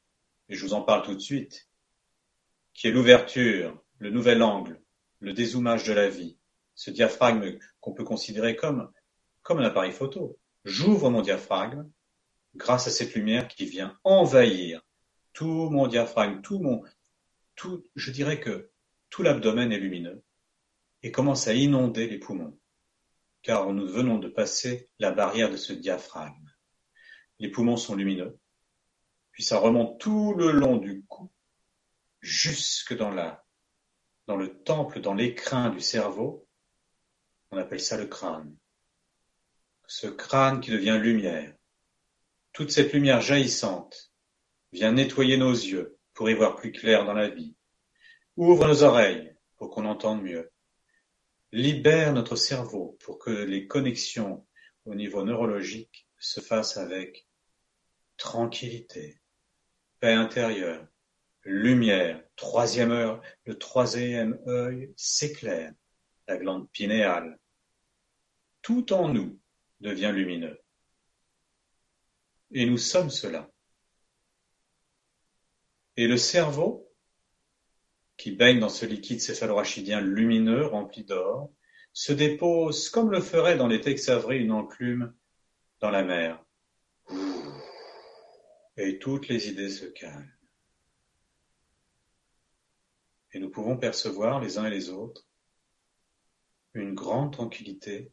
[0.49, 1.69] et je vous en parle tout de suite,
[2.73, 4.82] qui est l'ouverture, le nouvel angle,
[5.19, 6.38] le dézoomage de la vie,
[6.76, 8.91] ce diaphragme qu'on peut considérer comme,
[9.45, 10.39] comme un appareil photo.
[10.65, 11.88] J'ouvre mon diaphragme
[12.55, 14.81] grâce à cette lumière qui vient envahir
[15.34, 16.84] tout mon diaphragme, tout mon,
[17.55, 18.72] tout, je dirais que
[19.11, 20.23] tout l'abdomen est lumineux
[21.03, 22.57] et commence à inonder les poumons,
[23.43, 26.51] car nous venons de passer la barrière de ce diaphragme.
[27.38, 28.39] Les poumons sont lumineux,
[29.31, 31.31] puis ça remonte tout le long du cou,
[32.19, 33.45] jusque dans la,
[34.26, 36.47] dans le temple, dans l'écrin du cerveau.
[37.51, 38.57] On appelle ça le crâne.
[39.88, 41.53] Ce crâne qui devient lumière.
[42.53, 44.12] Toute cette lumière jaillissante
[44.72, 47.56] vient nettoyer nos yeux pour y voir plus clair dans la vie.
[48.36, 50.52] Ouvre nos oreilles pour qu'on entende mieux
[51.56, 54.45] libère notre cerveau pour que les connexions
[54.84, 57.30] au niveau neurologique se fassent avec
[58.18, 59.22] tranquillité,
[60.02, 60.86] paix intérieure,
[61.45, 65.72] lumière, troisième heure, le troisième œil s'éclaire,
[66.28, 67.40] la glande pinéale.
[68.62, 69.40] Tout en nous
[69.80, 70.60] devient lumineux.
[72.52, 73.52] Et nous sommes cela.
[75.97, 76.85] Et le cerveau
[78.18, 81.52] qui baigne dans ce liquide céphalorachidien lumineux rempli d'or,
[81.93, 85.14] se dépose comme le ferait dans les Texavries une enclume
[85.80, 86.43] dans la mer.
[88.77, 90.31] Et toutes les idées se calment.
[93.31, 95.26] Et nous pouvons percevoir les uns et les autres
[96.73, 98.11] une grande tranquillité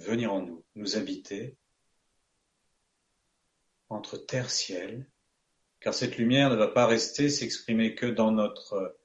[0.00, 1.56] venir en nous, nous habiter
[3.88, 5.08] entre terre-ciel,
[5.80, 8.98] car cette lumière ne va pas rester s'exprimer que dans notre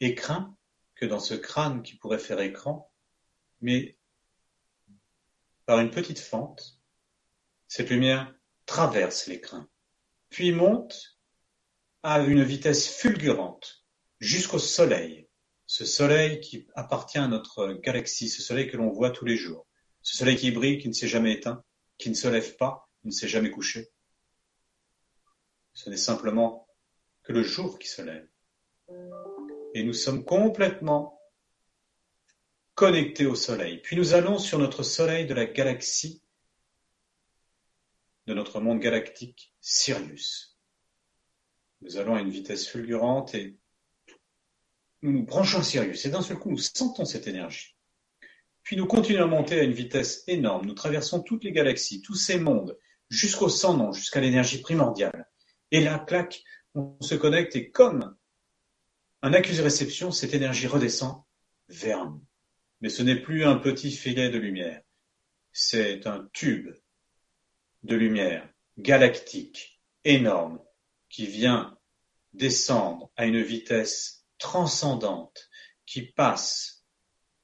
[0.00, 0.56] écrin
[0.94, 2.92] que dans ce crâne qui pourrait faire écran,
[3.60, 3.98] mais
[5.66, 6.80] par une petite fente,
[7.66, 8.32] cette lumière
[8.66, 9.68] traverse l'écrin,
[10.28, 11.18] puis monte
[12.02, 13.84] à une vitesse fulgurante
[14.20, 15.28] jusqu'au soleil,
[15.66, 19.66] ce soleil qui appartient à notre galaxie, ce soleil que l'on voit tous les jours,
[20.02, 21.64] ce soleil qui brille, qui ne s'est jamais éteint,
[21.98, 23.90] qui ne se lève pas, qui ne s'est jamais couché.
[25.74, 26.68] Ce n'est simplement
[27.22, 28.28] que le jour qui se lève
[29.74, 31.18] et nous sommes complètement
[32.74, 33.78] connectés au Soleil.
[33.78, 36.22] Puis nous allons sur notre Soleil de la galaxie,
[38.26, 40.58] de notre monde galactique, Sirius.
[41.80, 43.56] Nous allons à une vitesse fulgurante et
[45.02, 47.71] nous nous branchons Sirius et d'un seul coup nous sentons cette énergie.
[48.62, 50.66] Puis nous continuons à monter à une vitesse énorme.
[50.66, 52.78] Nous traversons toutes les galaxies, tous ces mondes,
[53.08, 55.28] jusqu'au sans nom, jusqu'à l'énergie primordiale.
[55.70, 56.42] Et là, clac,
[56.74, 58.16] on se connecte et comme
[59.22, 61.22] un accusé-réception, cette énergie redescend
[61.68, 62.24] vers nous.
[62.80, 64.82] Mais ce n'est plus un petit filet de lumière,
[65.52, 66.72] c'est un tube
[67.84, 68.48] de lumière
[68.78, 70.60] galactique, énorme,
[71.08, 71.78] qui vient
[72.32, 75.48] descendre à une vitesse transcendante,
[75.86, 76.81] qui passe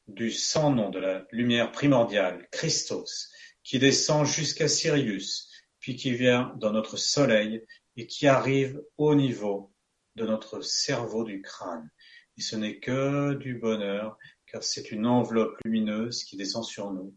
[0.09, 3.31] du sans nom de la lumière primordiale, Christos,
[3.63, 7.65] qui descend jusqu'à Sirius, puis qui vient dans notre Soleil
[7.97, 9.73] et qui arrive au niveau
[10.17, 11.91] de notre cerveau du crâne.
[12.37, 14.17] Et ce n'est que du bonheur,
[14.47, 17.15] car c'est une enveloppe lumineuse qui descend sur nous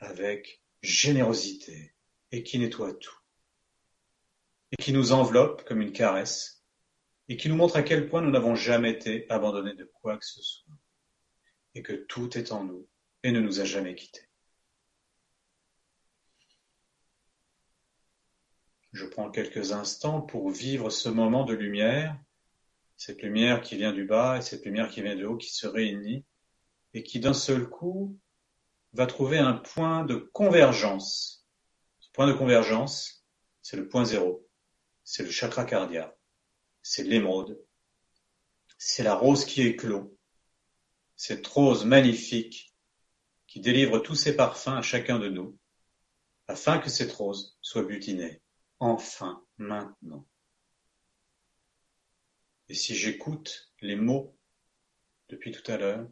[0.00, 1.94] avec générosité
[2.32, 3.16] et qui nettoie tout.
[4.72, 6.64] Et qui nous enveloppe comme une caresse
[7.28, 10.26] et qui nous montre à quel point nous n'avons jamais été abandonnés de quoi que
[10.26, 10.74] ce soit
[11.74, 12.86] et que tout est en nous
[13.22, 14.28] et ne nous a jamais quittés.
[18.92, 22.18] Je prends quelques instants pour vivre ce moment de lumière,
[22.96, 25.66] cette lumière qui vient du bas et cette lumière qui vient du haut qui se
[25.66, 26.26] réunit
[26.92, 28.18] et qui d'un seul coup
[28.92, 31.46] va trouver un point de convergence.
[32.00, 33.24] Ce point de convergence,
[33.62, 34.46] c'est le point zéro,
[35.04, 36.14] c'est le chakra cardiaque,
[36.82, 37.58] c'est l'émeraude,
[38.76, 40.18] c'est la rose qui éclot,
[41.24, 42.74] cette rose magnifique
[43.46, 45.56] qui délivre tous ses parfums à chacun de nous,
[46.48, 48.42] afin que cette rose soit butinée
[48.80, 50.26] enfin maintenant.
[52.68, 54.36] Et si j'écoute les mots
[55.28, 56.10] depuis tout à l'heure,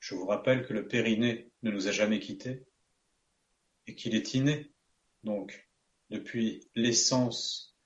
[0.00, 2.64] je vous rappelle que le périnée ne nous a jamais quittés
[3.86, 4.72] et qu'il est inné,
[5.22, 5.70] donc
[6.10, 7.76] depuis l'essence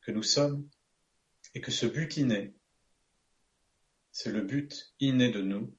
[0.00, 0.68] que nous sommes,
[1.54, 2.52] Et que ce but inné,
[4.12, 5.74] c'est le but inné de nous,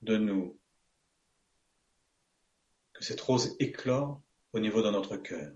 [0.00, 0.58] de nous,
[2.94, 5.52] que cette rose éclore au niveau de notre cœur.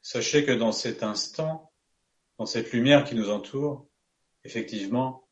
[0.00, 1.72] Sachez que dans cet instant,
[2.38, 3.88] dans cette lumière qui nous entoure,
[4.44, 5.28] effectivement,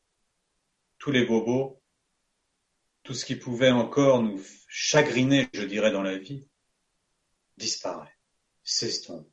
[0.97, 1.81] tous les bobos,
[3.03, 6.47] tout ce qui pouvait encore nous chagriner, je dirais, dans la vie,
[7.57, 8.17] disparaît,
[8.63, 9.29] s'estompe,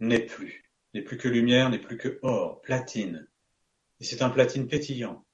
[0.00, 3.28] n'est plus, n'est plus que lumière, n'est plus que or, platine.
[4.00, 5.24] Et c'est un platine pétillant.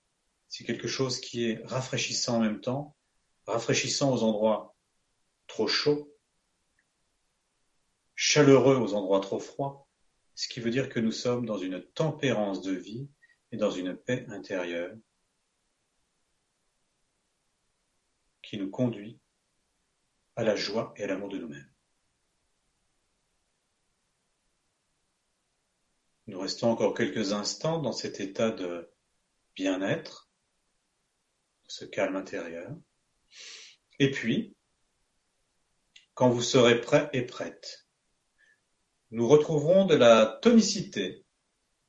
[0.49, 2.97] C'est quelque chose qui est rafraîchissant en même temps,
[3.47, 4.75] rafraîchissant aux endroits
[5.47, 6.13] trop chauds,
[8.15, 9.87] chaleureux aux endroits trop froids,
[10.35, 13.09] ce qui veut dire que nous sommes dans une tempérance de vie
[13.53, 14.95] et dans une paix intérieure
[18.43, 19.19] qui nous conduit
[20.39, 21.69] à la joie et à l'amour de nous-mêmes.
[26.29, 28.89] Nous restons encore quelques instants dans cet état de
[29.57, 30.31] bien-être,
[31.67, 32.73] ce calme intérieur.
[33.99, 34.55] Et puis,
[36.15, 37.89] quand vous serez prêt et prête,
[39.11, 41.25] nous retrouverons de la tonicité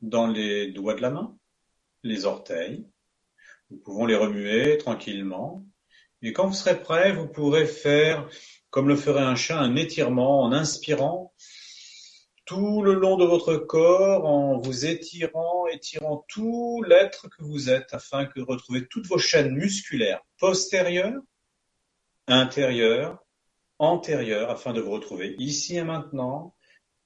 [0.02, 1.38] dans les doigts de la main,
[2.02, 2.84] les orteils.
[3.70, 5.64] Nous pouvons les remuer tranquillement.
[6.22, 8.28] Et quand vous serez prêt, vous pourrez faire,
[8.70, 11.34] comme le ferait un chat, un étirement en inspirant
[12.50, 17.94] tout le long de votre corps, en vous étirant, étirant tout l'être que vous êtes,
[17.94, 21.22] afin que vous retrouviez toutes vos chaînes musculaires postérieures,
[22.26, 23.24] intérieures,
[23.78, 26.56] antérieures, afin de vous retrouver ici et maintenant,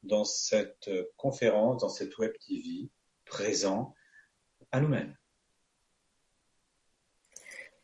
[0.03, 2.89] dans cette conférence, dans cette web TV,
[3.25, 3.93] présent
[4.71, 5.13] à nous-mêmes.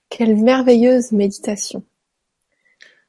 [0.10, 1.84] Quelle merveilleuse méditation.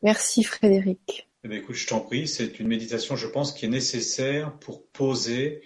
[0.03, 1.29] Merci Frédéric.
[1.45, 4.87] Eh bien, écoute, je t'en prie, c'est une méditation, je pense, qui est nécessaire pour
[4.89, 5.63] poser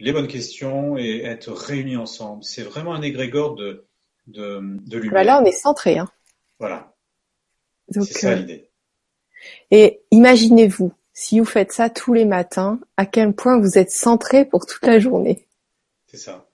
[0.00, 2.42] les bonnes questions et être réunis ensemble.
[2.42, 3.86] C'est vraiment un égrégore de,
[4.26, 5.12] de, de lumière.
[5.12, 5.98] Bah là, on est centré.
[5.98, 6.10] Hein.
[6.58, 6.94] Voilà.
[7.92, 8.68] C'est ça euh, l'idée.
[9.70, 14.44] Et imaginez-vous, si vous faites ça tous les matins, à quel point vous êtes centré
[14.44, 15.46] pour toute la journée.
[16.06, 16.48] C'est ça.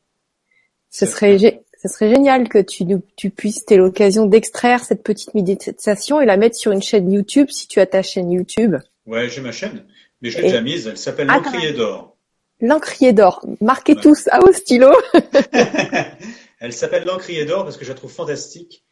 [0.90, 5.34] Ce serait, ce serait génial que tu, nous- tu puisses, t'aies l'occasion d'extraire cette petite
[5.34, 8.76] méditation et la mettre sur une chaîne YouTube si tu as ta chaîne YouTube.
[9.06, 9.86] Ouais, j'ai ma chaîne,
[10.20, 10.86] mais je l'ai Et- déjà mise.
[10.88, 12.16] Elle s'appelle Ah, L'Encrier d'Or.
[12.60, 13.46] L'encrier d'or.
[13.60, 14.02] Marquez Ouais.
[14.02, 14.90] tous à vos stylos.
[16.60, 18.84] Elle s'appelle L'Encrier d'Or parce que je la trouve fantastique.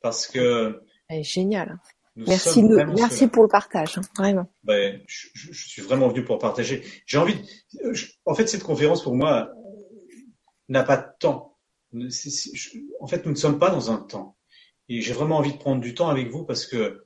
[0.00, 1.78] Parce que Elle est géniale.
[2.16, 3.30] nous Merci, de- vraiment merci cela.
[3.30, 4.46] pour le partage, hein, vraiment.
[4.62, 6.84] Ben, je, je- je suis vraiment venu pour partager.
[7.06, 7.34] J'ai envie.
[7.34, 9.48] de- je- en fait, cette conférence pour moi
[10.68, 11.53] n'a pas de temps.
[13.00, 14.36] En fait, nous ne sommes pas dans un temps.
[14.88, 17.04] Et j'ai vraiment envie de prendre du temps avec vous parce que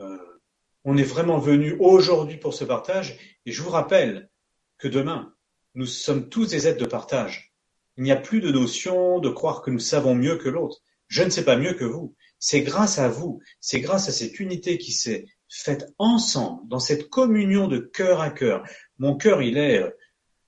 [0.00, 0.40] euh,
[0.84, 3.18] on est vraiment venu aujourd'hui pour ce partage.
[3.44, 4.30] Et je vous rappelle
[4.78, 5.34] que demain,
[5.74, 7.54] nous sommes tous des êtres de partage.
[7.96, 10.82] Il n'y a plus de notion de croire que nous savons mieux que l'autre.
[11.08, 12.14] Je ne sais pas mieux que vous.
[12.38, 17.08] C'est grâce à vous, c'est grâce à cette unité qui s'est faite ensemble, dans cette
[17.08, 18.62] communion de cœur à cœur.
[18.98, 19.90] Mon cœur, il est, euh,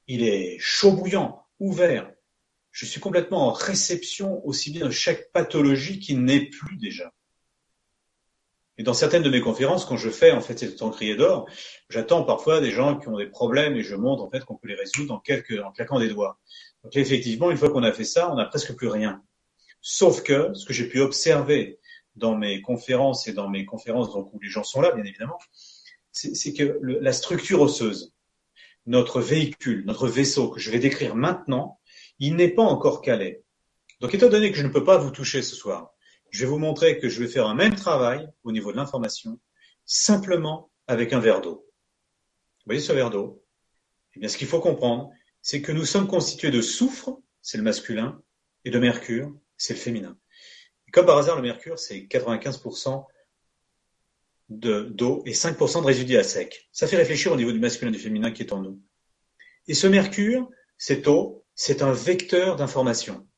[0.07, 2.13] il est chaud bouillant, ouvert.
[2.79, 7.13] Je suis complètement en réception aussi bien de chaque pathologie qui n'est plus déjà.
[8.77, 11.49] Et dans certaines de mes conférences, quand je fais en fait cet encrier d'or,
[11.91, 14.69] j'attends parfois des gens qui ont des problèmes et je montre en fait qu'on peut
[14.69, 16.39] les résoudre en quelques, en claquant des doigts.
[16.85, 19.25] Donc effectivement, une fois qu'on a fait ça, on n'a presque plus rien.
[19.81, 21.81] Sauf que ce que j'ai pu observer
[22.15, 25.41] dans mes conférences et dans mes conférences donc où les gens sont là, bien évidemment,
[26.13, 28.15] c'est que la structure osseuse,
[28.87, 31.78] notre véhicule, notre vaisseau que je vais décrire maintenant,
[32.19, 33.43] il n'est pas encore calé.
[34.01, 35.93] Donc étant donné que je ne peux pas vous toucher ce soir,
[36.31, 39.41] je vais vous montrer que je vais faire un même travail au niveau de l'information,
[39.85, 41.65] simplement avec un verre d'eau.
[42.59, 43.43] Vous voyez ce verre d'eau?
[44.15, 45.11] Eh bien, ce qu'il faut comprendre,
[45.43, 48.21] c'est que nous sommes constitués de soufre, c'est le masculin,
[48.65, 50.19] et de mercure, c'est le féminin.
[50.87, 53.07] Et comme par hasard, le mercure, c'est 95%
[54.49, 56.69] de- d'eau et 5% de résidus à sec.
[56.73, 58.81] Ça fait réfléchir au niveau du masculin et du féminin qui est en nous.
[59.67, 63.29] Et ce mercure, cette eau, c'est un vecteur d'information.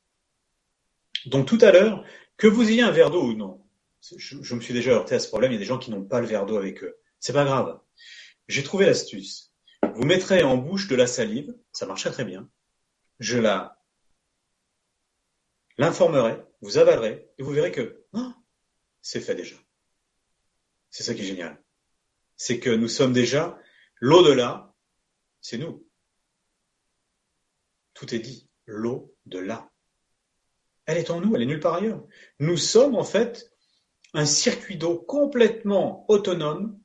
[1.25, 2.05] Donc tout à l'heure,
[2.37, 3.65] que vous ayez un verre d'eau ou non,
[4.15, 6.03] je, me suis déjà heurté à ce problème, il y a des gens qui n'ont
[6.03, 6.99] pas le verre d'eau avec eux.
[7.19, 7.79] C'est pas grave.
[8.47, 9.51] J'ai trouvé l'astuce.
[9.95, 12.47] Vous mettrez en bouche de la salive, ça marcherait très bien.
[13.19, 13.79] Je la
[15.79, 18.35] l'informerai, vous avalerez, et vous verrez que ah,
[19.01, 19.55] c'est fait déjà.
[20.91, 21.59] C'est ça qui est génial.
[22.37, 23.59] C'est que nous sommes déjà
[23.99, 24.75] l'au-delà,
[25.41, 25.83] c'est nous.
[28.01, 28.49] Tout est dit.
[28.65, 29.69] L'au-delà.
[30.87, 32.03] Elle est en nous, elle est nulle part ailleurs.
[32.39, 33.53] Nous sommes en fait
[34.15, 36.79] un circuit d'eau complètement autonome.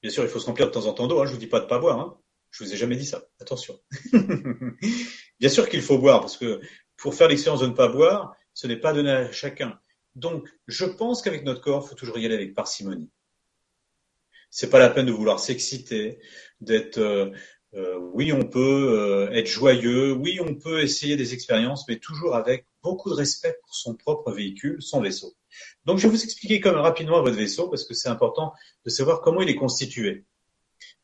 [0.00, 1.20] Bien sûr, il faut se remplir de temps en temps d'eau.
[1.20, 1.26] Hein.
[1.26, 2.00] Je vous dis pas de pas boire.
[2.00, 2.18] Hein.
[2.50, 3.24] Je vous ai jamais dit ça.
[3.42, 3.78] Attention.
[5.38, 6.62] Bien sûr qu'il faut boire parce que
[6.96, 9.78] pour faire l'expérience de ne pas boire, ce n'est pas donné à chacun.
[10.14, 13.10] Donc, je pense qu'avec notre corps, faut toujours y aller avec parcimonie.
[14.48, 16.20] C'est pas la peine de vouloir s'exciter,
[16.62, 17.34] d'être
[17.74, 22.34] euh, oui, on peut euh, être joyeux, oui, on peut essayer des expériences, mais toujours
[22.34, 25.34] avec beaucoup de respect pour son propre véhicule, son vaisseau.
[25.84, 28.52] Donc, je vais vous expliquer comme rapidement votre vaisseau parce que c'est important
[28.84, 30.24] de savoir comment il est constitué.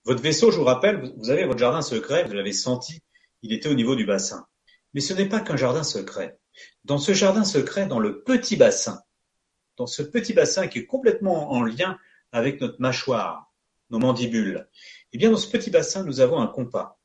[0.04, 3.00] Votre vaisseau, je vous rappelle, vous avez votre jardin secret, vous l'avez senti,
[3.42, 4.46] il était au niveau du bassin.
[4.94, 6.38] Mais ce n'est pas qu'un jardin secret.
[6.84, 9.00] Dans ce jardin secret, dans le petit bassin,
[9.76, 11.98] dans ce petit bassin qui est complètement en lien
[12.32, 13.52] avec notre mâchoire,
[13.90, 14.68] nos mandibules,
[15.14, 16.98] eh bien, dans ce petit bassin, nous avons un compas.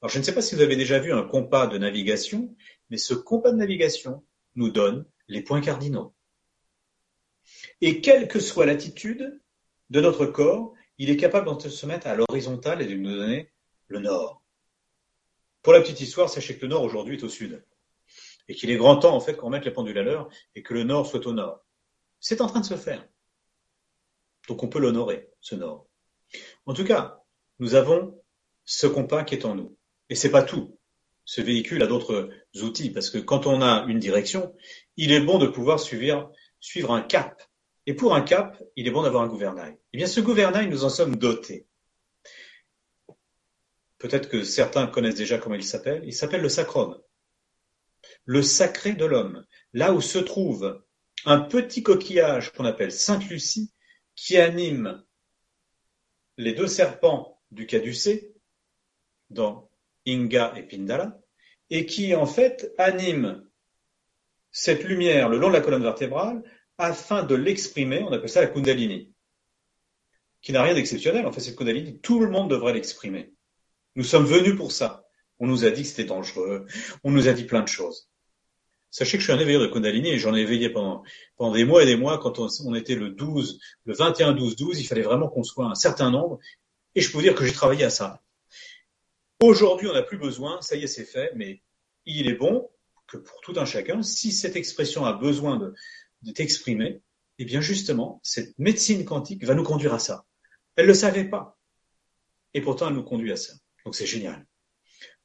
[0.00, 2.54] Alors, je ne sais pas si vous avez déjà vu un compas de navigation,
[2.88, 4.24] mais ce compas de navigation
[4.54, 6.14] nous donne les points cardinaux.
[7.80, 9.40] Et quelle que soit l'attitude
[9.90, 13.50] de notre corps, il est capable de se mettre à l'horizontale et de nous donner
[13.88, 14.44] le nord.
[15.62, 17.64] Pour la petite histoire, sachez que le nord aujourd'hui est au sud.
[18.46, 20.74] Et qu'il est grand temps, en fait, qu'on mette les pendules à l'heure et que
[20.74, 21.64] le nord soit au nord.
[22.20, 23.04] C'est en train de se faire.
[24.46, 25.88] Donc on peut l'honorer, ce nord.
[26.66, 27.21] En tout cas,
[27.62, 28.20] nous avons
[28.64, 29.78] ce compas qui est en nous.
[30.08, 30.80] Et c'est pas tout.
[31.24, 32.28] Ce véhicule a d'autres
[32.60, 34.52] outils parce que quand on a une direction,
[34.96, 37.40] il est bon de pouvoir suivre, suivre un cap.
[37.86, 39.78] Et pour un cap, il est bon d'avoir un gouvernail.
[39.92, 41.68] Eh bien, ce gouvernail, nous en sommes dotés.
[43.98, 46.02] Peut-être que certains connaissent déjà comment il s'appelle.
[46.04, 47.00] Il s'appelle le sacrum.
[48.24, 49.46] Le sacré de l'homme.
[49.72, 50.82] Là où se trouve
[51.26, 53.72] un petit coquillage qu'on appelle Sainte Lucie
[54.16, 55.04] qui anime
[56.38, 58.32] les deux serpents du caducée
[59.30, 59.70] dans
[60.06, 61.20] Inga et Pindala
[61.70, 63.46] et qui en fait anime
[64.50, 66.42] cette lumière le long de la colonne vertébrale
[66.78, 69.12] afin de l'exprimer, on appelle ça la Kundalini,
[70.40, 71.26] qui n'a rien d'exceptionnel.
[71.26, 73.32] En fait, cette Kundalini, tout le monde devrait l'exprimer.
[73.94, 75.06] Nous sommes venus pour ça.
[75.38, 76.66] On nous a dit que c'était dangereux,
[77.04, 78.08] on nous a dit plein de choses.
[78.90, 81.02] Sachez que je suis un éveilleur de Kundalini et j'en ai éveillé pendant,
[81.36, 82.18] pendant des mois et des mois.
[82.18, 85.74] Quand on, était le 12, le 21, 12, 12, il fallait vraiment qu'on soit un
[85.74, 86.38] certain nombre.
[86.94, 88.22] Et je peux vous dire que j'ai travaillé à ça.
[89.40, 91.62] Aujourd'hui, on n'a plus besoin, ça y est, c'est fait, mais
[92.06, 92.70] il est bon
[93.06, 95.74] que pour tout un chacun, si cette expression a besoin de,
[96.32, 97.02] t'exprimer,
[97.38, 100.24] eh bien justement, cette médecine quantique va nous conduire à ça.
[100.76, 101.58] Elle ne le savait pas.
[102.54, 103.54] Et pourtant, elle nous conduit à ça.
[103.84, 104.46] Donc c'est génial.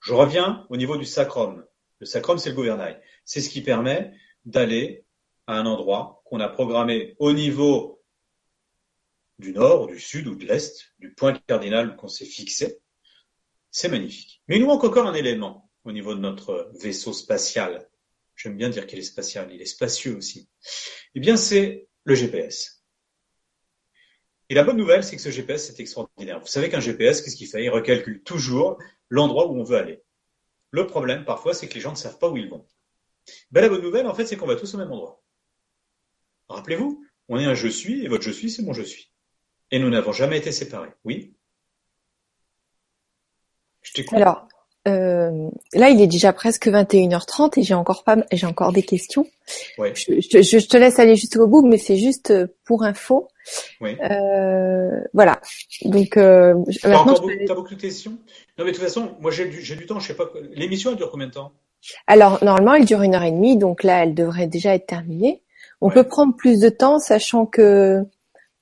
[0.01, 1.63] Je reviens au niveau du sacrum.
[1.99, 2.99] Le sacrum, c'est le gouvernail.
[3.25, 4.13] C'est ce qui permet
[4.45, 5.05] d'aller
[5.45, 7.96] à un endroit qu'on a programmé au niveau
[9.39, 12.79] du nord, du sud ou de l'est, du point cardinal qu'on s'est fixé.
[13.71, 14.41] C'est magnifique.
[14.47, 17.87] Mais il nous manque encore un élément au niveau de notre vaisseau spatial.
[18.35, 20.49] J'aime bien dire qu'il est spatial, il est spacieux aussi.
[21.15, 22.83] Eh bien, c'est le GPS.
[24.49, 26.39] Et la bonne nouvelle, c'est que ce GPS, c'est extraordinaire.
[26.39, 27.63] Vous savez qu'un GPS, qu'est-ce qu'il fait?
[27.63, 28.77] Il recalcule toujours
[29.09, 30.01] l'endroit où on veut aller.
[30.71, 32.65] Le problème, parfois, c'est que les gens ne savent pas où ils vont.
[33.51, 35.21] Ben, la bonne nouvelle, en fait, c'est qu'on va tous au même endroit.
[36.47, 39.11] Rappelez-vous, on est un je suis, et votre je suis, c'est mon je suis.
[39.71, 40.89] Et nous n'avons jamais été séparés.
[41.03, 41.33] Oui
[43.81, 44.17] Je t'écoute.
[44.17, 44.47] Alors,
[44.87, 49.27] euh, là, il est déjà presque 21h30 et j'ai encore pas, j'ai encore des questions.
[49.77, 49.93] Ouais.
[49.95, 52.33] Je, je, je, te laisse aller jusqu'au bout, mais c'est juste
[52.63, 53.27] pour info.
[53.81, 53.97] Oui.
[54.09, 55.41] Euh, voilà.
[55.83, 58.17] Donc, euh, t'as encore beaucoup, as beaucoup de questions?
[58.57, 59.99] Non, mais de toute façon, moi j'ai du, j'ai du temps.
[59.99, 60.29] Je sais pas.
[60.53, 61.51] L'émission elle dure combien de temps?
[62.07, 65.41] Alors normalement, elle dure une heure et demie, donc là, elle devrait déjà être terminée.
[65.81, 65.93] On ouais.
[65.93, 68.03] peut prendre plus de temps, sachant que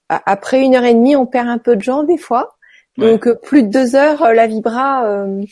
[0.09, 2.57] après une heure et demie, on perd un peu de gens des fois.
[2.97, 3.35] Donc ouais.
[3.41, 5.43] plus de deux heures, la vibra, euh,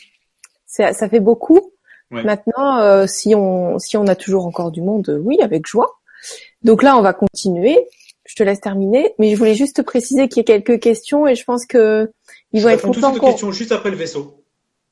[0.66, 1.72] ça fait beaucoup.
[2.10, 2.22] Ouais.
[2.22, 5.98] Maintenant, euh, si on si on a toujours encore du monde, oui, avec joie.
[6.62, 7.86] Donc là, on va continuer.
[8.26, 11.34] Je te laisse terminer, mais je voulais juste préciser qu'il y a quelques questions et
[11.34, 12.10] je pense que
[12.52, 13.12] ils vont je être contents.
[13.12, 14.42] Toutes questions juste après le vaisseau.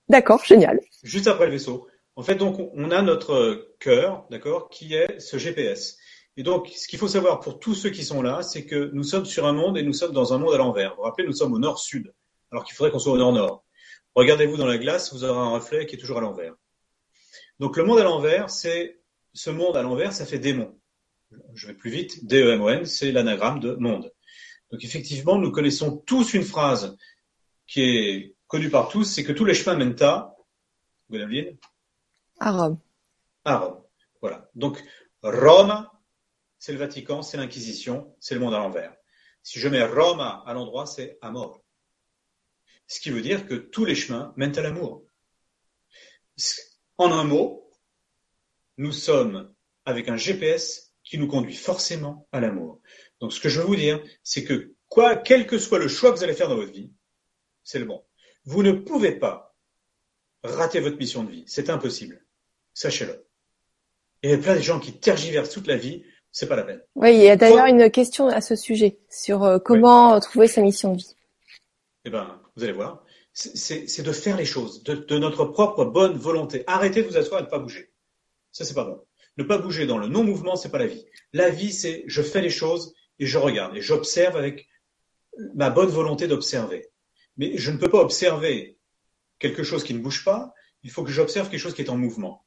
[0.08, 0.80] D'accord, génial.
[1.02, 1.86] Juste après le vaisseau.
[2.16, 5.96] En fait, donc on a notre cœur, d'accord, qui est ce GPS.
[6.36, 9.04] Et donc, ce qu'il faut savoir pour tous ceux qui sont là, c'est que nous
[9.04, 10.90] sommes sur un monde et nous sommes dans un monde à l'envers.
[10.90, 12.12] Vous vous rappelez, nous sommes au nord-sud,
[12.50, 13.64] alors qu'il faudrait qu'on soit au nord-nord.
[14.14, 16.54] Regardez-vous dans la glace, vous aurez un reflet qui est toujours à l'envers.
[17.58, 19.00] Donc le monde à l'envers, c'est
[19.34, 20.78] ce monde à l'envers, ça fait démon.
[21.54, 22.26] Je vais plus vite.
[22.26, 24.12] D-E-M-O-N, c'est l'anagramme de monde.
[24.70, 26.96] Donc effectivement, nous connaissons tous une phrase
[27.66, 30.34] qui est connue par tous, c'est que tous les chemins mènent à
[31.10, 31.56] Gwendoline
[32.38, 32.78] À Rome.
[33.44, 33.82] À Rome.
[34.20, 34.50] Voilà.
[34.54, 34.82] Donc
[35.22, 35.86] Rome,
[36.62, 38.94] c'est le Vatican, c'est l'Inquisition, c'est le monde à l'envers.
[39.42, 41.64] Si je mets Rome à l'endroit, c'est à mort.
[42.86, 45.04] Ce qui veut dire que tous les chemins mènent à l'amour.
[46.98, 47.68] En un mot,
[48.76, 49.52] nous sommes
[49.86, 52.80] avec un GPS qui qui nous conduit forcément à l'amour.
[53.18, 56.12] Donc ce que je veux vous dire, c'est que quoi, quel que soit le choix
[56.12, 56.92] que vous allez faire dans votre vie,
[57.64, 58.04] c'est le bon.
[58.44, 59.54] Vous ne pouvez pas
[60.44, 61.44] rater votre mission de vie.
[61.48, 62.24] C'est impossible.
[62.72, 63.26] Sachez-le.
[64.22, 66.04] Il y a plein de gens qui tergiversent toute la vie.
[66.32, 66.82] C'est pas la peine.
[66.94, 70.62] Oui, il y a d'ailleurs une question à ce sujet sur euh, comment trouver sa
[70.62, 71.16] mission de vie.
[72.06, 73.04] Eh ben, vous allez voir.
[73.34, 76.64] C'est de faire les choses de, de, notre propre bonne volonté.
[76.66, 77.92] Arrêtez de vous asseoir et de ne pas bouger.
[78.50, 79.02] Ça, c'est pas bon.
[79.38, 81.06] Ne pas bouger dans le non-mouvement, c'est pas la vie.
[81.32, 84.68] La vie, c'est je fais les choses et je regarde et j'observe avec
[85.54, 86.88] ma bonne volonté d'observer.
[87.36, 88.78] Mais je ne peux pas observer
[89.38, 90.52] quelque chose qui ne bouge pas.
[90.82, 92.44] Il faut que j'observe quelque chose qui est en mouvement.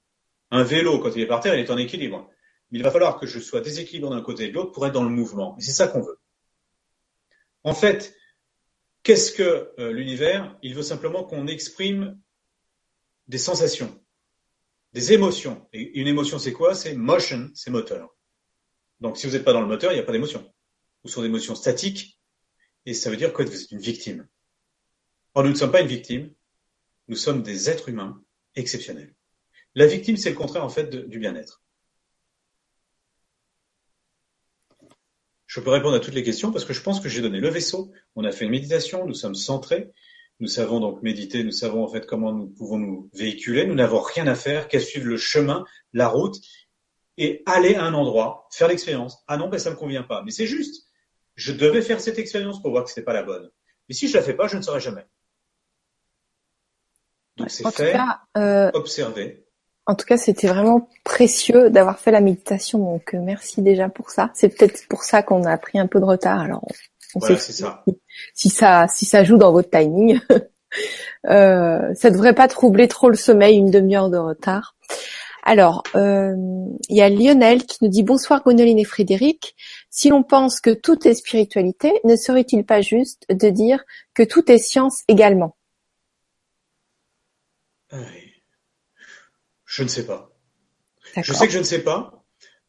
[0.51, 2.29] Un vélo, quand il est par terre, il est en équilibre.
[2.71, 5.03] Il va falloir que je sois déséquilibré d'un côté et de l'autre pour être dans
[5.03, 5.55] le mouvement.
[5.57, 6.19] Et c'est ça qu'on veut.
[7.63, 8.15] En fait,
[9.03, 10.57] qu'est-ce que euh, l'univers?
[10.61, 12.19] Il veut simplement qu'on exprime
[13.27, 14.03] des sensations,
[14.93, 15.67] des émotions.
[15.73, 16.75] Et une émotion, c'est quoi?
[16.75, 18.15] C'est motion, c'est moteur.
[18.99, 20.53] Donc si vous n'êtes pas dans le moteur, il n'y a pas d'émotion.
[21.03, 22.19] Vous sont des émotions statiques,
[22.85, 24.27] et ça veut dire que vous êtes une victime.
[25.33, 26.33] Or, nous ne sommes pas une victime,
[27.07, 28.23] nous sommes des êtres humains
[28.55, 29.13] exceptionnels.
[29.75, 31.61] La victime, c'est le contraire en fait du bien-être.
[35.55, 37.47] Je peux répondre à toutes les questions parce que je pense que j'ai donné le
[37.47, 37.89] vaisseau.
[38.17, 39.89] On a fait une méditation, nous sommes centrés,
[40.41, 43.65] nous savons donc méditer, nous savons en fait comment nous pouvons nous véhiculer.
[43.65, 45.63] Nous n'avons rien à faire qu'à suivre le chemin,
[45.93, 46.35] la route
[47.17, 49.23] et aller à un endroit, faire l'expérience.
[49.27, 50.23] Ah non, ben ça me convient pas.
[50.25, 50.89] Mais c'est juste.
[51.35, 53.49] Je devais faire cette expérience pour voir que c'était pas la bonne.
[53.87, 55.05] Mais si je la fais pas, je ne saurais jamais.
[57.37, 57.95] Donc c'est fait,
[58.35, 59.44] euh, observer.
[59.87, 62.79] En tout cas, c'était vraiment précieux d'avoir fait la méditation.
[62.79, 64.31] Donc euh, merci déjà pour ça.
[64.33, 66.39] C'est peut-être pour ça qu'on a pris un peu de retard.
[66.39, 66.67] Alors
[67.13, 67.83] on voilà, sait ça.
[68.33, 70.19] Si, ça si ça joue dans votre timing,
[71.29, 74.75] euh, ça devrait pas troubler trop le sommeil une demi-heure de retard.
[75.47, 76.35] Alors, euh,
[76.89, 79.55] il y a Lionel qui nous dit bonsoir Gonoline et Frédéric.
[79.91, 83.83] Si l'on pense que tout est spiritualité, ne serait-il pas juste de dire
[84.15, 85.55] que tout est science également?
[89.75, 90.31] Je ne sais pas.
[91.21, 92.23] Je sais que je ne sais pas.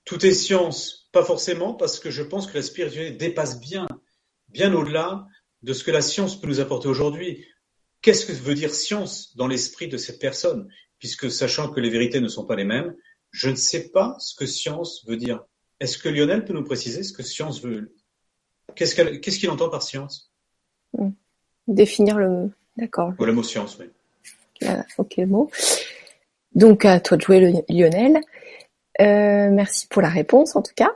[0.04, 3.86] Tout est science, pas forcément, parce que je pense que la spiritualité dépasse bien,
[4.48, 5.24] bien au-delà
[5.62, 7.46] de ce que la science peut nous apporter aujourd'hui.
[8.02, 10.68] Qu'est-ce que veut dire science dans l'esprit de cette personne?
[10.98, 12.92] Puisque sachant que les vérités ne sont pas les mêmes,
[13.30, 15.44] je ne sais pas ce que science veut dire.
[15.78, 17.94] Est-ce que Lionel peut nous préciser ce que science veut?
[18.74, 20.32] Qu'est-ce qu'il entend par science?
[20.92, 21.10] Hmm.
[21.68, 22.50] Définir le.
[22.76, 23.14] D'accord.
[23.16, 23.86] le mot science, oui.
[24.98, 25.48] Ok, mot.
[26.54, 28.20] Donc à toi de jouer Lionel.
[29.00, 30.90] Euh, merci pour la réponse en tout cas.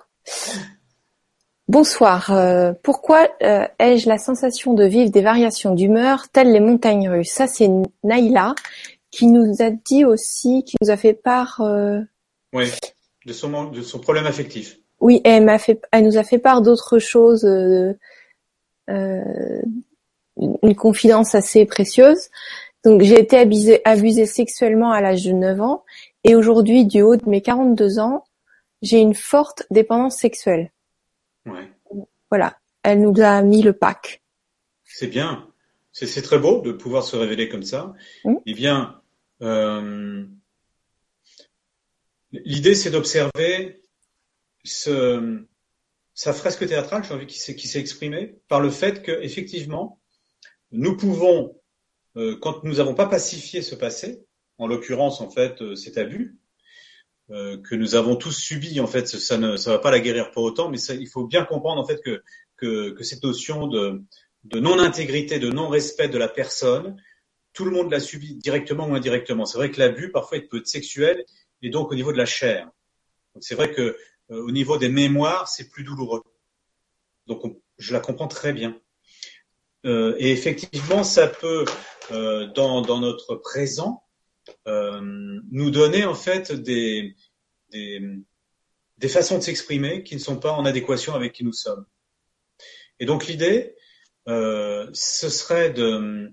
[1.69, 2.33] Bonsoir.
[2.33, 7.31] Euh, pourquoi euh, ai-je la sensation de vivre des variations d'humeur telles les montagnes russes?
[7.31, 7.71] Ça c'est
[8.03, 8.55] Naïla
[9.11, 11.61] qui nous a dit aussi, qui nous a fait part.
[12.53, 12.71] Oui,
[13.27, 14.79] de son de son problème affectif.
[15.01, 17.45] Oui, elle m'a fait, elle nous a fait part d'autres choses,
[18.87, 19.67] une
[20.77, 22.31] confidence assez précieuse.
[22.85, 25.85] Donc j'ai été abusée, abusée sexuellement à l'âge de 9 ans
[26.25, 28.25] et aujourd'hui, du haut de mes 42 ans,
[28.83, 30.73] j'ai une forte dépendance sexuelle.
[31.47, 31.71] Ouais.
[32.31, 34.23] Voilà, elle nous a mis le pack.
[34.85, 35.49] C'est bien,
[35.93, 37.93] c'est très beau de pouvoir se révéler comme ça.
[38.25, 38.35] Mmh.
[38.47, 39.01] Eh bien,
[39.43, 40.25] euh,
[42.33, 43.83] l'idée c'est d'observer
[44.65, 45.45] ce,
[46.15, 50.01] sa fresque théâtrale, j'ai envie qui s'est exprimée par le fait que effectivement,
[50.71, 51.60] nous pouvons
[52.17, 54.25] euh, quand nous n'avons pas pacifié ce passé,
[54.59, 56.37] en l'occurrence en fait euh, cet abus
[57.31, 60.31] euh, que nous avons tous subi, en fait ça ne ça va pas la guérir
[60.33, 62.23] pour autant, mais il faut bien comprendre en fait que
[62.57, 64.03] que, que cette notion de,
[64.45, 67.01] de non intégrité, de non respect de la personne,
[67.53, 69.47] tout le monde l'a subi directement ou indirectement.
[69.47, 71.25] C'est vrai que l'abus parfois il peut être sexuel
[71.63, 72.71] et donc au niveau de la chair.
[73.41, 73.97] c'est vrai que
[74.29, 76.23] au niveau des mémoires c'est plus douloureux.
[77.27, 77.43] Donc
[77.79, 78.79] je la comprends très bien.
[79.87, 81.65] Euh, et effectivement, ça peut,
[82.11, 84.05] euh, dans, dans, notre présent,
[84.67, 85.01] euh,
[85.51, 87.15] nous donner en fait des,
[87.71, 88.01] des,
[88.99, 91.87] des façons de s'exprimer qui ne sont pas en adéquation avec qui nous sommes.
[92.99, 93.75] Et donc l'idée,
[94.29, 96.31] euh, ce serait de,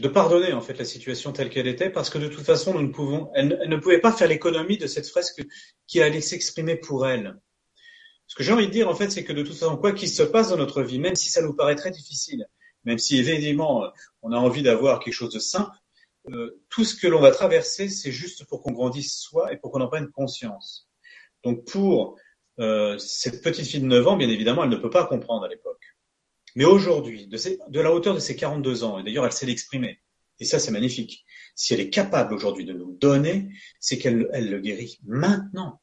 [0.00, 2.82] de pardonner en fait la situation telle qu'elle était, parce que de toute façon, nous
[2.82, 5.44] ne pouvons, elle, elle ne pouvait pas faire l'économie de cette fresque
[5.86, 7.38] qui allait s'exprimer pour elle.
[8.34, 10.08] Ce que j'ai envie de dire, en fait, c'est que de toute façon, quoi qu'il
[10.08, 12.48] se passe dans notre vie, même si ça nous paraît très difficile,
[12.82, 13.92] même si évidemment
[14.22, 15.70] on a envie d'avoir quelque chose de simple,
[16.30, 19.70] euh, tout ce que l'on va traverser, c'est juste pour qu'on grandisse soi et pour
[19.70, 20.88] qu'on en prenne conscience.
[21.44, 22.16] Donc pour
[22.58, 25.48] euh, cette petite fille de 9 ans, bien évidemment, elle ne peut pas comprendre à
[25.48, 25.94] l'époque.
[26.56, 30.00] Mais aujourd'hui, de, la hauteur de ses 42 ans, et d'ailleurs elle sait l'exprimer,
[30.40, 31.24] Et ça, c'est magnifique.
[31.54, 33.48] Si elle est capable aujourd'hui de nous donner,
[33.78, 35.80] c'est qu'elle elle le guérit maintenant.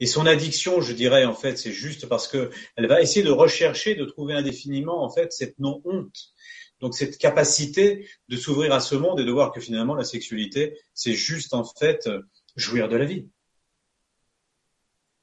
[0.00, 3.30] Et son addiction, je dirais, en fait, c'est juste parce que elle va essayer de
[3.30, 6.32] rechercher, de trouver indéfiniment, en fait, cette non-honte.
[6.80, 10.78] Donc, cette capacité de s'ouvrir à ce monde et de voir que finalement, la sexualité,
[10.94, 12.08] c'est juste, en fait,
[12.56, 13.28] jouir de la vie.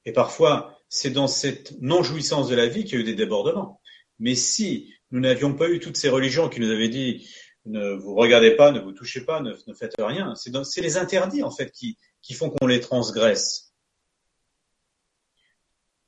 [0.06, 3.82] Et parfois, c'est dans cette non-jouissance de la vie qu'il y a eu des débordements.
[4.20, 7.28] Mais si nous n'avions pas eu toutes ces religions qui nous avaient dit
[7.66, 11.52] ne vous regardez pas, ne vous touchez pas, ne, faites rien, c'est les interdits en
[11.52, 13.66] fait qui font qu'on les transgresse.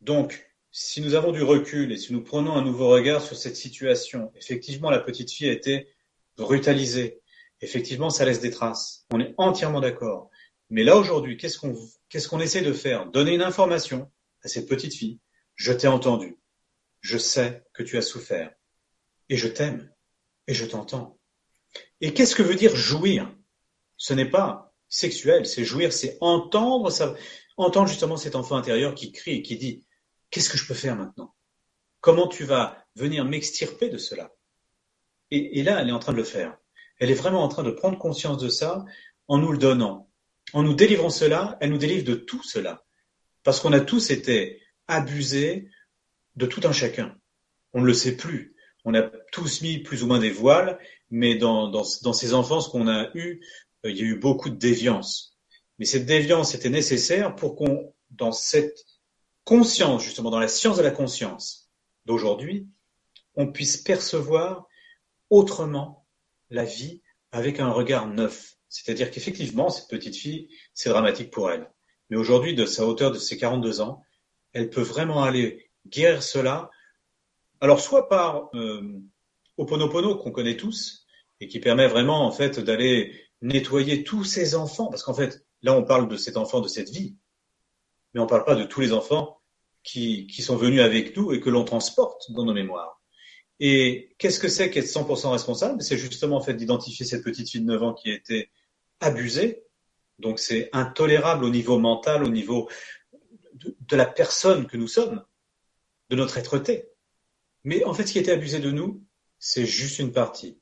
[0.01, 3.55] Donc, si nous avons du recul et si nous prenons un nouveau regard sur cette
[3.55, 5.87] situation, effectivement, la petite fille a été
[6.37, 7.21] brutalisée.
[7.61, 9.05] Effectivement, ça laisse des traces.
[9.11, 10.29] On est entièrement d'accord.
[10.69, 11.57] Mais là, aujourd'hui, qu'est-ce
[12.27, 13.07] qu'on essaie de faire?
[13.07, 14.09] Donner une information
[14.43, 15.19] à cette petite fille.
[15.55, 16.37] Je t'ai entendu.
[17.01, 18.53] Je sais que tu as souffert.
[19.27, 19.91] Et je t'aime.
[20.47, 21.19] Et je t'entends.
[22.01, 23.35] Et qu'est-ce que veut dire jouir?
[23.97, 27.15] Ce n'est pas sexuel, c'est jouir, c'est entendre ça,
[27.57, 29.85] entendre justement cet enfant intérieur qui crie et qui dit
[30.29, 31.33] Qu'est-ce que je peux faire maintenant?
[32.01, 34.31] Comment tu vas venir m'extirper de cela?
[35.31, 36.57] Et, là, elle est en train de le faire.
[36.99, 38.83] Elle est vraiment en train de prendre conscience de ça
[39.27, 40.09] en nous le donnant.
[40.53, 42.83] En nous délivrant cela, elle nous délivre de tout cela.
[43.43, 45.69] Parce qu'on a tous été abusés
[46.35, 47.15] de tout un chacun.
[47.73, 48.55] On ne le sait plus.
[48.85, 50.79] On a tous mis plus ou moins des voiles,
[51.11, 53.41] mais dans, dans, dans ces enfances qu'on a eues,
[53.85, 55.37] euh, il y a eu beaucoup de déviance.
[55.77, 58.85] Mais cette déviance était nécessaire pour qu'on, dans cette
[59.49, 61.71] conscience, justement, dans la science de la conscience
[62.05, 62.67] d'aujourd'hui,
[63.33, 64.67] on puisse percevoir
[65.31, 66.05] autrement
[66.51, 67.01] la vie
[67.31, 68.57] avec un regard neuf.
[68.67, 71.67] C'est-à-dire qu'effectivement, cette petite fille, c'est dramatique pour elle.
[72.11, 74.03] Mais aujourd'hui, de sa hauteur de ses 42 ans,
[74.53, 76.69] elle peut vraiment aller guérir cela.
[77.59, 79.01] Alors, soit par euh,
[79.57, 81.07] Oponopono, qu'on connaît tous,
[81.39, 85.73] et qui permet vraiment, en fait, d'aller nettoyer tous ces enfants, parce qu'en fait, là,
[85.73, 87.17] on parle de cet enfant, de cette vie,
[88.13, 89.38] mais on ne parle pas de tous les enfants
[89.89, 93.01] qui, qui sont venus avec nous et que l'on transporte dans nos mémoires.
[93.59, 95.81] Et qu'est-ce que c'est qu'être 100% responsable?
[95.81, 98.51] C'est justement, en fait, d'identifier cette petite fille de 9 ans qui a été
[98.99, 99.63] abusée,
[100.19, 102.69] donc c'est intolérable au niveau mental, au niveau
[103.53, 105.23] de, la personne que nous sommes,
[106.09, 106.89] de notre être-té.
[107.63, 109.03] Mais en fait, ce qui a été abusé de nous,
[109.39, 110.59] c'est juste une partie.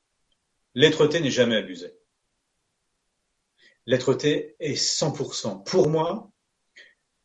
[0.74, 1.92] L'être-té n'est jamais abusé.
[3.86, 5.64] L'être-té est 100%.
[5.64, 6.30] Pour moi,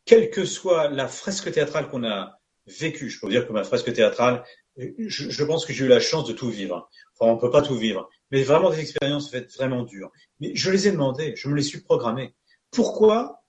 [0.05, 3.63] quelle que soit la fresque théâtrale qu'on a vécue, je peux vous dire que ma
[3.63, 4.43] fresque théâtrale,
[4.77, 6.89] je, pense que j'ai eu la chance de tout vivre.
[7.13, 10.11] Enfin, on peut pas tout vivre mais vraiment des expériences faites vraiment dures.
[10.39, 12.33] Mais je les ai demandées, je me les suis programmées.
[12.71, 13.43] Pourquoi?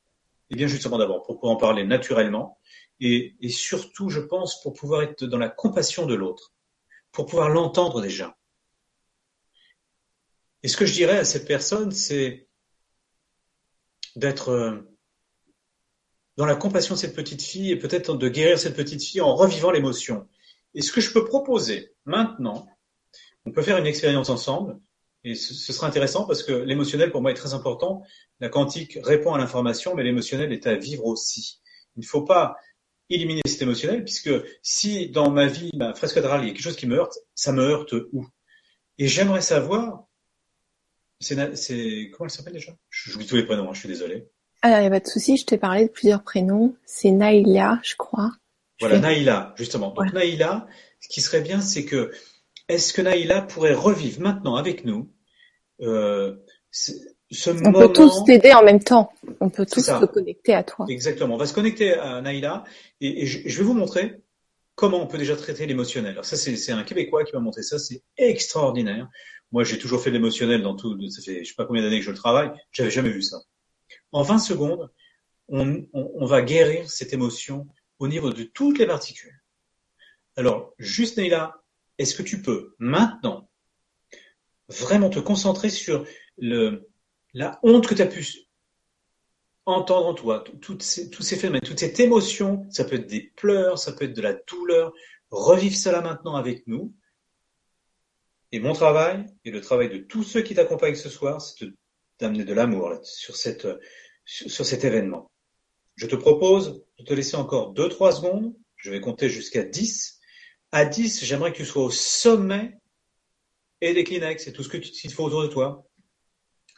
[0.51, 2.59] Eh bien, justement d'abord, pour pouvoir en parler naturellement,
[3.01, 6.53] et, et surtout, je pense, pour pouvoir être dans la compassion de l'autre,
[7.13, 8.37] pour pouvoir l'entendre déjà.
[10.63, 12.47] Et ce que je dirais à cette personne, c'est
[14.17, 14.83] d'être euh,
[16.37, 19.35] dans la compassion de cette petite fille et peut-être de guérir cette petite fille en
[19.35, 20.27] revivant l'émotion.
[20.75, 22.67] Et ce que je peux proposer maintenant,
[23.47, 24.79] on peut faire une expérience ensemble
[25.25, 28.03] et ce, sera intéressant parce que l'émotionnel pour moi est très important.
[28.41, 31.61] La quantique répond à l'information, mais l'émotionnel est à vivre aussi.
[31.97, 32.57] Il ne faut pas
[33.09, 34.31] éliminer cet émotionnel puisque
[34.63, 37.19] si dans ma vie, ma fresque quadrale, il y a quelque chose qui me heurte,
[37.35, 38.27] ça me heurte où?
[38.99, 40.05] Et j'aimerais savoir,
[41.21, 41.37] c'est,
[42.13, 42.77] comment elle s'appelle déjà?
[42.91, 44.29] J'oublie tous les prénoms, hein, je suis désolé.
[44.65, 46.75] Alors, il n'y a pas de souci, je t'ai parlé de plusieurs prénoms.
[46.87, 48.31] C'est Naïla, je crois.
[48.81, 49.91] Voilà, Naïla, justement.
[49.91, 50.67] Donc Naïla,
[51.01, 52.11] ce qui serait bien, c'est que
[52.69, 55.11] est-ce que Naïla pourrait revivre maintenant avec nous
[55.83, 56.37] euh,
[56.71, 56.93] ce
[57.67, 59.13] on peut tous t'aider en même temps.
[59.41, 60.87] On peut tous se connecter à toi.
[60.89, 61.35] Exactement.
[61.35, 62.65] On va se connecter à Naïla
[63.03, 64.23] et, je, vais vous montrer
[64.77, 66.13] comment on peut déjà traiter l'émotionnel.
[66.13, 67.79] Alors ça, c'est un Québécois qui m'a montré ça.
[67.79, 69.11] C'est extraordinaire.
[69.53, 70.99] Moi, j'ai toujours fait l'émotionnel dans tout.
[71.11, 72.51] Ça fait je sais pas combien d'années que je le travaille.
[72.73, 73.43] J'avais jamais vu ça.
[74.15, 74.93] En 20 secondes,
[75.49, 77.67] on, va guérir cette émotion
[77.99, 79.43] au niveau de toutes les particules.
[80.37, 81.61] Alors, juste Naïla,
[81.99, 83.51] est-ce que tu peux maintenant
[84.69, 86.07] vraiment te concentrer sur
[86.39, 88.25] la honte que tu as pu
[89.67, 93.93] entendre en toi, tous ces phénomènes, toute cette émotion, ça peut être des pleurs, ça
[93.93, 94.93] peut être de la douleur,
[95.31, 96.95] revive cela maintenant avec nous.
[98.53, 101.67] Et mon travail, et le travail de tous ceux qui t'accompagnent ce soir, c'est
[102.21, 103.67] d'amener de l'amour sur, cette,
[104.25, 105.31] sur cet événement.
[105.97, 110.21] Je te propose de te laisser encore 2-3 secondes, je vais compter jusqu'à 10,
[110.73, 112.79] à 10, j'aimerais que tu sois au sommet
[113.81, 115.87] et des Kleenex et tout ce qu'il faut autour de toi.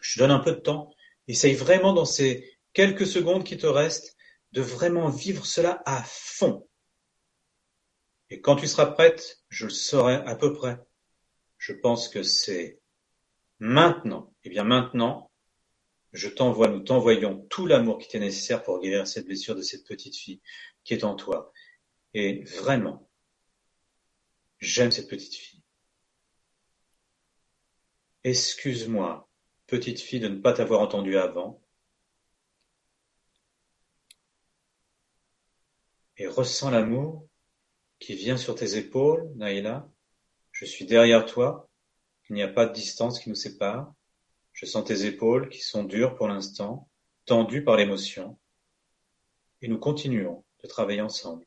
[0.03, 0.93] Je te donne un peu de temps.
[1.29, 4.17] Essaye vraiment dans ces quelques secondes qui te restent
[4.53, 6.69] de vraiment vivre cela à fond.
[8.29, 10.79] Et quand tu seras prête, je le saurai à peu près.
[11.59, 12.81] Je pense que c'est
[13.59, 15.31] Maintenant, eh bien maintenant,
[16.17, 19.87] je t'envoie, nous t'envoyons tout l'amour qui t'est nécessaire pour guérir cette blessure de cette
[19.87, 20.41] petite fille
[20.83, 21.53] qui est en toi.
[22.15, 23.09] Et vraiment,
[24.59, 25.63] j'aime cette petite fille.
[28.25, 29.29] Excuse-moi,
[29.67, 31.63] petite fille, de ne pas t'avoir entendu avant.
[36.17, 37.29] Et ressens l'amour
[37.99, 39.87] qui vient sur tes épaules, Naïla.
[40.51, 41.69] Je suis derrière toi.
[42.31, 43.93] Il n'y a pas de distance qui nous sépare.
[44.57, 46.89] Je sens tes épaules qui sont dures pour l'instant,
[47.27, 48.39] tendues par l'émotion.
[49.61, 51.45] Et nous continuons de travailler ensemble.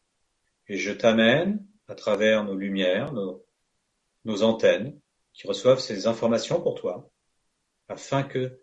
[0.68, 5.02] Et je t'amène à travers nos lumières, nos, antennes,
[5.34, 7.10] qui reçoivent ces informations pour toi,
[7.88, 8.62] afin que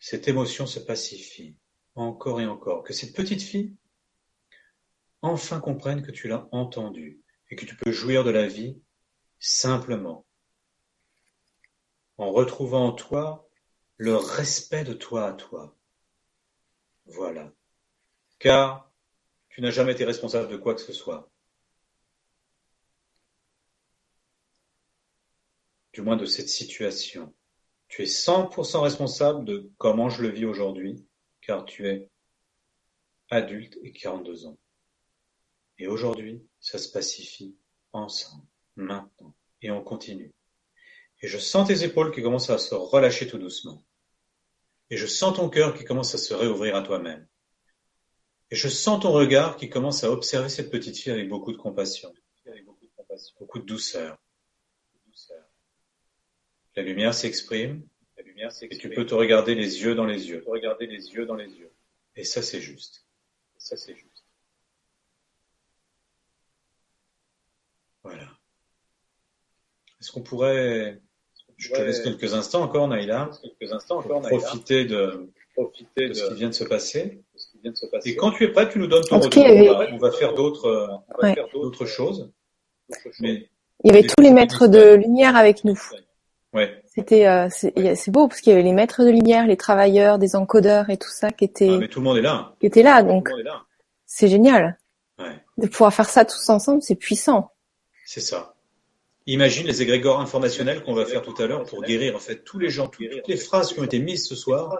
[0.00, 1.56] cette émotion se pacifie
[1.94, 3.76] encore et encore, que cette petite fille
[5.22, 8.80] enfin comprenne que tu l'as entendu et que tu peux jouir de la vie
[9.38, 10.26] simplement,
[12.18, 13.48] en retrouvant en toi
[13.96, 15.76] le respect de toi à toi.
[17.06, 17.52] Voilà.
[18.38, 18.92] Car
[19.48, 21.30] tu n'as jamais été responsable de quoi que ce soit.
[25.92, 27.34] Du moins de cette situation.
[27.88, 31.06] Tu es 100% responsable de comment je le vis aujourd'hui,
[31.40, 32.08] car tu es
[33.30, 34.58] adulte et 42 ans.
[35.78, 37.56] Et aujourd'hui, ça se pacifie
[37.92, 38.46] ensemble,
[38.76, 40.34] maintenant, et on continue.
[41.20, 43.82] Et je sens tes épaules qui commencent à se relâcher tout doucement.
[44.90, 47.26] Et je sens ton cœur qui commence à se réouvrir à toi-même.
[48.50, 51.58] Et je sens ton regard qui commence à observer cette petite fille avec beaucoup de
[51.58, 52.14] compassion,
[53.38, 54.18] beaucoup de, douceur.
[56.76, 57.86] La lumière s'exprime,
[58.16, 60.42] et tu peux te regarder les yeux dans les yeux.
[62.16, 63.04] Et ça c'est juste.
[68.02, 68.38] Voilà.
[70.00, 71.02] Est-ce qu'on pourrait
[71.58, 76.28] je te laisse quelques instants encore, Naïla, quelques instants encore, profiter de, profiter de, ce
[76.28, 77.20] qui vient de se passer.
[78.04, 79.44] Et quand tu es prêt, tu nous donnes ton retour.
[79.44, 81.34] on, va, faire d'autres, ouais.
[81.52, 82.30] d'autres choses.
[83.18, 83.48] Mais
[83.84, 85.78] il y avait tous les maîtres de lumière avec nous.
[86.52, 86.82] Ouais.
[86.86, 90.36] C'était, euh, c'est beau parce qu'il y avait les maîtres de lumière, les travailleurs, des
[90.36, 91.70] encodeurs et tout ça qui étaient.
[91.70, 92.54] Ah, mais tout le monde est là.
[92.60, 93.28] Qui était là, donc.
[94.06, 94.78] C'est génial.
[95.18, 95.36] Ouais.
[95.58, 97.52] De pouvoir faire ça tous ensemble, c'est puissant.
[98.06, 98.54] C'est ça.
[99.28, 102.58] Imagine les égrégores informationnels qu'on va faire tout à l'heure pour guérir en fait tous
[102.58, 104.78] les gens, toutes les phrases qui ont été mises ce soir,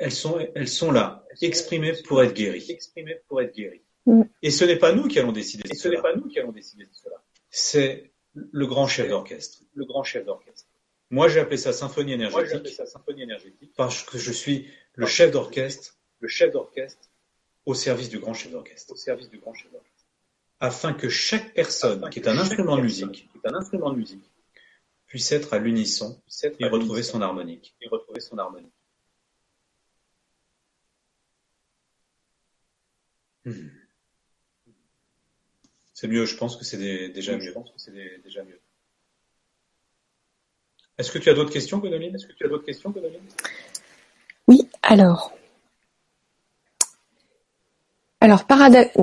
[0.00, 2.78] elles sont, elles sont là, exprimées pour être guéries.
[4.42, 7.22] Et ce n'est pas nous qui allons décider de cela.
[7.50, 9.58] C'est le grand chef d'orchestre.
[9.74, 10.70] Le grand chef d'orchestre.
[11.10, 13.74] Moi, j'ai appelé ça symphonie énergétique.
[13.76, 15.98] Parce que je suis le chef d'orchestre.
[16.20, 17.10] Le chef d'orchestre.
[17.66, 18.94] Au service du grand chef d'orchestre.
[18.94, 19.93] Au service du grand chef d'orchestre
[20.60, 23.28] afin que chaque personne qui est un instrument de musique,
[25.06, 26.20] puisse être à l'unisson
[26.58, 27.76] et retrouver son harmonique.
[27.80, 28.72] Et retrouver son harmonique.
[33.44, 33.68] Hmm.
[35.92, 36.78] C'est mieux, je pense que c'est
[37.10, 37.54] déjà mieux.
[38.24, 38.60] déjà mieux.
[40.98, 42.92] Est-ce que tu as d'autres questions, Gonoline Est-ce que tu as d'autres questions,
[44.48, 45.32] Oui, alors.
[48.20, 48.44] Alors,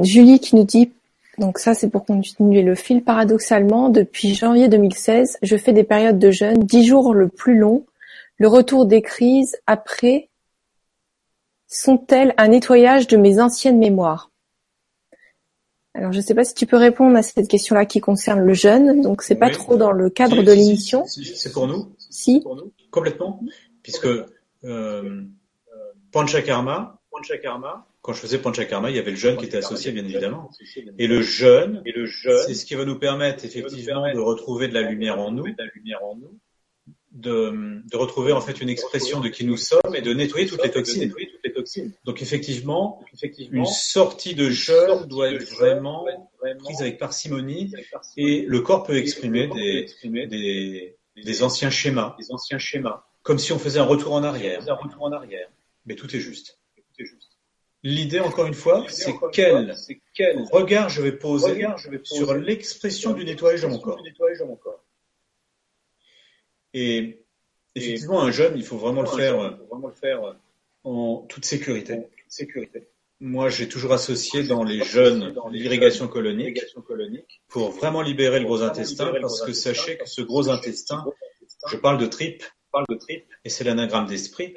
[0.04, 0.92] Julie qui nous dit
[1.38, 3.04] donc ça, c'est pour continuer le fil.
[3.04, 7.86] Paradoxalement, depuis janvier 2016, je fais des périodes de jeûne, dix jours le plus long.
[8.38, 10.30] Le retour des crises après
[11.68, 14.30] sont-elles un nettoyage de mes anciennes mémoires?
[15.94, 18.54] Alors, je ne sais pas si tu peux répondre à cette question-là qui concerne le
[18.54, 19.02] jeûne.
[19.02, 21.06] Donc, c'est pas trop dans le cadre de l'émission.
[21.06, 21.96] c'est pour nous.
[21.98, 22.42] Si.
[22.42, 22.72] Pour nous.
[22.92, 23.42] Complètement.
[23.84, 24.08] Puisque
[24.64, 25.24] euh,
[26.12, 30.04] Panchakarma, Panchakarma quand je faisais Panchakarma, il y avait le jeûne qui était associé, bien
[30.04, 30.50] évidemment.
[30.98, 34.68] Et le jeûne, et le jeûne, c'est ce qui va nous permettre effectivement de retrouver
[34.68, 35.46] de la lumière en nous,
[37.12, 40.64] de, de retrouver en fait une expression de qui nous sommes et de nettoyer toutes
[40.64, 41.14] les toxines.
[42.06, 43.04] Donc effectivement,
[43.52, 46.06] une sortie de jeûne doit être vraiment
[46.60, 47.72] prise avec parcimonie
[48.18, 49.48] et le corps peut exprimer
[51.18, 52.16] des anciens schémas,
[53.22, 54.62] comme si on faisait un retour en arrière.
[55.86, 56.61] Mais tout est juste.
[57.84, 59.76] L'idée, encore une fois, c'est quel,
[60.52, 61.66] regard je vais poser
[62.04, 64.00] sur l'expression du nettoyage de mon corps.
[66.74, 67.26] Et
[67.76, 70.36] effectivement, un jeune, il faut vraiment le faire,
[70.84, 72.08] en toute sécurité.
[73.20, 76.60] Moi, j'ai toujours associé dans les jeunes l'irrigation colonique
[77.48, 81.04] pour vraiment libérer le gros intestin, parce que sachez que ce gros intestin,
[81.68, 82.44] je parle de tripe,
[83.44, 84.54] et c'est l'anagramme d'esprit.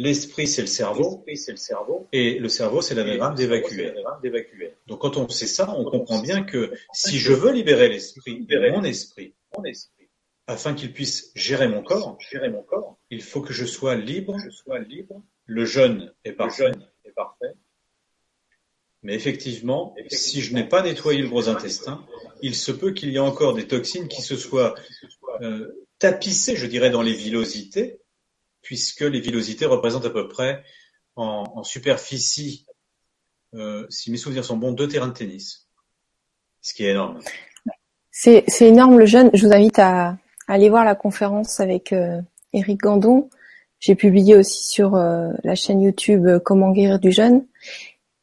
[0.00, 1.22] L'esprit, c'est le cerveau.
[2.12, 3.92] Et le cerveau, c'est l'anagramme d'évacuer.
[4.86, 8.82] Donc, quand on sait ça, on comprend bien que si je veux libérer l'esprit, mon
[8.82, 9.34] esprit,
[10.46, 14.38] afin qu'il puisse gérer mon corps, gérer mon corps, il faut que je sois libre,
[14.42, 15.22] je sois libre.
[15.44, 16.72] Le jeûne est parfait,
[17.04, 17.52] est parfait.
[19.02, 22.06] Mais effectivement, si je n'ai pas nettoyé le gros intestin,
[22.40, 24.74] il se peut qu'il y ait encore des toxines qui se soient
[25.42, 27.99] euh, tapissées, je dirais, dans les villosités,
[28.62, 30.62] puisque les villosités représentent à peu près
[31.16, 32.66] en, en superficie,
[33.54, 35.68] euh, si mes souvenirs sont bons, deux terrains de tennis,
[36.60, 37.20] ce qui est énorme.
[38.12, 39.30] C'est énorme le jeûne.
[39.32, 42.20] Je vous invite à, aller voir la conférence avec euh,
[42.52, 43.30] Eric Gandon.
[43.78, 47.46] J'ai publié aussi sur euh, la chaîne YouTube euh, Comment guérir du jeûne.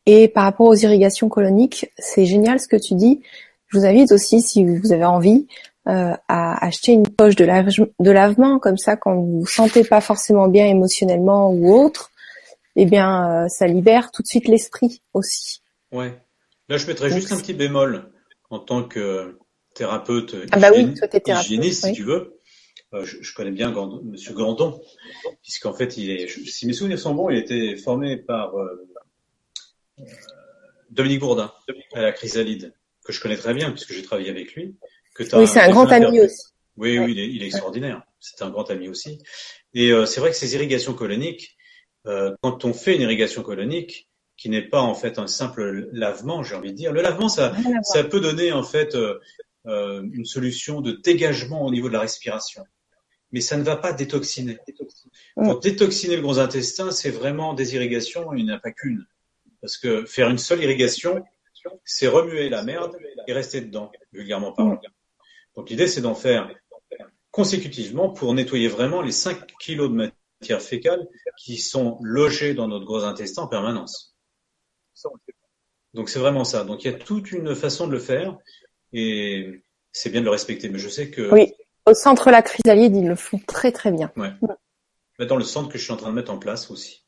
[0.06, 3.22] Et par rapport aux irrigations coloniques, c'est génial ce que tu dis.
[3.68, 5.48] Je vous invite aussi, si vous avez envie,
[5.88, 10.02] euh, à acheter une poche de, de, lavement, comme ça, quand vous vous sentez pas
[10.02, 12.12] forcément bien émotionnellement ou autre,
[12.76, 15.62] eh bien, euh, ça libère tout de suite l'esprit aussi.
[15.92, 16.20] Ouais.
[16.70, 18.12] Là, je mettrais juste un petit bémol
[18.50, 19.38] en tant que
[19.74, 21.08] thérapeute ah bah oui, toi,
[21.40, 22.38] hygiéniste, si tu veux.
[22.94, 24.82] Euh, je, je, connais bien Gandon, Monsieur Gandon,
[25.42, 28.88] puisqu'en fait, il est, si mes souvenirs sont bons, il était formé par euh,
[30.90, 31.52] Dominique Bourdin
[31.94, 32.74] à la chrysalide,
[33.04, 34.78] que je connais très bien puisque j'ai travaillé avec lui.
[35.18, 36.44] Que oui, c'est un grand ami aussi.
[36.78, 38.04] Oui, oui, il est, il est extraordinaire.
[38.20, 39.20] C'est un grand ami aussi.
[39.74, 41.58] Et euh, c'est vrai que ces irrigations coloniques,
[42.06, 44.08] euh, quand on fait une irrigation colonique,
[44.38, 47.56] qui n'est pas en fait un simple lavement, j'ai envie de dire, le lavement, ça,
[47.82, 49.20] ça peut donner en fait euh,
[50.14, 52.64] une solution de dégagement au niveau de la respiration.
[53.32, 54.60] Mais ça ne va pas détoxiner.
[55.34, 59.06] Pour détoxiner le gros intestin, c'est vraiment des irrigations, il n'y en a pas qu'une.
[59.62, 61.26] Parce que faire une seule irrigation,
[61.84, 62.96] c'est remuer la merde
[63.28, 64.80] et rester dedans, vulgairement parlant.
[65.58, 66.50] Donc l'idée, c'est d'en faire
[67.32, 71.08] consécutivement pour nettoyer vraiment les 5 kilos de matière fécale
[71.38, 74.16] qui sont logés dans notre gros intestin en permanence.
[75.94, 76.64] Donc c'est vraiment ça.
[76.64, 78.38] Donc il y a toute une façon de le faire
[78.94, 80.70] et c'est bien de le respecter.
[80.70, 81.54] Mais je sais que oui,
[81.88, 84.12] au centre la chrysalide, ils le font très très bien.
[84.16, 84.32] Ouais.
[85.26, 87.07] Dans le centre que je suis en train de mettre en place aussi.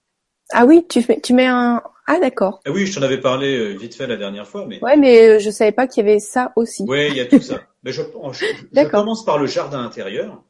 [0.51, 1.81] Ah oui, tu mets, tu mets un.
[2.07, 2.59] Ah d'accord.
[2.65, 4.83] Ah oui, je t'en avais parlé euh, vite fait la dernière fois, mais.
[4.83, 6.85] Ouais, mais euh, je savais pas qu'il y avait ça aussi.
[6.87, 7.61] Oui, il y a tout ça.
[7.83, 10.43] mais je, je, je commence par le jardin intérieur.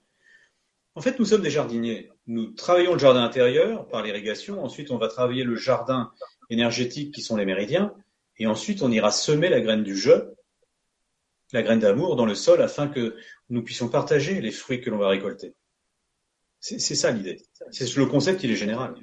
[0.95, 2.11] En fait, nous sommes des jardiniers.
[2.27, 4.63] Nous travaillons le jardin intérieur par l'irrigation.
[4.63, 6.11] Ensuite, on va travailler le jardin
[6.49, 7.93] énergétique qui sont les méridiens.
[8.37, 10.35] Et ensuite, on ira semer la graine du jeu,
[11.51, 13.15] la graine d'amour dans le sol afin que
[13.49, 15.53] nous puissions partager les fruits que l'on va récolter.
[16.59, 17.41] C'est ça l'idée.
[17.71, 18.93] C'est le concept, il est général.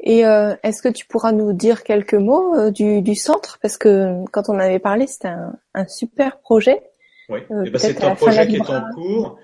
[0.00, 3.58] Et euh, est-ce que tu pourras nous dire quelques mots euh, du, du, centre?
[3.62, 6.82] Parce que quand on avait parlé, c'était un, un, super projet.
[7.28, 9.38] Oui, euh, eh ben, c'est un projet qui est en cours.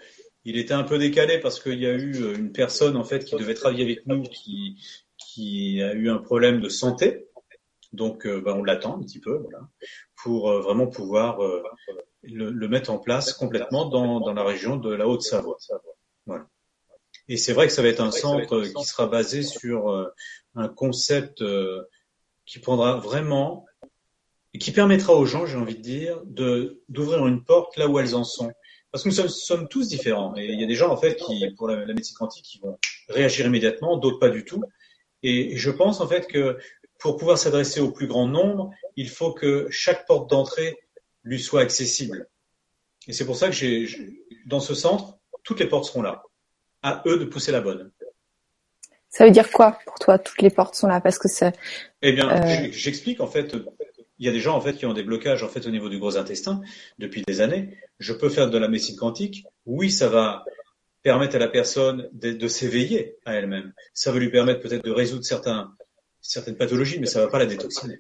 [0.45, 3.25] Il était un peu décalé parce qu'il y a eu euh, une personne en fait
[3.25, 4.77] qui devait travailler avec nous qui,
[5.17, 7.29] qui a eu un problème de santé.
[7.93, 9.61] Donc euh, ben, on l'attend un petit peu voilà,
[10.23, 11.39] pour vraiment pouvoir
[12.23, 15.59] le, le, mettre en place complètement dans, dans la région de la Haute-Savoie.
[16.27, 16.47] Voilà.
[17.29, 20.13] Et c'est vrai que ça va être un centre qui sera basé sur
[20.55, 21.83] un concept euh,
[22.47, 23.67] qui prendra vraiment
[24.55, 27.99] et qui permettra aux gens, j'ai envie de dire, de d'ouvrir une porte là où
[27.99, 28.53] elles en sont.
[28.91, 30.37] Parce que nous sommes, tous différents.
[30.37, 32.79] Et il y a des gens, en fait, qui, pour la, médecine quantique, qui vont
[33.09, 34.63] réagir immédiatement, d'autres pas du tout.
[35.23, 36.59] Et je pense, en fait, que
[36.99, 40.77] pour pouvoir s'adresser au plus grand nombre, il faut que chaque porte d'entrée
[41.25, 42.29] lui soit accessible.
[43.09, 43.89] Et c'est pour ça que j'ai,
[44.47, 46.23] dans ce centre, toutes les portes seront là.
[46.83, 47.91] À eux de pousser la bonne.
[49.13, 51.01] Ça veut dire quoi pour toi Toutes les portes sont là?
[51.01, 51.53] Parce que ça.
[52.01, 52.69] Eh bien, euh...
[52.73, 53.55] j'explique en fait.
[54.19, 55.91] Il y a des gens en fait qui ont des blocages en fait au niveau
[55.91, 56.63] du gros intestin
[56.99, 57.77] depuis des années.
[57.99, 59.45] Je peux faire de la médecine quantique.
[59.67, 60.45] Oui, ça va
[61.03, 63.75] permettre à la personne de, de s'éveiller à elle-même.
[63.93, 65.75] Ça va lui permettre peut-être de résoudre certains,
[66.23, 67.99] certaines pathologies, mais ça va pas la détoxiner.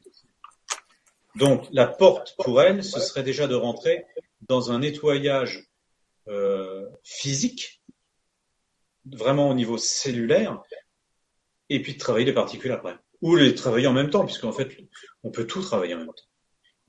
[1.34, 4.06] Donc, la porte pour elle, ce serait déjà de rentrer
[4.48, 5.68] dans un nettoyage
[6.28, 7.82] euh, physique,
[9.04, 10.62] vraiment au niveau cellulaire,
[11.74, 12.94] et puis de travailler les particules après.
[13.22, 14.68] Ou les travailler en même temps, puisqu'en fait,
[15.22, 16.28] on peut tout travailler en même temps.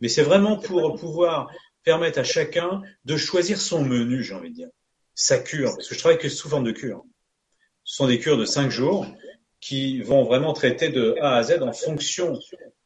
[0.01, 1.49] Mais c'est vraiment pour pouvoir
[1.83, 4.69] permettre à chacun de choisir son menu, j'ai envie de dire.
[5.15, 7.03] Sa cure, parce que je travaille que sous forme de cure.
[7.83, 9.05] Ce sont des cures de cinq jours
[9.61, 12.39] qui vont vraiment traiter de A à Z en fonction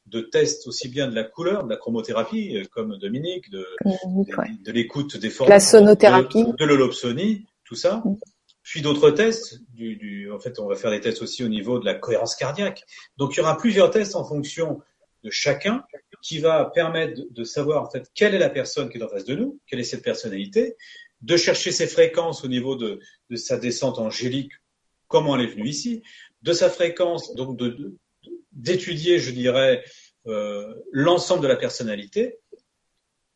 [0.05, 4.71] de tests aussi bien de la couleur, de la chromothérapie, comme Dominique, de, de, de
[4.71, 8.03] l'écoute des formes, la sonothérapie, de, de l'holopsonie, tout ça.
[8.67, 11.79] Puis d'autres tests, du, du, en fait, on va faire des tests aussi au niveau
[11.79, 12.83] de la cohérence cardiaque.
[13.15, 14.81] Donc, il y aura plusieurs tests en fonction
[15.23, 15.85] de chacun
[16.21, 19.07] qui va permettre de, de savoir en fait quelle est la personne qui est en
[19.07, 20.75] face de nous, quelle est cette personnalité,
[21.21, 22.99] de chercher ses fréquences au niveau de,
[23.29, 24.51] de sa descente angélique,
[25.07, 26.03] comment elle est venue ici,
[26.41, 27.95] de sa fréquence, donc de,
[28.51, 29.81] d'étudier, je dirais,
[30.27, 32.37] euh, l'ensemble de la personnalité,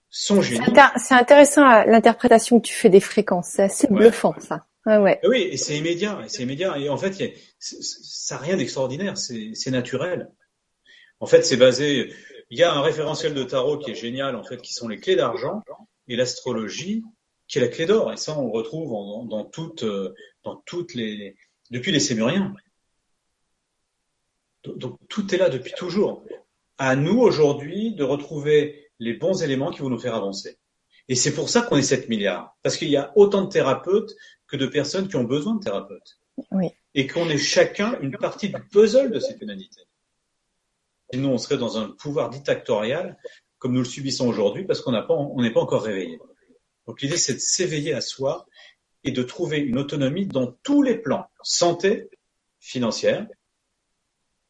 [0.10, 0.66] son génie.
[0.98, 3.52] C'est intéressant l'interprétation que tu fais des fréquences.
[3.52, 4.66] C'est assez bluffant ça.
[4.86, 5.20] Ouais, ouais.
[5.24, 6.20] Oui, et c'est immédiat.
[6.28, 6.78] C'est immédiat.
[6.78, 7.14] Et en fait,
[7.60, 9.18] ça n'a rien d'extraordinaire.
[9.18, 10.32] C'est naturel.
[11.20, 12.14] En fait, c'est basé.
[12.50, 15.00] Il y a un référentiel de tarot qui est génial, en fait, qui sont les
[15.00, 15.62] clés d'argent
[16.08, 17.04] et l'astrologie,
[17.48, 18.12] qui est la clé d'or.
[18.12, 18.90] Et ça, on le retrouve
[19.30, 20.14] dans, toutes, euh,
[20.44, 21.36] dans toutes les,
[21.70, 22.54] depuis les Sémuriens.
[24.64, 26.26] Donc, tout est là depuis toujours.
[26.78, 30.58] À nous aujourd'hui de retrouver les bons éléments qui vont nous faire avancer.
[31.08, 32.56] Et c'est pour ça qu'on est 7 milliards.
[32.64, 34.16] Parce qu'il y a autant de thérapeutes
[34.52, 36.20] que de personnes qui ont besoin de thérapeutes.
[36.52, 36.68] Oui.
[36.94, 39.82] Et qu'on est chacun une partie du puzzle de cette humanité.
[41.14, 43.18] Sinon, on serait dans un pouvoir dictatorial
[43.60, 46.20] comme nous le subissons aujourd'hui parce qu'on n'est pas encore réveillé.
[46.86, 48.46] Donc l'idée, c'est de s'éveiller à soi
[49.06, 51.28] et de trouver une autonomie dans tous les plans.
[51.44, 52.10] Santé
[52.60, 53.28] financière,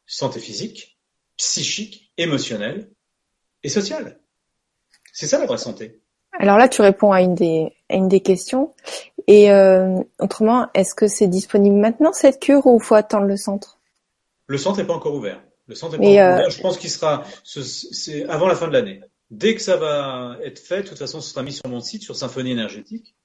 [0.08, 0.98] santé physique,
[1.38, 2.90] psychique, émotionnelle
[3.64, 4.20] et sociale.
[5.14, 6.02] C'est ça la vraie santé.
[6.40, 8.74] Alors là, tu réponds à une des, à une des questions.
[9.32, 13.80] Et euh, autrement, est-ce que c'est disponible maintenant cette cure ou faut attendre le centre?
[14.48, 15.42] Le centre n'est pas encore ouvert.
[15.68, 16.50] Le centre n'est pas encore euh, ouvert.
[16.50, 19.00] Je pense qu'il sera c'est avant la fin de l'année.
[19.30, 22.04] Dès que ça va être fait, de toute façon, ce sera mis sur mon site,
[22.04, 23.16] sur Symphonie énergétique.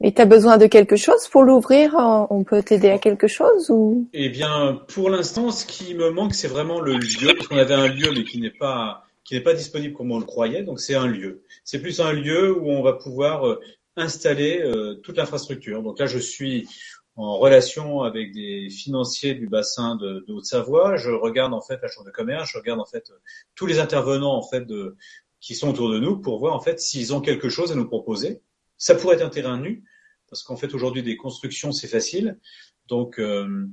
[0.00, 1.96] Et tu as besoin de quelque chose pour l'ouvrir?
[2.30, 4.08] On peut t'aider à quelque chose ou?
[4.12, 7.74] Eh bien, pour l'instant, ce qui me manque, c'est vraiment le lieu, parce qu'on avait
[7.74, 10.62] un lieu, mais qui n'est pas qui n'est pas disponible comme on le croyait.
[10.62, 11.42] Donc, c'est un lieu.
[11.64, 13.60] C'est plus un lieu où on va pouvoir euh,
[14.00, 15.82] installer euh, toute l'infrastructure.
[15.82, 16.68] Donc là, je suis
[17.16, 20.96] en relation avec des financiers du bassin de, de Haute-Savoie.
[20.96, 23.12] Je regarde en fait la chambre de commerce, je regarde en fait
[23.54, 24.96] tous les intervenants en fait de,
[25.40, 27.86] qui sont autour de nous pour voir en fait s'ils ont quelque chose à nous
[27.86, 28.42] proposer.
[28.78, 29.84] Ça pourrait être un terrain nu
[30.28, 32.38] parce qu'en fait aujourd'hui des constructions c'est facile.
[32.86, 33.66] Donc euh,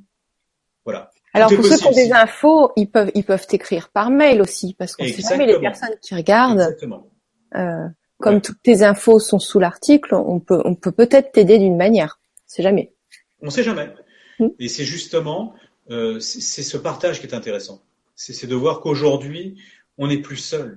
[0.84, 1.12] voilà.
[1.34, 4.74] Alors pour ceux qui ont des infos, ils peuvent ils peuvent t'écrire par mail aussi
[4.74, 6.60] parce qu'on sait jamais les personnes qui regardent.
[6.62, 7.10] Exactement.
[7.56, 7.88] Euh,
[8.20, 12.20] comme toutes tes infos sont sous l'article, on peut on peut peut-être t'aider d'une manière.
[12.46, 12.94] C'est jamais.
[13.42, 13.94] On sait jamais.
[14.40, 14.48] Hmm.
[14.60, 15.54] Et c'est justement
[15.90, 17.84] euh, c'est ce partage qui est intéressant.
[18.16, 19.62] C'est de voir qu'aujourd'hui
[19.98, 20.76] on n'est plus seul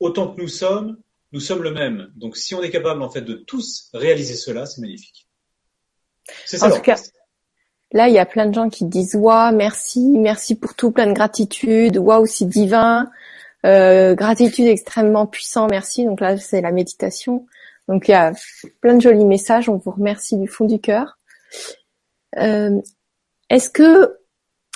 [0.00, 0.96] autant que nous sommes,
[1.32, 2.10] nous sommes le même.
[2.16, 5.28] Donc si on est capable en fait de tous réaliser cela, c'est magnifique.
[6.46, 6.66] C'est ça.
[6.66, 6.98] En tout cas,
[7.92, 11.06] là il y a plein de gens qui disent waouh, merci, merci pour tout, plein
[11.06, 13.10] de gratitude, waouh c'est divin,
[13.66, 16.04] euh, gratitude extrêmement puissant, merci.
[16.04, 17.46] Donc là c'est la méditation.
[17.88, 18.32] Donc il y a
[18.80, 21.18] plein de jolis messages, on vous remercie du fond du cœur.
[22.38, 22.80] Euh,
[23.48, 24.18] Est-ce que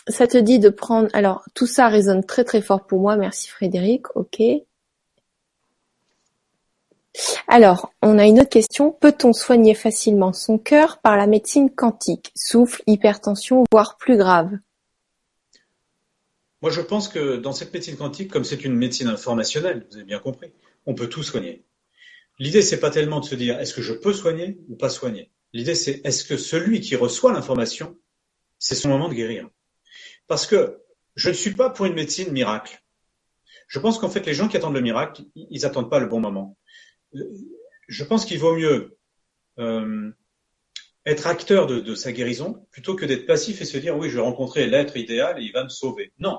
[0.08, 3.48] ça te dit de prendre alors tout ça résonne très très fort pour moi, merci
[3.48, 4.42] Frédéric, ok.
[7.46, 8.90] Alors, on a une autre question.
[8.90, 12.32] Peut-on soigner facilement son cœur par la médecine quantique?
[12.34, 14.50] Souffle, hypertension, voire plus grave
[16.64, 20.06] Moi, je pense que dans cette médecine quantique, comme c'est une médecine informationnelle, vous avez
[20.06, 20.50] bien compris,
[20.86, 21.62] on peut tout soigner.
[22.38, 25.30] L'idée, c'est pas tellement de se dire est-ce que je peux soigner ou pas soigner?
[25.52, 27.98] L'idée, c'est est-ce que celui qui reçoit l'information,
[28.58, 29.46] c'est son moment de guérir?
[30.26, 30.80] Parce que
[31.16, 32.82] je ne suis pas pour une médecine miracle.
[33.68, 36.20] Je pense qu'en fait, les gens qui attendent le miracle, ils n'attendent pas le bon
[36.20, 36.56] moment
[37.88, 38.96] je pense qu'il vaut mieux
[39.58, 40.10] euh,
[41.06, 44.22] être acteur de, sa guérison plutôt que d'être passif et se dire oui, je vais
[44.22, 46.12] rencontrer l'être idéal et il va me sauver.
[46.18, 46.38] Non,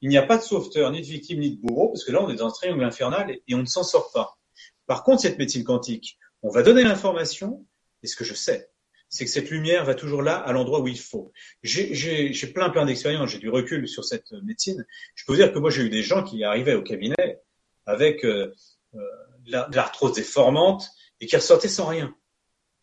[0.00, 2.22] il n'y a pas de sauveteur, ni de victime, ni de bourreau, parce que là,
[2.22, 4.38] on est dans un triangle infernal et, on ne s'en sort pas.
[4.86, 7.66] Par contre, cette médecine quantique, on va donner l'information,
[8.02, 8.70] et ce que je sais,
[9.08, 11.32] c'est que cette lumière va toujours là, à l'endroit où il faut.
[11.62, 14.86] J'ai plein, plein d'expériences, j'ai du recul sur cette médecine.
[15.14, 17.40] Je peux vous dire que moi, j'ai eu des gens qui arrivaient au cabinet
[17.86, 18.54] avec euh,
[18.94, 19.00] euh,
[19.46, 20.88] de l'arthrose déformante
[21.20, 22.14] et qui ressortaient sans rien.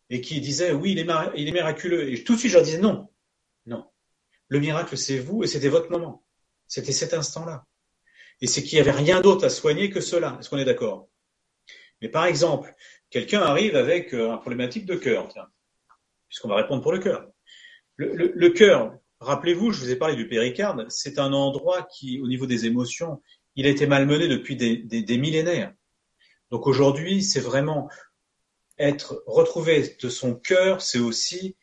[0.09, 2.11] Et qui disaient, oui, il est, il est miraculeux.
[2.11, 3.09] Et tout de suite, je leur disais, non,
[3.65, 3.85] non.
[4.49, 6.26] Le miracle, c'est vous et c'était votre moment.
[6.67, 7.65] C'était cet instant-là.
[8.41, 10.37] Et c'est qu'il n'y avait rien d'autre à soigner que cela.
[10.39, 11.09] Est-ce qu'on est, d'accord?
[12.01, 12.73] Mais par exemple,
[13.09, 15.27] quelqu'un arrive avec euh, un problématique de cœur,
[16.27, 17.27] puisqu'on va répondre pour le cœur.
[17.95, 22.45] Le, cœur, rappelez-vous, je vous ai parlé du péricarde, c'est un endroit qui, au niveau
[22.45, 23.23] des émotions,
[23.55, 25.73] il a été malmené depuis des millénaires.
[26.51, 27.89] Donc aujourd'hui, c'est vraiment
[28.77, 31.55] être retrouvé de son cœur, c'est aussi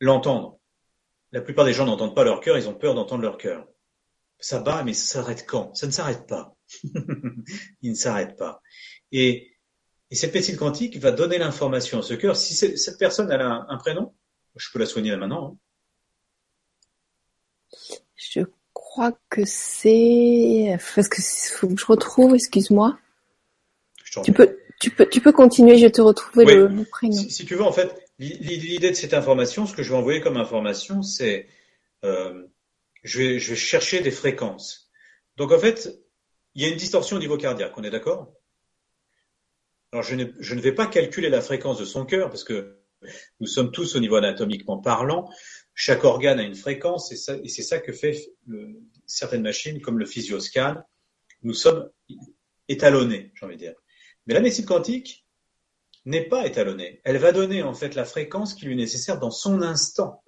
[0.00, 0.58] l'entendre.
[1.32, 3.66] La plupart des gens n'entendent pas leur cœur, ils ont peur d'entendre leur cœur.
[4.38, 5.74] Ça bat, mais ça s'arrête quand?
[5.74, 6.54] Ça ne s'arrête pas.
[7.82, 8.60] Il ne s'arrête pas.
[9.12, 9.50] Et,
[10.12, 12.36] cette médecine quantique va donner l'information à ce cœur.
[12.36, 14.14] Si cette personne a un, prénom,
[14.54, 15.48] je peux la soigner là maintenant.
[15.48, 15.58] Hein.
[18.14, 18.42] Je
[18.72, 22.36] crois que c'est parce que faut que je retrouve.
[22.36, 22.96] Excuse-moi.
[24.22, 25.78] Tu peux, tu peux, tu peux continuer.
[25.78, 27.12] Je vais te retrouver le, prénom.
[27.12, 30.36] Si, tu veux, en fait, l'idée de cette information, ce que je vais envoyer comme
[30.36, 31.48] information, c'est,
[32.04, 32.46] euh,
[33.04, 34.90] je vais, je vais chercher des fréquences.
[35.36, 35.88] Donc en fait,
[36.54, 37.76] il y a une distorsion au niveau cardiaque.
[37.76, 38.32] On est d'accord?
[39.92, 42.80] Alors je ne, je ne vais pas calculer la fréquence de son cœur parce que
[43.38, 45.30] nous sommes tous au niveau anatomiquement parlant.
[45.74, 49.80] Chaque organe a une fréquence et, ça, et c'est ça que fait le, certaines machines
[49.80, 50.76] comme le physioscan.
[51.42, 51.90] Nous sommes
[52.68, 53.74] étalonnés, j'ai envie de dire.
[54.26, 55.26] Mais la médecine quantique
[56.06, 57.00] n'est pas étalonnée.
[57.04, 60.23] Elle va donner en fait la fréquence qui lui est nécessaire dans son instant.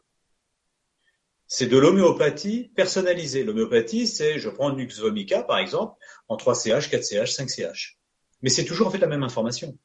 [1.49, 3.45] C'est de l'homéopathie personnalisée.
[3.45, 5.95] L'homéopathie, c'est je prends Nux vomica par exemple
[6.29, 7.97] en 3CH, 4CH, 5CH.
[8.43, 9.79] Mais c'est toujours en fait la même information.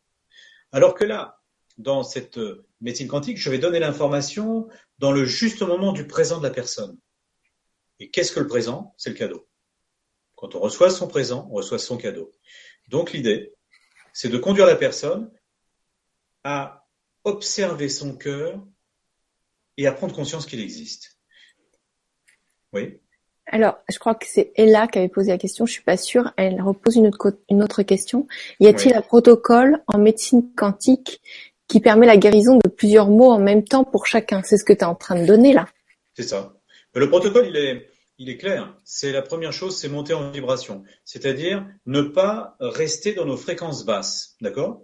[0.72, 1.42] Alors que là,
[1.78, 4.68] dans cette euh, médecine quantique, je vais donner l'information
[5.00, 6.98] dans le juste moment du présent de la personne.
[8.00, 8.94] Et qu'est-ce que le présent?
[8.98, 9.48] C'est le cadeau.
[10.36, 12.32] Quand on reçoit son présent, on reçoit son cadeau.
[12.88, 13.54] Donc l'idée,
[14.14, 15.32] c'est de conduire la personne
[16.44, 16.88] à
[17.24, 18.60] observer son cœur
[19.78, 21.21] et à prendre conscience qu'il existe.
[22.74, 22.98] Oui.
[23.48, 26.32] Alors, je crois que c'est Ella qui avait posé la question, je suis pas sûre.
[26.38, 28.28] Elle repose une autre, une autre question.
[28.60, 28.98] Y a-t-il Oui.
[28.98, 31.22] un protocole en médecine quantique
[31.68, 34.42] qui permet la guérison de plusieurs mots en même temps pour chacun?
[34.44, 35.68] C'est ce que tu es en train de donner là.
[36.16, 36.54] C'est ça.
[36.94, 38.78] Le protocole, il est, il est clair.
[38.86, 40.84] C'est la première chose, c'est monter en vibration.
[41.04, 44.36] C'est-à-dire ne pas rester dans nos fréquences basses.
[44.40, 44.84] D'accord?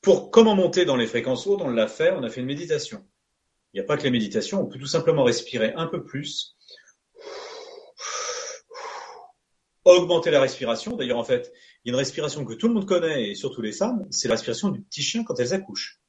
[0.00, 3.04] Pour comment monter dans les fréquences hautes, on l'a fait, on a fait une méditation.
[3.72, 6.56] Il n'y a pas que les méditations, on peut tout simplement respirer un peu plus,
[9.84, 10.96] augmenter la respiration.
[10.96, 11.52] D'ailleurs, en fait,
[11.84, 14.28] il y a une respiration que tout le monde connaît, et surtout les femmes, c'est
[14.28, 16.00] la respiration du petit chien quand elles accouchent.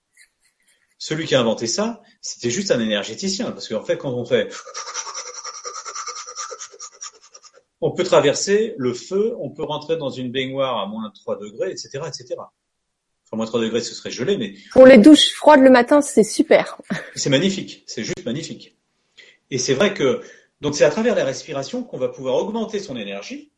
[0.98, 4.54] Celui qui a inventé ça, c'était juste un énergéticien, parce qu'en fait, quand on fait,
[7.80, 11.72] on peut traverser le feu, on peut rentrer dans une baignoire à moins 3 degrés,
[11.72, 12.36] etc., etc.
[13.32, 16.24] Enfin, moins 3 degrés, ce serait gelé, mais Pour les douches froides le matin, c'est
[16.24, 16.78] super.
[17.16, 18.76] c'est magnifique, c'est juste magnifique.
[19.52, 20.22] Et c'est vrai que
[20.60, 23.52] donc c'est à travers la respiration qu'on va pouvoir augmenter son énergie.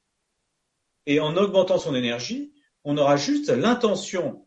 [1.06, 4.46] Et en augmentant son énergie, on aura juste l'intention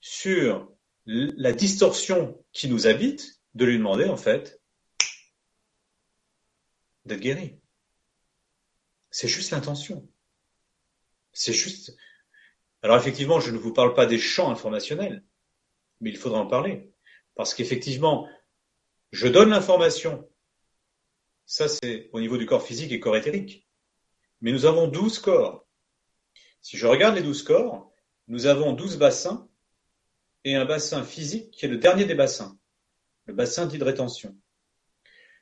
[0.00, 0.70] sur
[1.06, 4.60] la distorsion qui nous habite de lui demander en fait
[7.06, 7.58] d'être guéri.
[9.10, 10.06] C'est juste l'intention.
[11.32, 11.96] C'est juste.
[12.82, 15.24] Alors effectivement, je ne vous parle pas des champs informationnels,
[16.00, 16.92] mais il faudra en parler.
[17.34, 18.28] Parce qu'effectivement,
[19.12, 20.28] je donne l'information.
[21.46, 23.66] Ça, c'est au niveau du corps physique et corps éthérique.
[24.40, 25.66] Mais nous avons 12 corps.
[26.60, 27.92] Si je regarde les 12 corps,
[28.28, 29.48] nous avons 12 bassins
[30.44, 32.58] et un bassin physique qui est le dernier des bassins,
[33.26, 33.78] le bassin dit.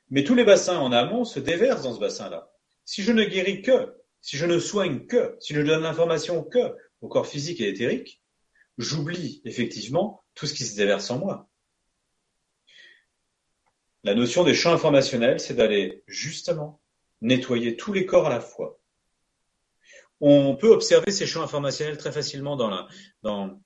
[0.09, 2.49] Mais tous les bassins en amont se déversent dans ce bassin-là.
[2.85, 6.43] Si je ne guéris que, si je ne soigne que, si je ne donne l'information
[6.43, 8.21] que au corps physique et éthérique,
[8.77, 11.49] j'oublie effectivement tout ce qui se déverse en moi.
[14.03, 16.81] La notion des champs informationnels, c'est d'aller justement
[17.21, 18.79] nettoyer tous les corps à la fois.
[20.21, 22.87] On peut observer ces champs informationnels très facilement dans la,
[23.21, 23.59] dans,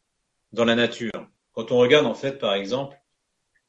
[0.51, 1.11] dans la nature.
[1.53, 2.97] Quand on regarde en fait, par exemple,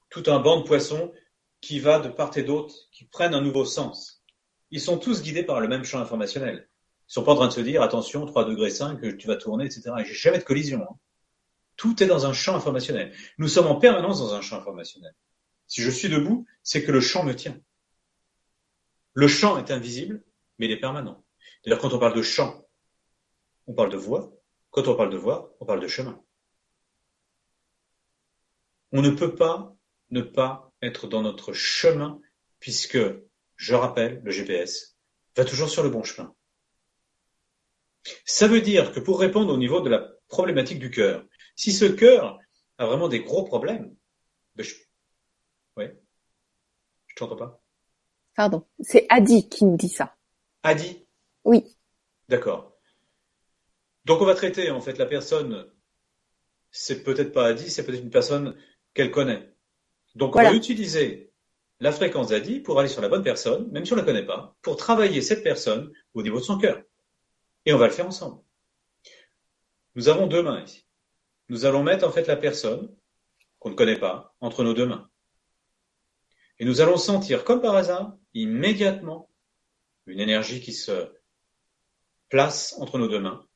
[0.09, 1.13] tout un banc de poissons
[1.61, 4.25] qui va de part et d'autre, qui prennent un nouveau sens.
[4.71, 6.69] Ils sont tous guidés par le même champ informationnel.
[7.13, 9.67] Ils sont pas en train de se dire, attention, 3 degrés 5, tu vas tourner,
[9.67, 9.83] etc.
[9.99, 10.81] Et j'ai jamais de collision.
[10.81, 10.97] hein.
[11.77, 13.15] Tout est dans un champ informationnel.
[13.37, 15.15] Nous sommes en permanence dans un champ informationnel.
[15.67, 17.61] Si je suis debout, c'est que le champ me tient.
[19.13, 20.25] Le champ est invisible,
[20.59, 21.23] mais il est permanent.
[21.63, 22.67] D'ailleurs, quand on parle de champ,
[23.67, 24.33] on parle de voie.
[24.71, 26.19] Quand on parle de voie, on parle de chemin.
[28.91, 29.77] On ne peut pas
[30.09, 32.23] ne pas être dans notre chemin,
[32.59, 32.99] puisque,
[33.57, 34.97] je rappelle, le GPS
[35.37, 36.35] va toujours sur le bon chemin.
[38.25, 41.25] Ça veut dire que pour répondre au niveau de la problématique du cœur,
[41.57, 42.39] si ce cœur
[42.79, 43.95] a vraiment des gros problèmes,
[44.57, 44.75] ben je...
[45.77, 45.97] ouais,
[47.07, 47.63] je t'entends pas?
[48.35, 48.67] Pardon.
[48.81, 50.17] C'est Adi qui nous dit ça.
[50.63, 51.07] Adi,
[51.45, 51.77] Oui.
[52.29, 52.77] d'accord.
[54.05, 55.71] Donc on va traiter en fait la personne.
[56.71, 58.57] C'est peut-être pas Adi, c'est peut-être une personne
[58.95, 59.53] qu'elle connaît.
[60.15, 60.49] Donc Voilà.
[60.49, 61.33] on va utiliser
[61.81, 64.57] la fréquence d'Adi pour aller sur la bonne personne, même si on la connaît pas,
[64.63, 66.81] pour travailler cette personne au niveau de son cœur.
[67.67, 68.43] Et on va le faire ensemble.
[69.95, 70.87] Nous avons deux mains ici.
[71.49, 72.95] Nous allons mettre en fait la personne
[73.59, 75.09] qu'on ne connaît pas entre nos deux mains.
[76.59, 79.31] Et nous allons sentir, comme par hasard, immédiatement,
[80.07, 81.13] une énergie qui se
[82.29, 83.47] place entre nos deux mains.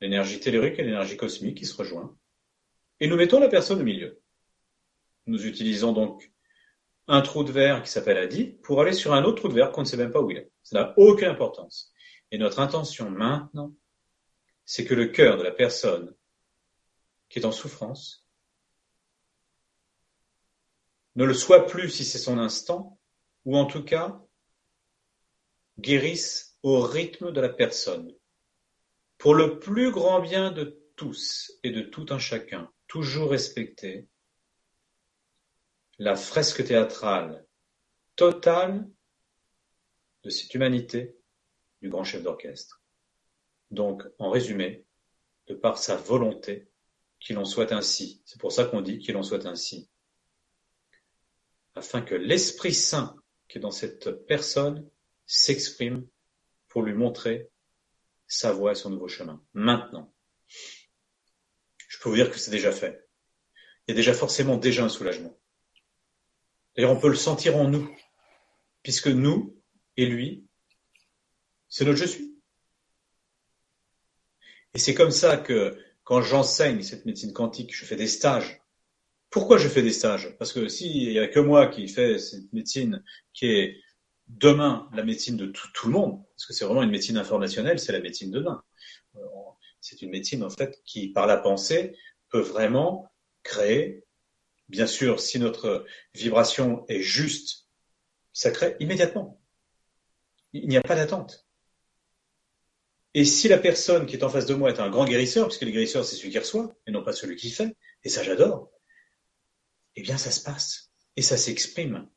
[0.00, 2.16] L'énergie tellurique et l'énergie cosmique qui se rejoignent.
[3.00, 4.20] Et nous mettons la personne au milieu.
[5.26, 6.32] Nous utilisons donc
[7.06, 9.72] un trou de verre qui s'appelle Adi pour aller sur un autre trou de verre
[9.72, 10.50] qu'on ne sait même pas où il est.
[10.62, 11.92] Ça n'a aucune importance.
[12.30, 13.74] Et notre intention maintenant,
[14.64, 16.14] c'est que le cœur de la personne
[17.28, 18.26] qui est en souffrance
[21.16, 23.00] ne le soit plus si c'est son instant,
[23.44, 24.22] ou en tout cas
[25.78, 28.14] guérisse au rythme de la personne.
[29.16, 34.06] pour le plus grand bien de tous et de tout un chacun, toujours respecter
[35.98, 37.44] la fresque théâtrale
[38.14, 38.88] totale
[40.22, 41.17] de cette humanité
[41.82, 42.82] du grand chef d'orchestre.
[43.70, 44.84] Donc, en résumé,
[45.46, 46.68] de par sa volonté,
[47.20, 48.22] qu'il en soit ainsi.
[48.24, 49.90] C'est pour ça qu'on dit qu'il en soit ainsi.
[51.74, 53.16] Afin que l'Esprit Saint
[53.48, 54.88] qui est dans cette personne
[55.26, 56.06] s'exprime
[56.68, 57.50] pour lui montrer
[58.26, 59.42] sa voie et son nouveau chemin.
[59.54, 60.12] Maintenant.
[61.88, 63.08] Je peux vous dire que c'est déjà fait.
[63.86, 65.38] Il y a déjà forcément déjà un soulagement.
[66.76, 67.90] D'ailleurs, on peut le sentir en nous,
[68.82, 69.58] puisque nous
[69.96, 70.46] et lui,
[71.68, 72.38] c'est notre je suis.
[74.74, 78.62] Et c'est comme ça que quand j'enseigne cette médecine quantique, je fais des stages.
[79.30, 80.36] Pourquoi je fais des stages?
[80.38, 83.02] Parce que s'il y a que moi qui fais cette médecine
[83.34, 83.76] qui est
[84.28, 87.92] demain la médecine de tout, le monde, parce que c'est vraiment une médecine informationnelle, c'est
[87.92, 88.62] la médecine de demain.
[89.16, 89.20] Euh,
[89.80, 91.96] c'est une médecine en fait qui, par la pensée,
[92.30, 93.10] peut vraiment
[93.42, 94.04] créer.
[94.68, 97.68] Bien sûr, si notre vibration est juste,
[98.32, 99.40] ça crée immédiatement.
[100.52, 101.47] Il n'y a pas d'attente.
[103.18, 105.62] Et si la personne qui est en face de moi est un grand guérisseur, puisque
[105.62, 108.70] le guérisseur c'est celui qui reçoit, et non pas celui qui fait, et ça j'adore,
[109.96, 110.92] eh bien ça se passe.
[111.16, 112.08] Et ça s'exprime.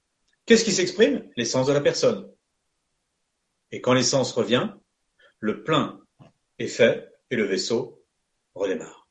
[0.45, 1.27] Qu'est-ce qui s'exprime?
[1.35, 2.29] L'essence de la personne.
[3.71, 4.69] Et quand l'essence revient,
[5.39, 5.99] le plein
[6.59, 8.05] est fait et le vaisseau
[8.53, 9.07] redémarre.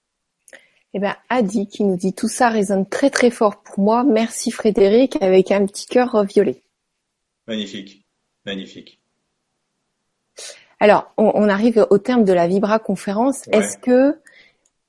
[0.95, 4.05] Eh bien, Adi qui nous dit tout ça résonne très très fort pour moi.
[4.05, 6.63] Merci Frédéric avec un petit cœur violet.
[7.49, 8.07] Magnifique,
[8.45, 9.00] magnifique.
[10.83, 13.47] Alors, on, arrive au terme de la Vibra conférence.
[13.49, 14.19] Est-ce que,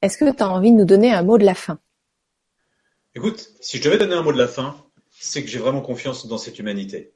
[0.02, 1.80] est-ce que tu as envie de nous donner un mot de la fin?
[3.14, 6.28] Écoute, si je devais donner un mot de la fin, c'est que j'ai vraiment confiance
[6.28, 7.12] dans cette humanité.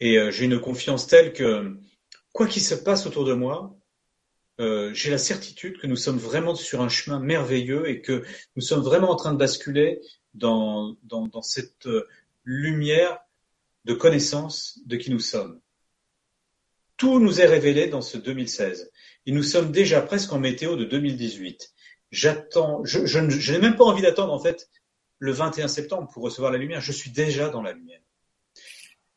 [0.00, 1.78] Et euh, j'ai une confiance telle que,
[2.32, 3.76] quoi qu'il se passe autour de moi,
[4.58, 8.24] euh, j'ai la certitude que nous sommes vraiment sur un chemin merveilleux et que
[8.56, 10.00] nous sommes vraiment en train de basculer
[10.34, 12.08] dans, dans, dans cette euh,
[12.42, 13.20] lumière
[13.84, 15.60] de connaissance de qui nous sommes.
[16.96, 18.90] Tout nous est révélé dans ce 2016.
[19.26, 21.72] Et nous sommes déjà presque en météo de 2018.
[22.10, 24.70] J'attends, je, n'ai même pas envie d'attendre en fait
[25.18, 26.80] le 21 septembre pour recevoir la lumière.
[26.80, 28.00] Je suis déjà dans la lumière.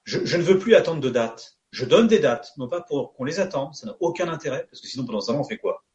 [0.03, 1.57] Je, ne veux plus attendre de date.
[1.71, 4.81] Je donne des dates, non pas pour qu'on les attende, ça n'a aucun intérêt, parce
[4.81, 5.85] que sinon pendant ce temps-là on fait quoi?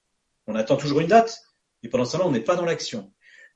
[0.46, 1.42] On attend toujours une date,
[1.82, 3.12] et pendant ce temps-là on n'est pas dans l'action.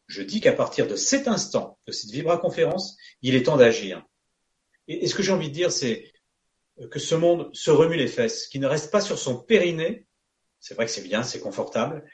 [0.09, 4.05] Je dis qu'à partir de cet instant, de cette Vibra conférence, il est temps d'agir.
[4.89, 6.11] Et, ce que j'ai envie de dire, c'est
[6.91, 10.07] que ce monde se remue les fesses, qu'il ne reste pas sur son périnée.
[10.61, 12.05] C'est vrai que c'est bien, c'est confortable,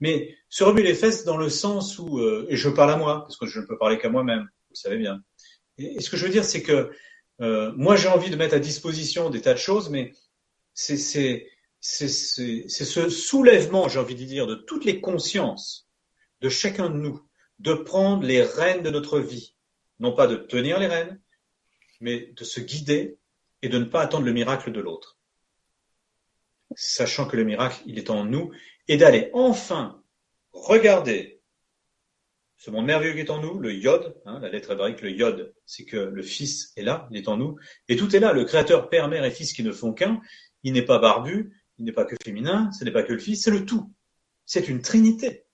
[0.00, 3.22] mais se remue les fesses dans le sens où, euh, et je parle à moi,
[3.22, 5.22] parce que je ne peux parler qu'à moi-même, vous le savez bien.
[5.78, 6.90] Et, ce que je veux dire, c'est que
[7.40, 10.12] euh, moi j'ai envie de mettre à disposition des tas de choses, mais
[10.74, 10.96] c'est
[11.80, 15.88] ce soulèvement, j'ai envie de dire, de toutes les consciences
[16.40, 17.20] de chacun de nous,
[17.58, 19.54] de prendre les rênes de notre vie,
[19.98, 21.20] non pas de tenir les rênes,
[22.00, 23.17] mais de se guider
[23.62, 25.18] et de ne pas attendre le miracle de l'autre.
[26.74, 28.52] Sachant que le miracle, il est en nous,
[28.88, 30.02] et d'aller enfin
[30.52, 31.40] regarder
[32.56, 35.54] ce monde merveilleux qui est en nous, le yod, hein, la lettre hébraïque, le yod,
[35.64, 37.56] c'est que le Fils est là, il est en nous,
[37.88, 40.20] et tout est là, le Créateur, Père, Mère et Fils qui ne font qu'un,
[40.64, 43.44] il n'est pas barbu, il n'est pas que féminin, ce n'est pas que le Fils,
[43.44, 43.92] c'est le tout.
[44.44, 45.44] C'est une Trinité.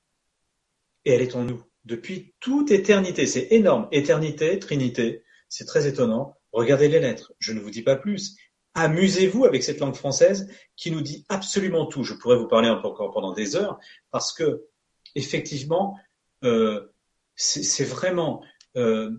[1.04, 6.38] Et elle est en nous, depuis toute éternité, c'est énorme, éternité, Trinité, c'est très étonnant,
[6.54, 8.36] Regardez les lettres, je ne vous dis pas plus.
[8.74, 12.04] Amusez-vous avec cette langue française qui nous dit absolument tout.
[12.04, 13.78] Je pourrais vous parler encore pendant des heures
[14.12, 14.62] parce que
[15.16, 15.98] effectivement,
[16.44, 16.92] euh,
[17.34, 18.44] c'est vraiment.
[18.76, 19.10] Euh,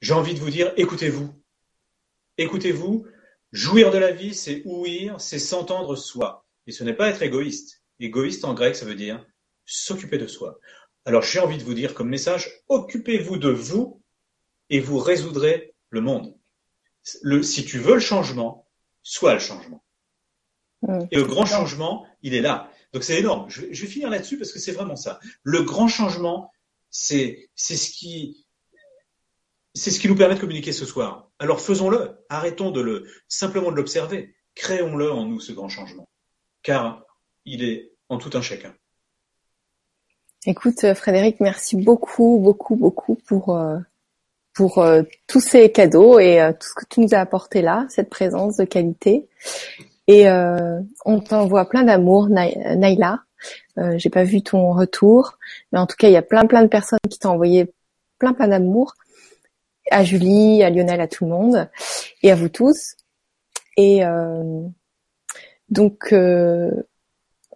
[0.00, 1.30] j'ai envie de vous dire, écoutez-vous,
[2.38, 3.04] écoutez-vous.
[3.50, 6.46] Jouir de la vie, c'est ouïr, c'est s'entendre soi.
[6.66, 7.82] Et ce n'est pas être égoïste.
[8.00, 9.26] Égoïste en grec, ça veut dire
[9.66, 10.58] s'occuper de soi.
[11.04, 14.02] Alors j'ai envie de vous dire comme message, occupez-vous de vous
[14.70, 16.34] et vous résoudrez le monde.
[17.22, 18.66] Le, si tu veux le changement,
[19.02, 19.84] sois le changement.
[20.82, 20.98] Mmh.
[21.10, 22.70] Et le grand changement, il est là.
[22.92, 23.48] Donc c'est énorme.
[23.48, 25.20] Je, je, vais finir là-dessus parce que c'est vraiment ça.
[25.42, 26.50] Le grand changement,
[26.90, 28.46] c'est c'est ce qui
[29.74, 31.30] c'est ce qui nous permet de communiquer ce soir.
[31.38, 32.24] Alors faisons-le.
[32.28, 34.34] Arrêtons de le simplement de l'observer.
[34.54, 36.08] Créons-le en nous ce grand changement,
[36.62, 37.04] car
[37.44, 38.74] il est en tout un chacun.
[40.44, 43.78] Écoute, Frédéric, merci beaucoup, beaucoup, beaucoup pour euh,
[44.54, 47.86] pour euh, tous ces cadeaux et euh, tout ce que tu nous as apporté là,
[47.88, 49.28] cette présence de qualité.
[50.06, 53.20] Et euh, on t'envoie plein d'amour, Naïla.
[53.78, 55.38] Euh, J'ai pas vu ton retour,
[55.72, 57.72] mais en tout cas, il y a plein plein de personnes qui t'ont envoyé
[58.18, 58.94] plein plein d'amour.
[59.90, 61.68] À Julie, à Lionel, à tout le monde
[62.22, 62.96] et à vous tous.
[63.76, 64.02] Et
[65.68, 66.14] donc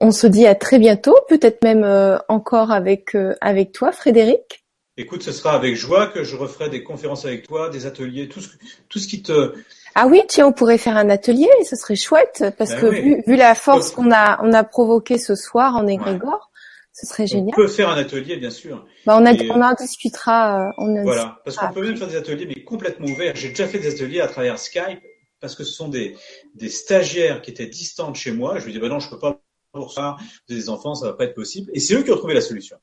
[0.00, 4.65] On se dit à très bientôt, peut-être même euh, encore avec euh, avec toi, Frédéric.
[4.98, 8.40] Écoute, ce sera avec joie que je referai des conférences avec toi, des ateliers, tout
[8.40, 8.48] ce,
[8.88, 9.52] tout ce qui te...
[9.94, 13.00] Ah oui, tiens, on pourrait faire un atelier, ce serait chouette, parce Ben que oui.
[13.02, 16.50] vu, vu la force qu'on a, on a provoqué ce soir en égrégore,
[16.92, 17.54] ce serait On génial.
[17.54, 18.86] peut faire un atelier, bien sûr.
[19.04, 20.68] Bah, on, a, Et, on en discutera.
[20.68, 23.36] euh, On en Voilà, parce qu'on peut même faire des ateliers, mais complètement ouverts.
[23.36, 25.00] J'ai déjà fait des ateliers à travers Skype,
[25.40, 26.16] parce que ce sont des,
[26.54, 28.58] des stagiaires qui étaient distants de chez moi.
[28.58, 29.40] Je lui dis, bah non, je peux pas
[29.72, 31.70] pour ça, vous avez des enfants, ça va pas être possible.
[31.74, 32.78] Et c'est eux qui ont trouvé la solution.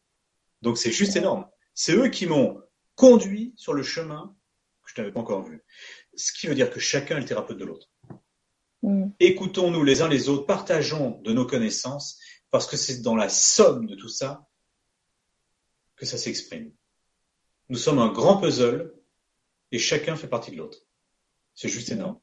[0.62, 1.46] Donc c'est juste énorme.
[1.74, 2.62] C'est eux qui m'ont
[2.96, 4.36] conduit sur le chemin
[4.84, 5.64] que je n'avais pas encore vu.
[6.16, 7.90] Ce qui veut dire que chacun est le thérapeute de l'autre.
[8.84, 9.10] Mm.
[9.20, 12.20] Écoutons-nous les uns les autres, partageons de nos connaissances,
[12.52, 14.48] parce que c'est dans la somme de tout ça
[15.96, 16.72] que ça s'exprime.
[17.70, 18.94] Nous sommes un grand puzzle
[19.72, 20.80] et chacun fait partie de l'autre.
[21.56, 22.20] C'est juste énorme.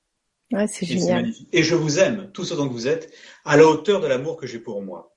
[0.52, 1.22] Ouais, c'est génial.
[1.22, 1.48] magnifique.
[1.52, 3.12] Et je vous aime, tous autant que vous êtes,
[3.44, 5.16] à la hauteur de l'amour que j'ai pour moi.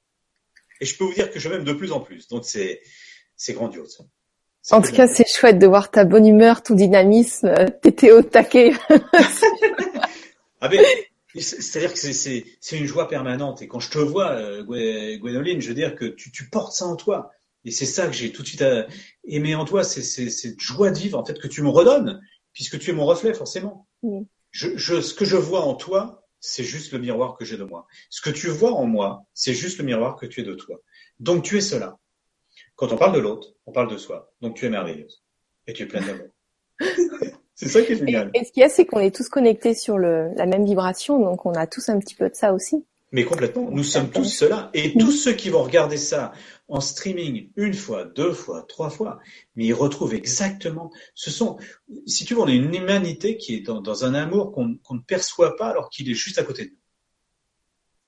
[0.80, 2.28] Et je peux vous dire que je m'aime de plus en plus.
[2.28, 2.82] Donc c'est,
[3.36, 4.08] c'est grandiose.
[4.72, 7.48] En tout cas, c'est chouette de voir ta bonne humeur, ton dynamisme.
[7.48, 8.74] euh, T'étais au taquet.
[10.62, 10.80] Ah ben,
[11.36, 12.46] c'est- c'est-à-dire que c'est,
[12.78, 13.62] une joie permanente.
[13.62, 16.86] Et quand je te vois, euh, Gwénoline, je veux dire que tu, tu portes ça
[16.86, 17.32] en toi.
[17.66, 18.84] Et c'est ça que j'ai tout de suite euh,
[19.26, 22.22] aimé en toi, c'est, c'est, cette joie de vivre, en fait, que tu me redonnes,
[22.54, 23.88] puisque tu es mon reflet, forcément.
[24.02, 24.26] Oui.
[24.52, 27.64] Je, je, ce que je vois en toi, c'est juste le miroir que j'ai de
[27.64, 27.88] moi.
[28.10, 30.78] Ce que tu vois en moi, c'est juste le miroir que tu es de toi.
[31.20, 31.98] Donc tu es cela.
[32.76, 34.34] Quand on parle de l'autre, on parle de soi.
[34.42, 35.24] Donc tu es merveilleuse.
[35.68, 36.28] Et tu es pleine d'amour.
[37.56, 38.32] c'est ça qui est génial.
[38.34, 41.20] et ce qu'il y a, c'est qu'on est tous connectés sur le, la même vibration,
[41.20, 42.86] donc on a tous un petit peu de ça aussi.
[43.14, 44.72] Mais complètement, nous sommes tous cela.
[44.74, 46.32] Et tous ceux qui vont regarder ça
[46.68, 49.20] en streaming une fois, deux fois, trois fois,
[49.56, 51.58] mais ils retrouvent exactement, ce sont,
[52.08, 54.96] si tu veux, on est une humanité qui est dans, dans un amour qu'on qu'on
[54.96, 56.72] ne perçoit pas alors qu'il est juste à côté de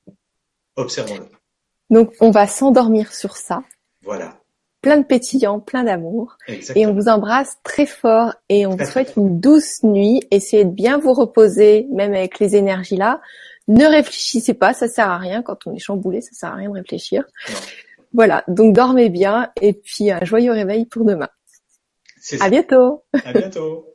[0.08, 0.16] nous.
[0.76, 1.28] Observons-le.
[1.92, 3.64] Donc on va s'endormir sur ça,
[4.02, 4.42] Voilà.
[4.86, 6.38] Plein de pétillants, plein d'amour,
[6.76, 10.22] et on vous embrasse très fort et on vous souhaite une douce nuit.
[10.30, 13.20] Essayez de bien vous reposer, même avec les énergies là.
[13.68, 16.70] Ne réfléchissez pas, ça sert à rien quand on est chamboulé, ça sert à rien
[16.70, 17.24] de réfléchir.
[17.50, 17.56] Non.
[18.14, 21.30] Voilà, donc dormez bien et puis un joyeux réveil pour demain.
[22.40, 23.04] À bientôt.
[23.26, 23.88] À bientôt.